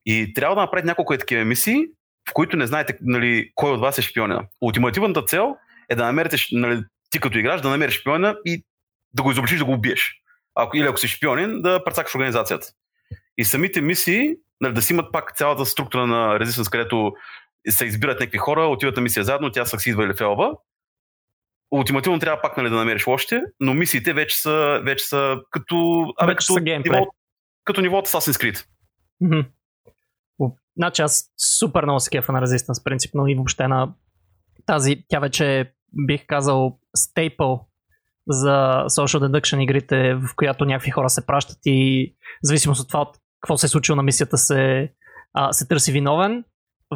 [0.05, 1.85] И трябва да направите няколко такива мисии,
[2.29, 4.45] в които не знаете нали, кой от вас е шпионина.
[4.61, 5.55] Ултимативната цел
[5.89, 8.63] е да намерите, нали, ти като играч, да намериш шпионина и
[9.13, 10.13] да го изобличиш, да го убиеш.
[10.55, 12.67] Ако, или ако си шпионин, да прецакаш организацията.
[13.37, 17.13] И самите мисии, нали, да си имат пак цялата структура на Resistance, където
[17.71, 20.51] се избират някакви хора, отиват на мисия заедно, тя съксидва или фелва.
[21.71, 26.31] Ултимативно трябва пак нали, да намериш лошите, но мисиите вече са, вече са като, абе,
[26.31, 27.07] Вече като, са ниво,
[27.63, 28.65] като ниво от Assassin's Creed.
[30.77, 31.23] Значи аз
[31.59, 33.93] супер много се кефа на Resistance принципно и въобще на
[34.65, 35.73] тази, тя вече
[36.07, 37.67] бих казал, стейпъл
[38.27, 43.01] за social deduction игрите, в която някакви хора се пращат и в зависимост от това
[43.01, 44.91] от какво се е случило на мисията се,
[45.33, 46.43] а, се търси виновен.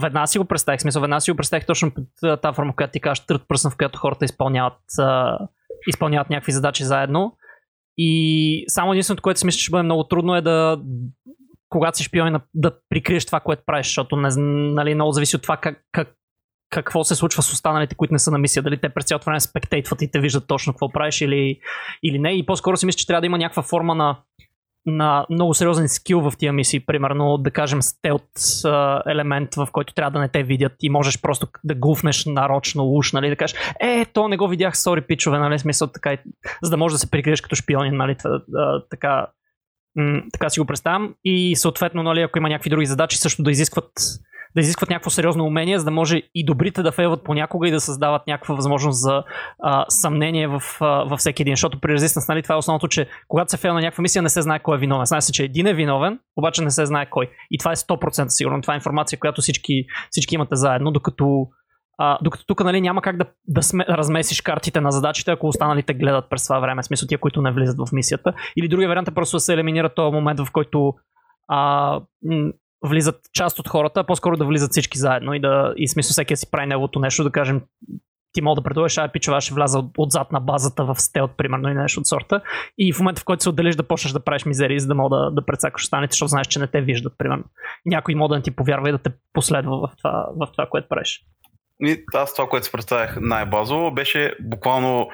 [0.01, 2.99] Веднага си го представих, смисъл, веднага си го представих точно под тази форма, която ти
[2.99, 5.38] кажеш, тръд пръсна, в която хората изпълняват, а,
[5.88, 7.38] изпълняват някакви задачи заедно.
[7.97, 10.81] И само единственото, което си мисля, че ще бъде много трудно е да
[11.72, 14.30] когато си шпиони да прикриеш това, което правиш, защото не,
[14.73, 16.15] нали, много зависи от това как, как,
[16.69, 18.63] какво се случва с останалите, които не са на мисия.
[18.63, 21.59] Дали те през цялото време спектейтват и те виждат точно какво правиш или,
[22.03, 22.38] или не.
[22.38, 24.19] И по-скоро си мисля, че трябва да има някаква форма на,
[24.86, 26.80] на много сериозен скил в тия мисии.
[26.80, 28.30] Примерно, да кажем, стелт
[29.08, 33.14] елемент, в който трябва да не те видят и можеш просто да гуфнеш нарочно уж,
[33.14, 36.18] нали, да кажеш, е, то не го видях, сори пичове, нали, смисъл така,
[36.64, 38.16] за да можеш да се прикриеш като шпионин, нали,
[38.90, 39.28] така,
[40.34, 41.13] така си го представям.
[41.23, 43.91] И съответно, нали, ако има някакви други задачи, също да изискват
[44.55, 47.81] да изискват някакво сериозно умение, за да може и добрите да фейлват понякога и да
[47.81, 49.23] създават някаква възможност за
[49.63, 51.53] а, съмнение в, а, във всеки един.
[51.53, 54.30] Защото при Resistance, нали, това е основното, че когато се фейл на някаква мисия, не
[54.30, 55.05] се знае кой е виновен.
[55.05, 57.30] Знае се, че един е виновен, обаче не се знае кой.
[57.51, 58.61] И това е 100% сигурно.
[58.61, 61.47] Това е информация, която всички, всички имате заедно, докато
[62.03, 65.94] а, докато тук нали, няма как да, да сме, размесиш картите на задачите, ако останалите
[65.94, 68.34] гледат през това време, смисъл тия, които не влизат в мисията.
[68.57, 70.94] Или другия вариант е просто да се елиминира този момент, в който
[71.48, 71.99] а,
[72.86, 76.36] влизат част от хората, а по-скоро да влизат всички заедно и да и смисъл всеки
[76.36, 77.61] си прави неговото нещо, да кажем
[78.34, 81.69] ти мога да предложиш, ай пичова ще вляза от, отзад на базата в стелт, примерно,
[81.69, 82.41] и нещо от сорта.
[82.78, 85.18] И в момента, в който се отделиш да почнеш да правиш мизерии, за да мога
[85.18, 87.44] да, да прецакаш останалите, защото знаеш, че не те виждат, примерно.
[87.86, 90.88] Някой може да не ти повярва и да те последва в това, в това което
[90.88, 91.26] правиш.
[91.82, 95.10] И аз това, което си представях най-базово, беше буквално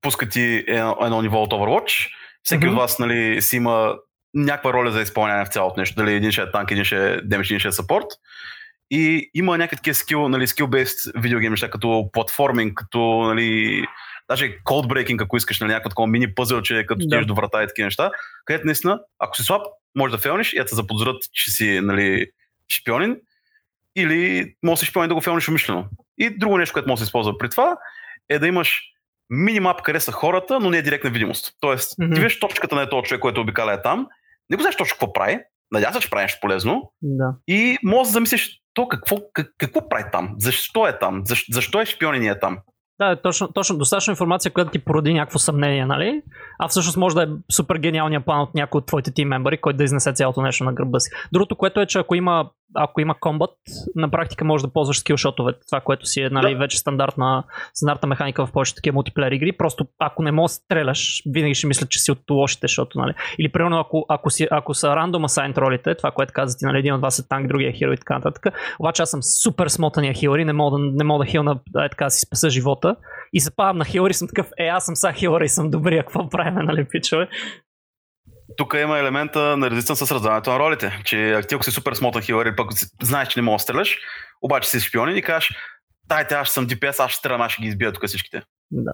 [0.00, 2.08] пускати едно, едно ниво от Overwatch.
[2.42, 2.70] Всеки mm-hmm.
[2.70, 3.96] от вас нали, си има
[4.34, 5.96] някаква роля за изпълнение в цялото нещо.
[5.96, 8.06] Дали един ще е танк, един ще е демидж, един ще е саппорт.
[8.90, 13.82] И има някакви такива скил, нали, skill-based видеогейм неща, като платформинг, като нали,
[14.30, 17.24] даже code ако искаш, нали, някакво такова мини пъзел, че като да.
[17.24, 18.10] до врата и такива неща,
[18.44, 19.66] където наистина, ако си слаб,
[19.96, 22.26] може да фелниш и да се заподозрат, че си нали,
[22.72, 23.16] шпионин,
[23.96, 25.88] или може да си шпионин да го фелниш умишлено.
[26.18, 27.76] И друго нещо, което може да се използва при това,
[28.28, 28.82] е да имаш
[29.30, 31.54] минимап къде са хората, но не е директна видимост.
[31.60, 32.14] Тоест, mm-hmm.
[32.14, 34.06] ти виж точката на този човек, който обикаля е там,
[34.50, 35.38] не го знаеш точно какво прави,
[35.72, 36.92] надявам се, че прави нещо полезно.
[37.02, 37.34] Да.
[37.48, 41.80] И може да замислиш то какво, как, какво прави там, защо е там, защо, защо
[41.80, 42.58] е шпионин е там.
[42.98, 46.22] Да, точно, точно достатъчно информация, която ти породи някакво съмнение, нали?
[46.58, 49.76] А всъщност може да е супер гениалният план от някой от твоите тим мембари, който
[49.76, 51.10] да изнесе цялото нещо на гърба си.
[51.32, 53.54] Другото, което е, че ако има ако има комбат,
[53.94, 56.58] на практика може да ползваш скилшотове, това, което си е нали, да.
[56.58, 57.44] вече стандартна,
[57.74, 59.52] стандартна механика в повечето такива мултиплеер игри.
[59.52, 63.14] Просто ако не можеш да стреляш, винаги ще мисля, че си от лошите, защото, нали.
[63.38, 66.78] Или примерно, ако, ако, си, ако са рандом асайн ролите, това, което каза ти, нали,
[66.78, 68.46] един от вас е танк, другия е хиро и така нататък.
[68.80, 72.10] Обаче аз съм супер смотания хилари, не мога да, не мога да хилна, е, така
[72.10, 72.96] си спаса живота.
[73.32, 76.28] И се падам на хилари, съм такъв, е, аз съм са хилари съм добрия, какво
[76.28, 77.28] правим, нали, пичове?
[78.56, 81.02] Тук има елемента на резистен с раздаването на ролите.
[81.04, 82.70] Че ти ако си супер смотан хилър или пък
[83.02, 83.98] знаеш, че не можеш да стреляш,
[84.42, 85.56] обаче си шпионин и кажеш,
[86.08, 88.42] дайте, аз съм DPS, аз ще стрелям, аз ще ги избия тук всичките.
[88.70, 88.92] Да.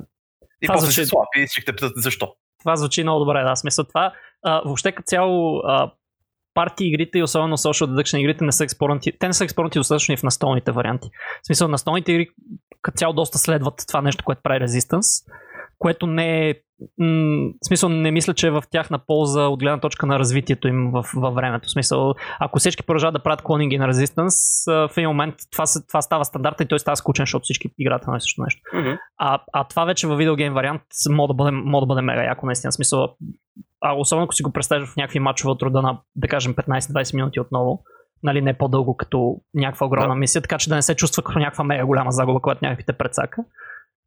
[0.62, 1.04] И това после звучи...
[1.04, 2.34] си слаб и ще те питат защо.
[2.60, 3.56] Това звучи много добре, да.
[3.56, 4.12] Смисъл това,
[4.44, 5.92] а, въобще като цяло а,
[6.54, 9.12] парти игрите и особено social deduction игрите не са експорнати.
[9.18, 11.08] Те не са експорнати достатъчно и в настолните варианти.
[11.42, 12.28] В смисъл, настолните игри
[12.82, 15.32] като цяло доста следват това нещо, което прави Resistance,
[15.78, 16.54] което не е
[17.62, 20.90] в смисъл не мисля, че е в тяхна полза от гледна точка на развитието им
[20.90, 21.68] в, във времето.
[21.68, 26.02] В смисъл, ако всички продължават да правят клонинги на Resistance, в един момент това, това
[26.02, 28.60] става стандарт и той става скучен, защото всички играят на също нещо.
[28.74, 28.98] Mm-hmm.
[29.18, 32.46] А, а това вече във видеогейм вариант може да бъде, може да бъде мега яко,
[32.46, 32.72] наистина.
[32.72, 33.16] Смисъл,
[33.80, 37.14] а особено ако си го представиш в някакви матчове от рода на, да кажем, 15-20
[37.14, 37.82] минути отново,
[38.22, 40.18] нали, не по-дълго като някаква огромна да.
[40.18, 42.92] мисия, така че да не се чувства като някаква мега голяма загуба, която някакви те
[42.92, 43.44] прецака.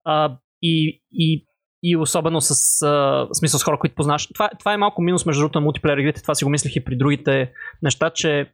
[0.06, 1.46] А, и, и
[1.90, 4.28] и особено с а, смисъл с хора, които познаваш.
[4.34, 6.84] Това, това е малко минус между другото на мултиплеер игрите, това си го мислех и
[6.84, 7.52] при другите
[7.84, 8.52] неща, че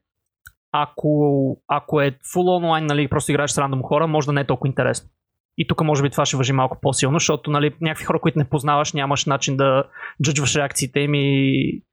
[0.71, 4.47] ако, ако е full онлайн, нали, просто играеш с рандом хора, може да не е
[4.47, 5.09] толкова интересно.
[5.57, 8.49] И тук може би това ще въжи малко по-силно, защото нали, някакви хора, които не
[8.49, 9.83] познаваш, нямаш начин да
[10.23, 11.83] джуджваш реакциите им и,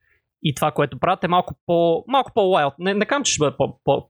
[0.43, 2.75] и това, което правят е малко по малко по-лайлд.
[2.79, 3.57] Не, не казвам, че ще бъде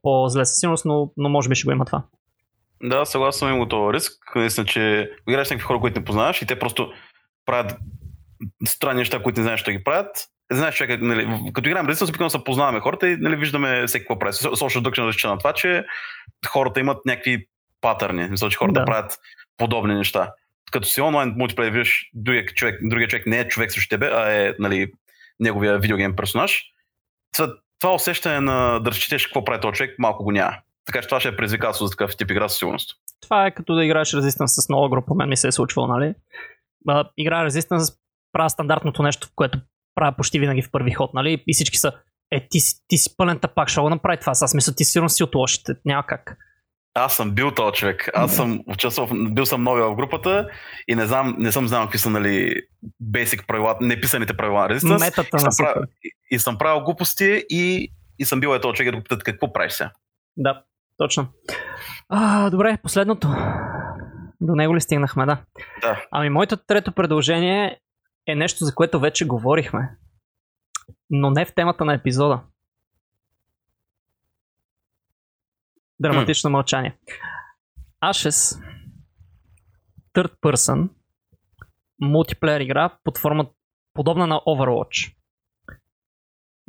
[0.01, 2.03] по-зле със сигурност, но, но може би ще го има това.
[2.83, 4.11] Да, съгласно съм има този риск.
[4.35, 6.91] Наистина, че играеш с някакви хора, които не познаваш и те просто
[7.45, 7.77] правят
[8.67, 10.27] странни неща, които не знаеш, що ги правят.
[10.51, 14.19] Знаеш, човек, нали, като играем Resistance, обикновено се познаваме хората и нали, виждаме всеки какво
[14.19, 14.33] прави.
[14.33, 15.85] Social Deduction различа на това, че
[16.47, 17.47] хората имат някакви
[17.81, 18.27] патърни.
[18.29, 18.85] Мисля, че хората да.
[18.85, 19.17] правят
[19.57, 20.33] подобни неща.
[20.71, 24.31] Като си онлайн мултиплеер, виждаш другия човек, другия човек не е човек срещу тебе, а
[24.31, 24.91] е нали,
[25.39, 26.63] неговия видеогейм персонаж.
[27.33, 30.55] Това, това усещане на да разчетеш какво прави този човек, малко го няма.
[30.85, 32.97] Така че това ще е предизвикателство за такъв тип игра със сигурност.
[33.21, 36.13] Това е като да играеш Resistance с нова група, мен ми се е случвало, нали?
[37.17, 37.95] Игра Resistance
[38.31, 39.59] правя стандартното нещо, което
[39.95, 41.43] правя почти винаги в първи ход, нали?
[41.47, 41.91] И всички са,
[42.31, 44.31] е, ти, ти си пълен тапак, ще го направи това.
[44.31, 45.73] Аз мисля, ти сигурно си от лошите.
[45.85, 46.37] Няма как.
[46.93, 48.09] Аз съм бил този човек.
[48.13, 50.49] Аз съм участвал, бил съм нови в групата
[50.87, 52.55] и не, знам, не съм знал какви са нали,
[53.11, 54.99] basic правила, неписаните правила на Resistance.
[54.99, 55.83] Метата и, съм правил,
[56.31, 59.53] и съм правил глупости и, и съм бил е този човек да го питат какво
[59.53, 59.91] правиш сега.
[60.37, 60.63] Да,
[60.97, 61.27] точно.
[62.09, 63.27] А, добре, последното.
[64.41, 65.43] До него ли стигнахме, да.
[65.81, 66.05] Да.
[66.11, 67.79] Ами, моето трето предложение
[68.27, 69.97] е нещо, за което вече говорихме.
[71.09, 72.41] Но не в темата на епизода.
[75.99, 76.97] Драматично мълчание.
[78.03, 78.63] Ashes
[80.13, 80.89] Third Person
[82.01, 83.49] мултиплеер игра под форма
[83.93, 85.15] подобна на Overwatch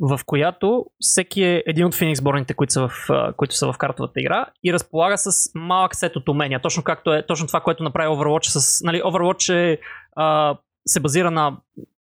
[0.01, 3.07] в която всеки е един от Phoenix борните, които са, в,
[3.37, 6.61] които са в картовата игра и разполага с малък сет от умения.
[6.61, 8.81] Точно както е точно това, което направи Overwatch с...
[8.83, 9.79] Нали, Overwatch е,
[10.15, 10.57] а,
[10.87, 11.57] се базира на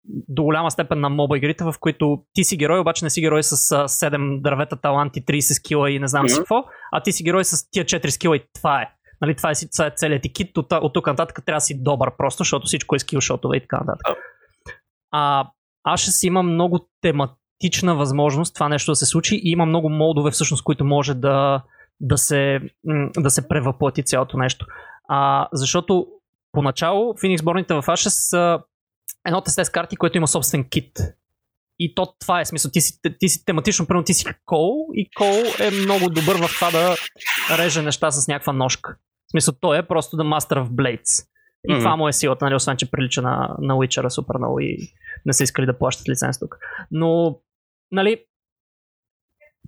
[0.09, 3.43] до голяма степен на моба игрите, в които ти си герой, обаче не си герой
[3.43, 6.41] с а, 7 дървета таланти, 30 скила и не знам си Мгм.
[6.43, 8.91] какво, а ти си герой с тия 4 скила и това е.
[9.21, 11.61] Нали, това, е, си- това е целият ти кит, от, от тук нататък трябва да
[11.61, 14.07] си добър просто, защото всичко е скил шотове и така нататък.
[15.11, 15.47] А,
[15.85, 16.89] аз ще си има много
[17.61, 21.63] тематична възможност това нещо да се случи и има много модове всъщност, които може да,
[22.01, 22.61] да, се,
[23.17, 24.67] да се превъплати цялото нещо.
[25.09, 26.07] А, защото
[26.53, 28.61] поначало Phoenix борните в Ashes са
[29.27, 30.99] едно тесте с карти, което има собствен кит.
[31.79, 32.71] И то това е смисъл.
[32.71, 36.55] Ти си, ти си тематично, примерно ти си Кол и Кол е много добър в
[36.55, 36.97] това да
[37.59, 38.97] реже неща с някаква ножка.
[39.29, 41.27] В смисъл, той е просто да Master of Blades.
[41.69, 41.81] И Мгм.
[41.81, 44.77] това му е силата, нали, освен че прилича на, на Witcher супер много и
[45.27, 46.59] не са искали да плащат лиценз тук.
[46.91, 47.39] Но,
[47.93, 48.25] нали,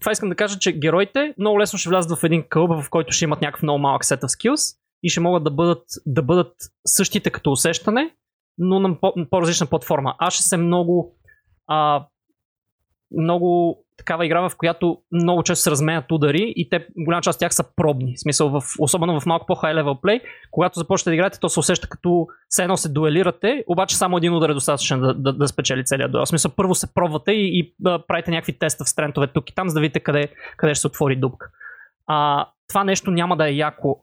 [0.00, 3.12] това искам да кажа, че героите много лесно ще влязат в един кълб, в който
[3.12, 6.54] ще имат някакъв много малък set of skills и ще могат да бъдат, да бъдат
[6.86, 8.16] същите като усещане,
[8.58, 10.14] но на по- на по-различна платформа.
[10.18, 11.18] Аз ще се много
[11.66, 12.06] а,
[13.10, 17.40] много такава игра, в която много често се разменят удари и те, голяма част от
[17.40, 18.14] тях са пробни.
[18.16, 20.20] В смисъл, в, особено в малко по-хай левел плей,
[20.50, 24.34] когато започнете да играете, то се усеща като все едно се дуелирате, обаче само един
[24.34, 26.24] удар е достатъчен да, да, да спечели целият дуел.
[26.24, 29.54] В смисъл, първо се пробвате и, и да правите някакви теста в стрентове тук и
[29.54, 31.50] там, за да видите къде, къде ще се отвори дупка.
[32.06, 34.02] А, това нещо няма да е яко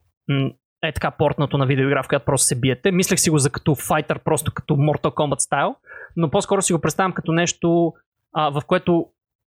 [0.84, 2.92] е така портнато на видеоигра, в която просто се биете.
[2.92, 5.76] Мислех си го за като файтър, просто като Mortal Kombat стайл,
[6.16, 7.94] но по-скоро си го представям като нещо,
[8.34, 9.06] а, в което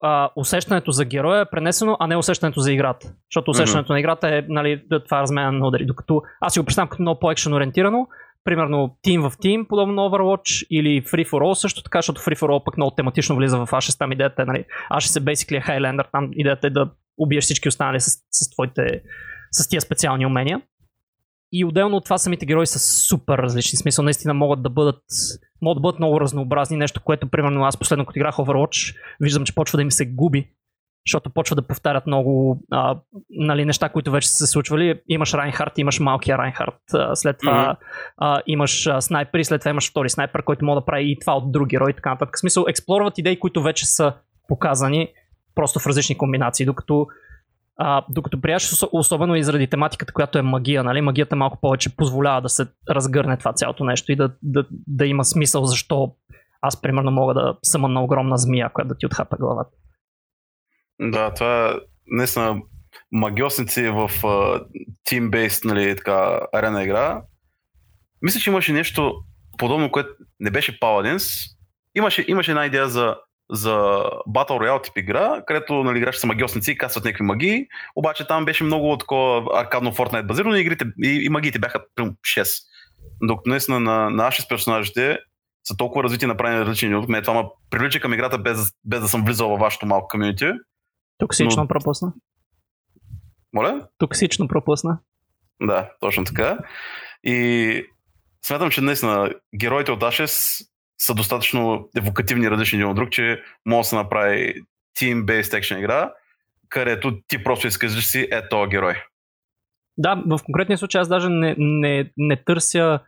[0.03, 3.13] а, усещането за героя е пренесено, а не усещането за играта.
[3.31, 5.87] Защото усещането на играта е нали, да- това е размена на удари.
[5.87, 8.07] Докато аз си го представям като много по-екшен ориентирано,
[8.45, 12.39] примерно Team в Team, подобно на Overwatch, или Free for All също така, защото Free
[12.39, 15.67] for All пък много тематично влиза в Ashes, там идеята е, нали, Ashes е basically
[15.67, 19.03] Highlander, там идеята е да убиеш всички останали с, с твоите,
[19.51, 20.63] с тия специални умения.
[21.53, 23.77] И отделно от това самите герои са супер различни.
[23.77, 25.03] В смисъл, наистина могат да бъдат,
[25.63, 26.77] могат да бъдат много разнообразни.
[26.77, 30.49] Нещо, което, примерно, аз последно като играх Overwatch, виждам, че почва да ми се губи,
[31.07, 32.99] защото почва да повтарят много а,
[33.31, 35.01] нали, неща, които вече са се случвали.
[35.09, 37.77] Имаш Райнхард, имаш малкия Райнхард, а, след това Мгм.
[38.17, 41.37] а, имаш а, снайпери, след това имаш втори снайпер, който може да прави и това
[41.37, 42.37] от друг герой и така нататък.
[42.37, 44.15] В смисъл, експлорват идеи, които вече са
[44.49, 45.09] показани
[45.55, 47.07] просто в различни комбинации, докато
[47.77, 51.01] а, докато приятел, особено и заради тематиката, която е магия, нали?
[51.01, 55.25] магията малко повече позволява да се разгърне това цялото нещо и да, да, да има
[55.25, 56.15] смисъл защо
[56.61, 59.71] аз примерно мога да съм на огромна змия, която да ти отхапа главата.
[61.01, 61.75] Да, това е
[62.07, 62.63] наистина
[63.13, 64.11] магиосници в
[65.09, 67.23] team-based нали, така, арена игра.
[68.23, 69.15] Мисля, че имаше нещо
[69.59, 71.57] подобно, което не беше Paladins.
[71.95, 73.17] Имаше, имаше една идея за,
[73.53, 73.71] за
[74.29, 77.67] Battle Royale тип игра, където нали, играчи са магиосници и касват някакви магии,
[77.97, 82.17] обаче там беше много такова аркадно Fortnite базирано и, игрите, и, и магиите бяха примерно
[82.17, 82.63] 6.
[83.23, 85.19] Докато наистина на, на Ashes персонажите
[85.65, 87.23] са толкова развити направени различни от мен.
[87.23, 90.47] Това ме привлича към играта без, без да съм влизал във вашето малко комьюнити.
[91.19, 92.13] Токсично Но- пропусна.
[93.53, 93.89] Моля?
[93.99, 94.99] Токсично пропусна.
[95.63, 96.59] Да, точно така.
[97.25, 97.85] И
[98.45, 100.65] смятам, че наистина героите от Ashes
[101.07, 104.55] са достатъчно евокативни различни един от друг, че може да се направи
[104.99, 106.13] team-based action игра,
[106.69, 108.95] където ти просто искаш да си е този герой.
[109.97, 113.01] Да, в конкретния случай аз даже не, не, не търся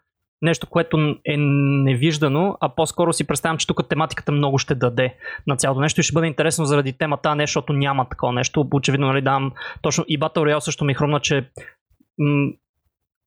[0.43, 5.16] нещо, което е невиждано, а по-скоро си представям, че тук тематиката много ще даде
[5.47, 8.69] на цялото нещо и ще бъде интересно заради темата, а не защото няма такова нещо.
[8.75, 9.53] Очевидно, нали, дам
[9.83, 11.51] точно и Battle Royale също ми хрумна, че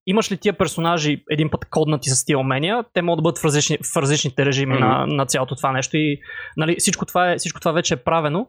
[0.08, 3.46] имаш ли тия персонажи един път коднати с тия умения, те могат да бъдат в,
[3.46, 5.06] различни, в различните режими mm-hmm.
[5.08, 6.20] на, на цялото това нещо и
[6.58, 8.48] нали, всичко, това е, всичко това вече е правено.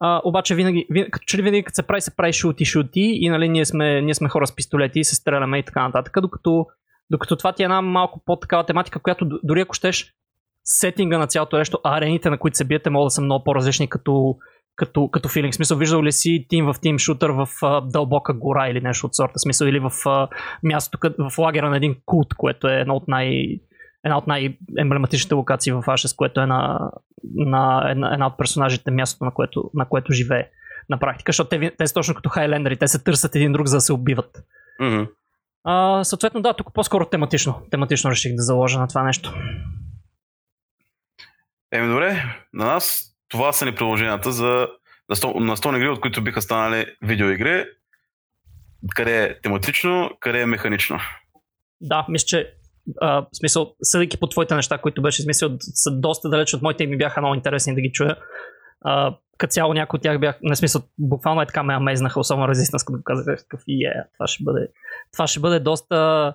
[0.00, 3.00] А, обаче винаги, винаги, като че ли винаги като се прави, се прави шути, шути
[3.00, 6.20] и нали, ние, сме, ние сме хора с пистолети и се стреляме и така нататък,
[6.22, 6.66] докато,
[7.10, 10.12] докато това ти е една малко по-такава тематика, която дори ако щеш
[10.64, 14.36] сетинга на цялото нещо, арените, на които се биете, могат да са много по-различни като,
[14.76, 15.54] като, като филинг.
[15.54, 19.14] Смисъл, виждал ли си тим в тим шутър в а, дълбока гора или нещо от
[19.14, 19.38] сорта?
[19.38, 20.28] Смисъл, или в а,
[20.62, 23.60] мястото, в лагера на един култ, което е едно от най-
[24.04, 26.90] една от най-емблематичните локации в Ashes, което е на,
[27.34, 30.48] на една, една от персонажите, мястото, на което, на което живее
[30.88, 33.76] на практика, защото те, те са точно като хайлендери, те се търсят един друг, за
[33.76, 34.44] да се убиват.
[34.80, 35.08] Mm-hmm.
[35.64, 37.62] А, съответно, да, тук по-скоро тематично.
[37.70, 39.34] Тематично реших да заложа на това нещо.
[41.72, 42.22] Еми добре,
[42.52, 44.68] на нас това са ни приложенията за
[45.08, 45.16] на
[45.56, 47.64] 100 игри, от които биха станали видеоигри.
[48.94, 50.98] Къде е тематично, къде е механично.
[51.80, 52.54] Да, мисля, че
[53.00, 56.86] а, смисъл, съдейки по твоите неща, които беше смисъл, са доста далеч от моите и
[56.86, 58.16] ми бяха много интересни да ги чуя.
[58.80, 62.48] А, като цяло някои от тях бях, не смисъл, буквално е така ме амезнаха, особено
[62.48, 64.68] Resistance, като казах, такъв и е, това ще бъде,
[65.12, 66.34] това ще бъде доста,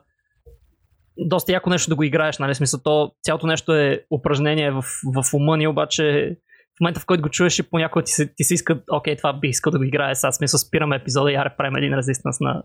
[1.17, 4.83] доста яко нещо да го играеш, нали, смисъл, то цялото нещо е упражнение в,
[5.15, 6.37] в ума ни, обаче
[6.77, 9.33] в момента в който го чуеш и понякога ти се, ти се иска, окей, това
[9.33, 12.63] бих искал да го играя сега, смисъл, спираме епизода и аре правим един Resistance на,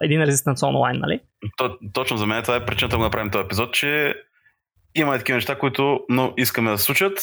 [0.00, 1.20] един Resistance онлайн, нали?
[1.56, 4.14] То, точно за мен това е причината да направим този епизод, че
[4.94, 7.18] има такива неща, които но искаме да случат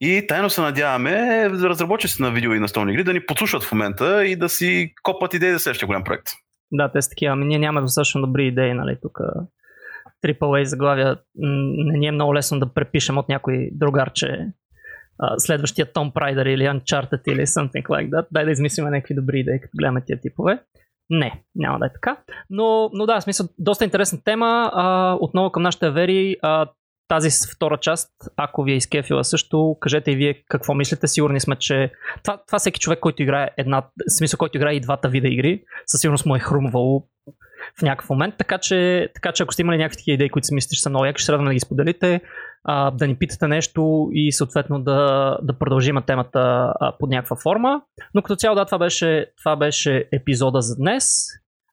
[0.00, 3.72] и тайно се надяваме разработчиците на видео и на столни игри да ни подслушат в
[3.72, 6.26] момента и да си копат идеи за следващия голям проект.
[6.72, 9.18] Да, те са такива, ами ние нямаме достатъчно добри идеи, нали, тук
[10.26, 14.46] AAA заглавия не ни е много лесно да препишем от някой другарче
[15.38, 18.26] следващия Tom Raider или Uncharted или something like that.
[18.30, 20.62] Дай да измислим някакви добри идеи, като гледаме тия типове.
[21.10, 22.16] Не, няма да е така.
[22.50, 24.70] Но, но да, смисъл, доста интересна тема.
[24.74, 26.36] А, отново към нашите вери.
[26.42, 26.66] А,
[27.08, 31.08] тази втора част, ако ви е изкефила също, кажете и вие какво мислите.
[31.08, 31.92] Сигурни сме, че
[32.22, 35.62] това, това всеки човек, който играе една, в смисъл, който играе и двата вида игри,
[35.86, 37.06] със сигурност му е хрумвало
[37.78, 38.34] в някакъв момент.
[38.38, 41.04] Така че, така че ако сте имали някакви идеи, които си мислите, че са много
[41.04, 42.20] яки, ще радваме да ги споделите,
[42.64, 47.82] а, да ни питате нещо и съответно да, да продължим темата а, под някаква форма.
[48.14, 51.14] Но като цяло, да, това беше, това беше епизода за днес.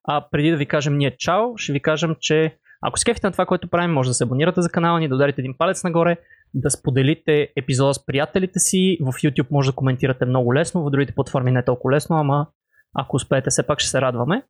[0.08, 3.32] А преди да ви кажем ние чао, ще ви кажем, че ако се кефите на
[3.32, 6.18] това, което правим, може да се абонирате за канала ни, да ударите един палец нагоре,
[6.54, 8.98] да споделите епизода с приятелите си.
[9.02, 12.48] В YouTube може да коментирате много лесно, в другите платформи не толкова лесно, ама
[12.96, 14.44] ако успеете, все пак ще се радваме.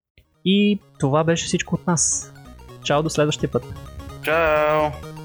[0.46, 2.34] И това беше всичко от нас.
[2.84, 3.64] Чао до следващия път.
[4.24, 5.21] Чао!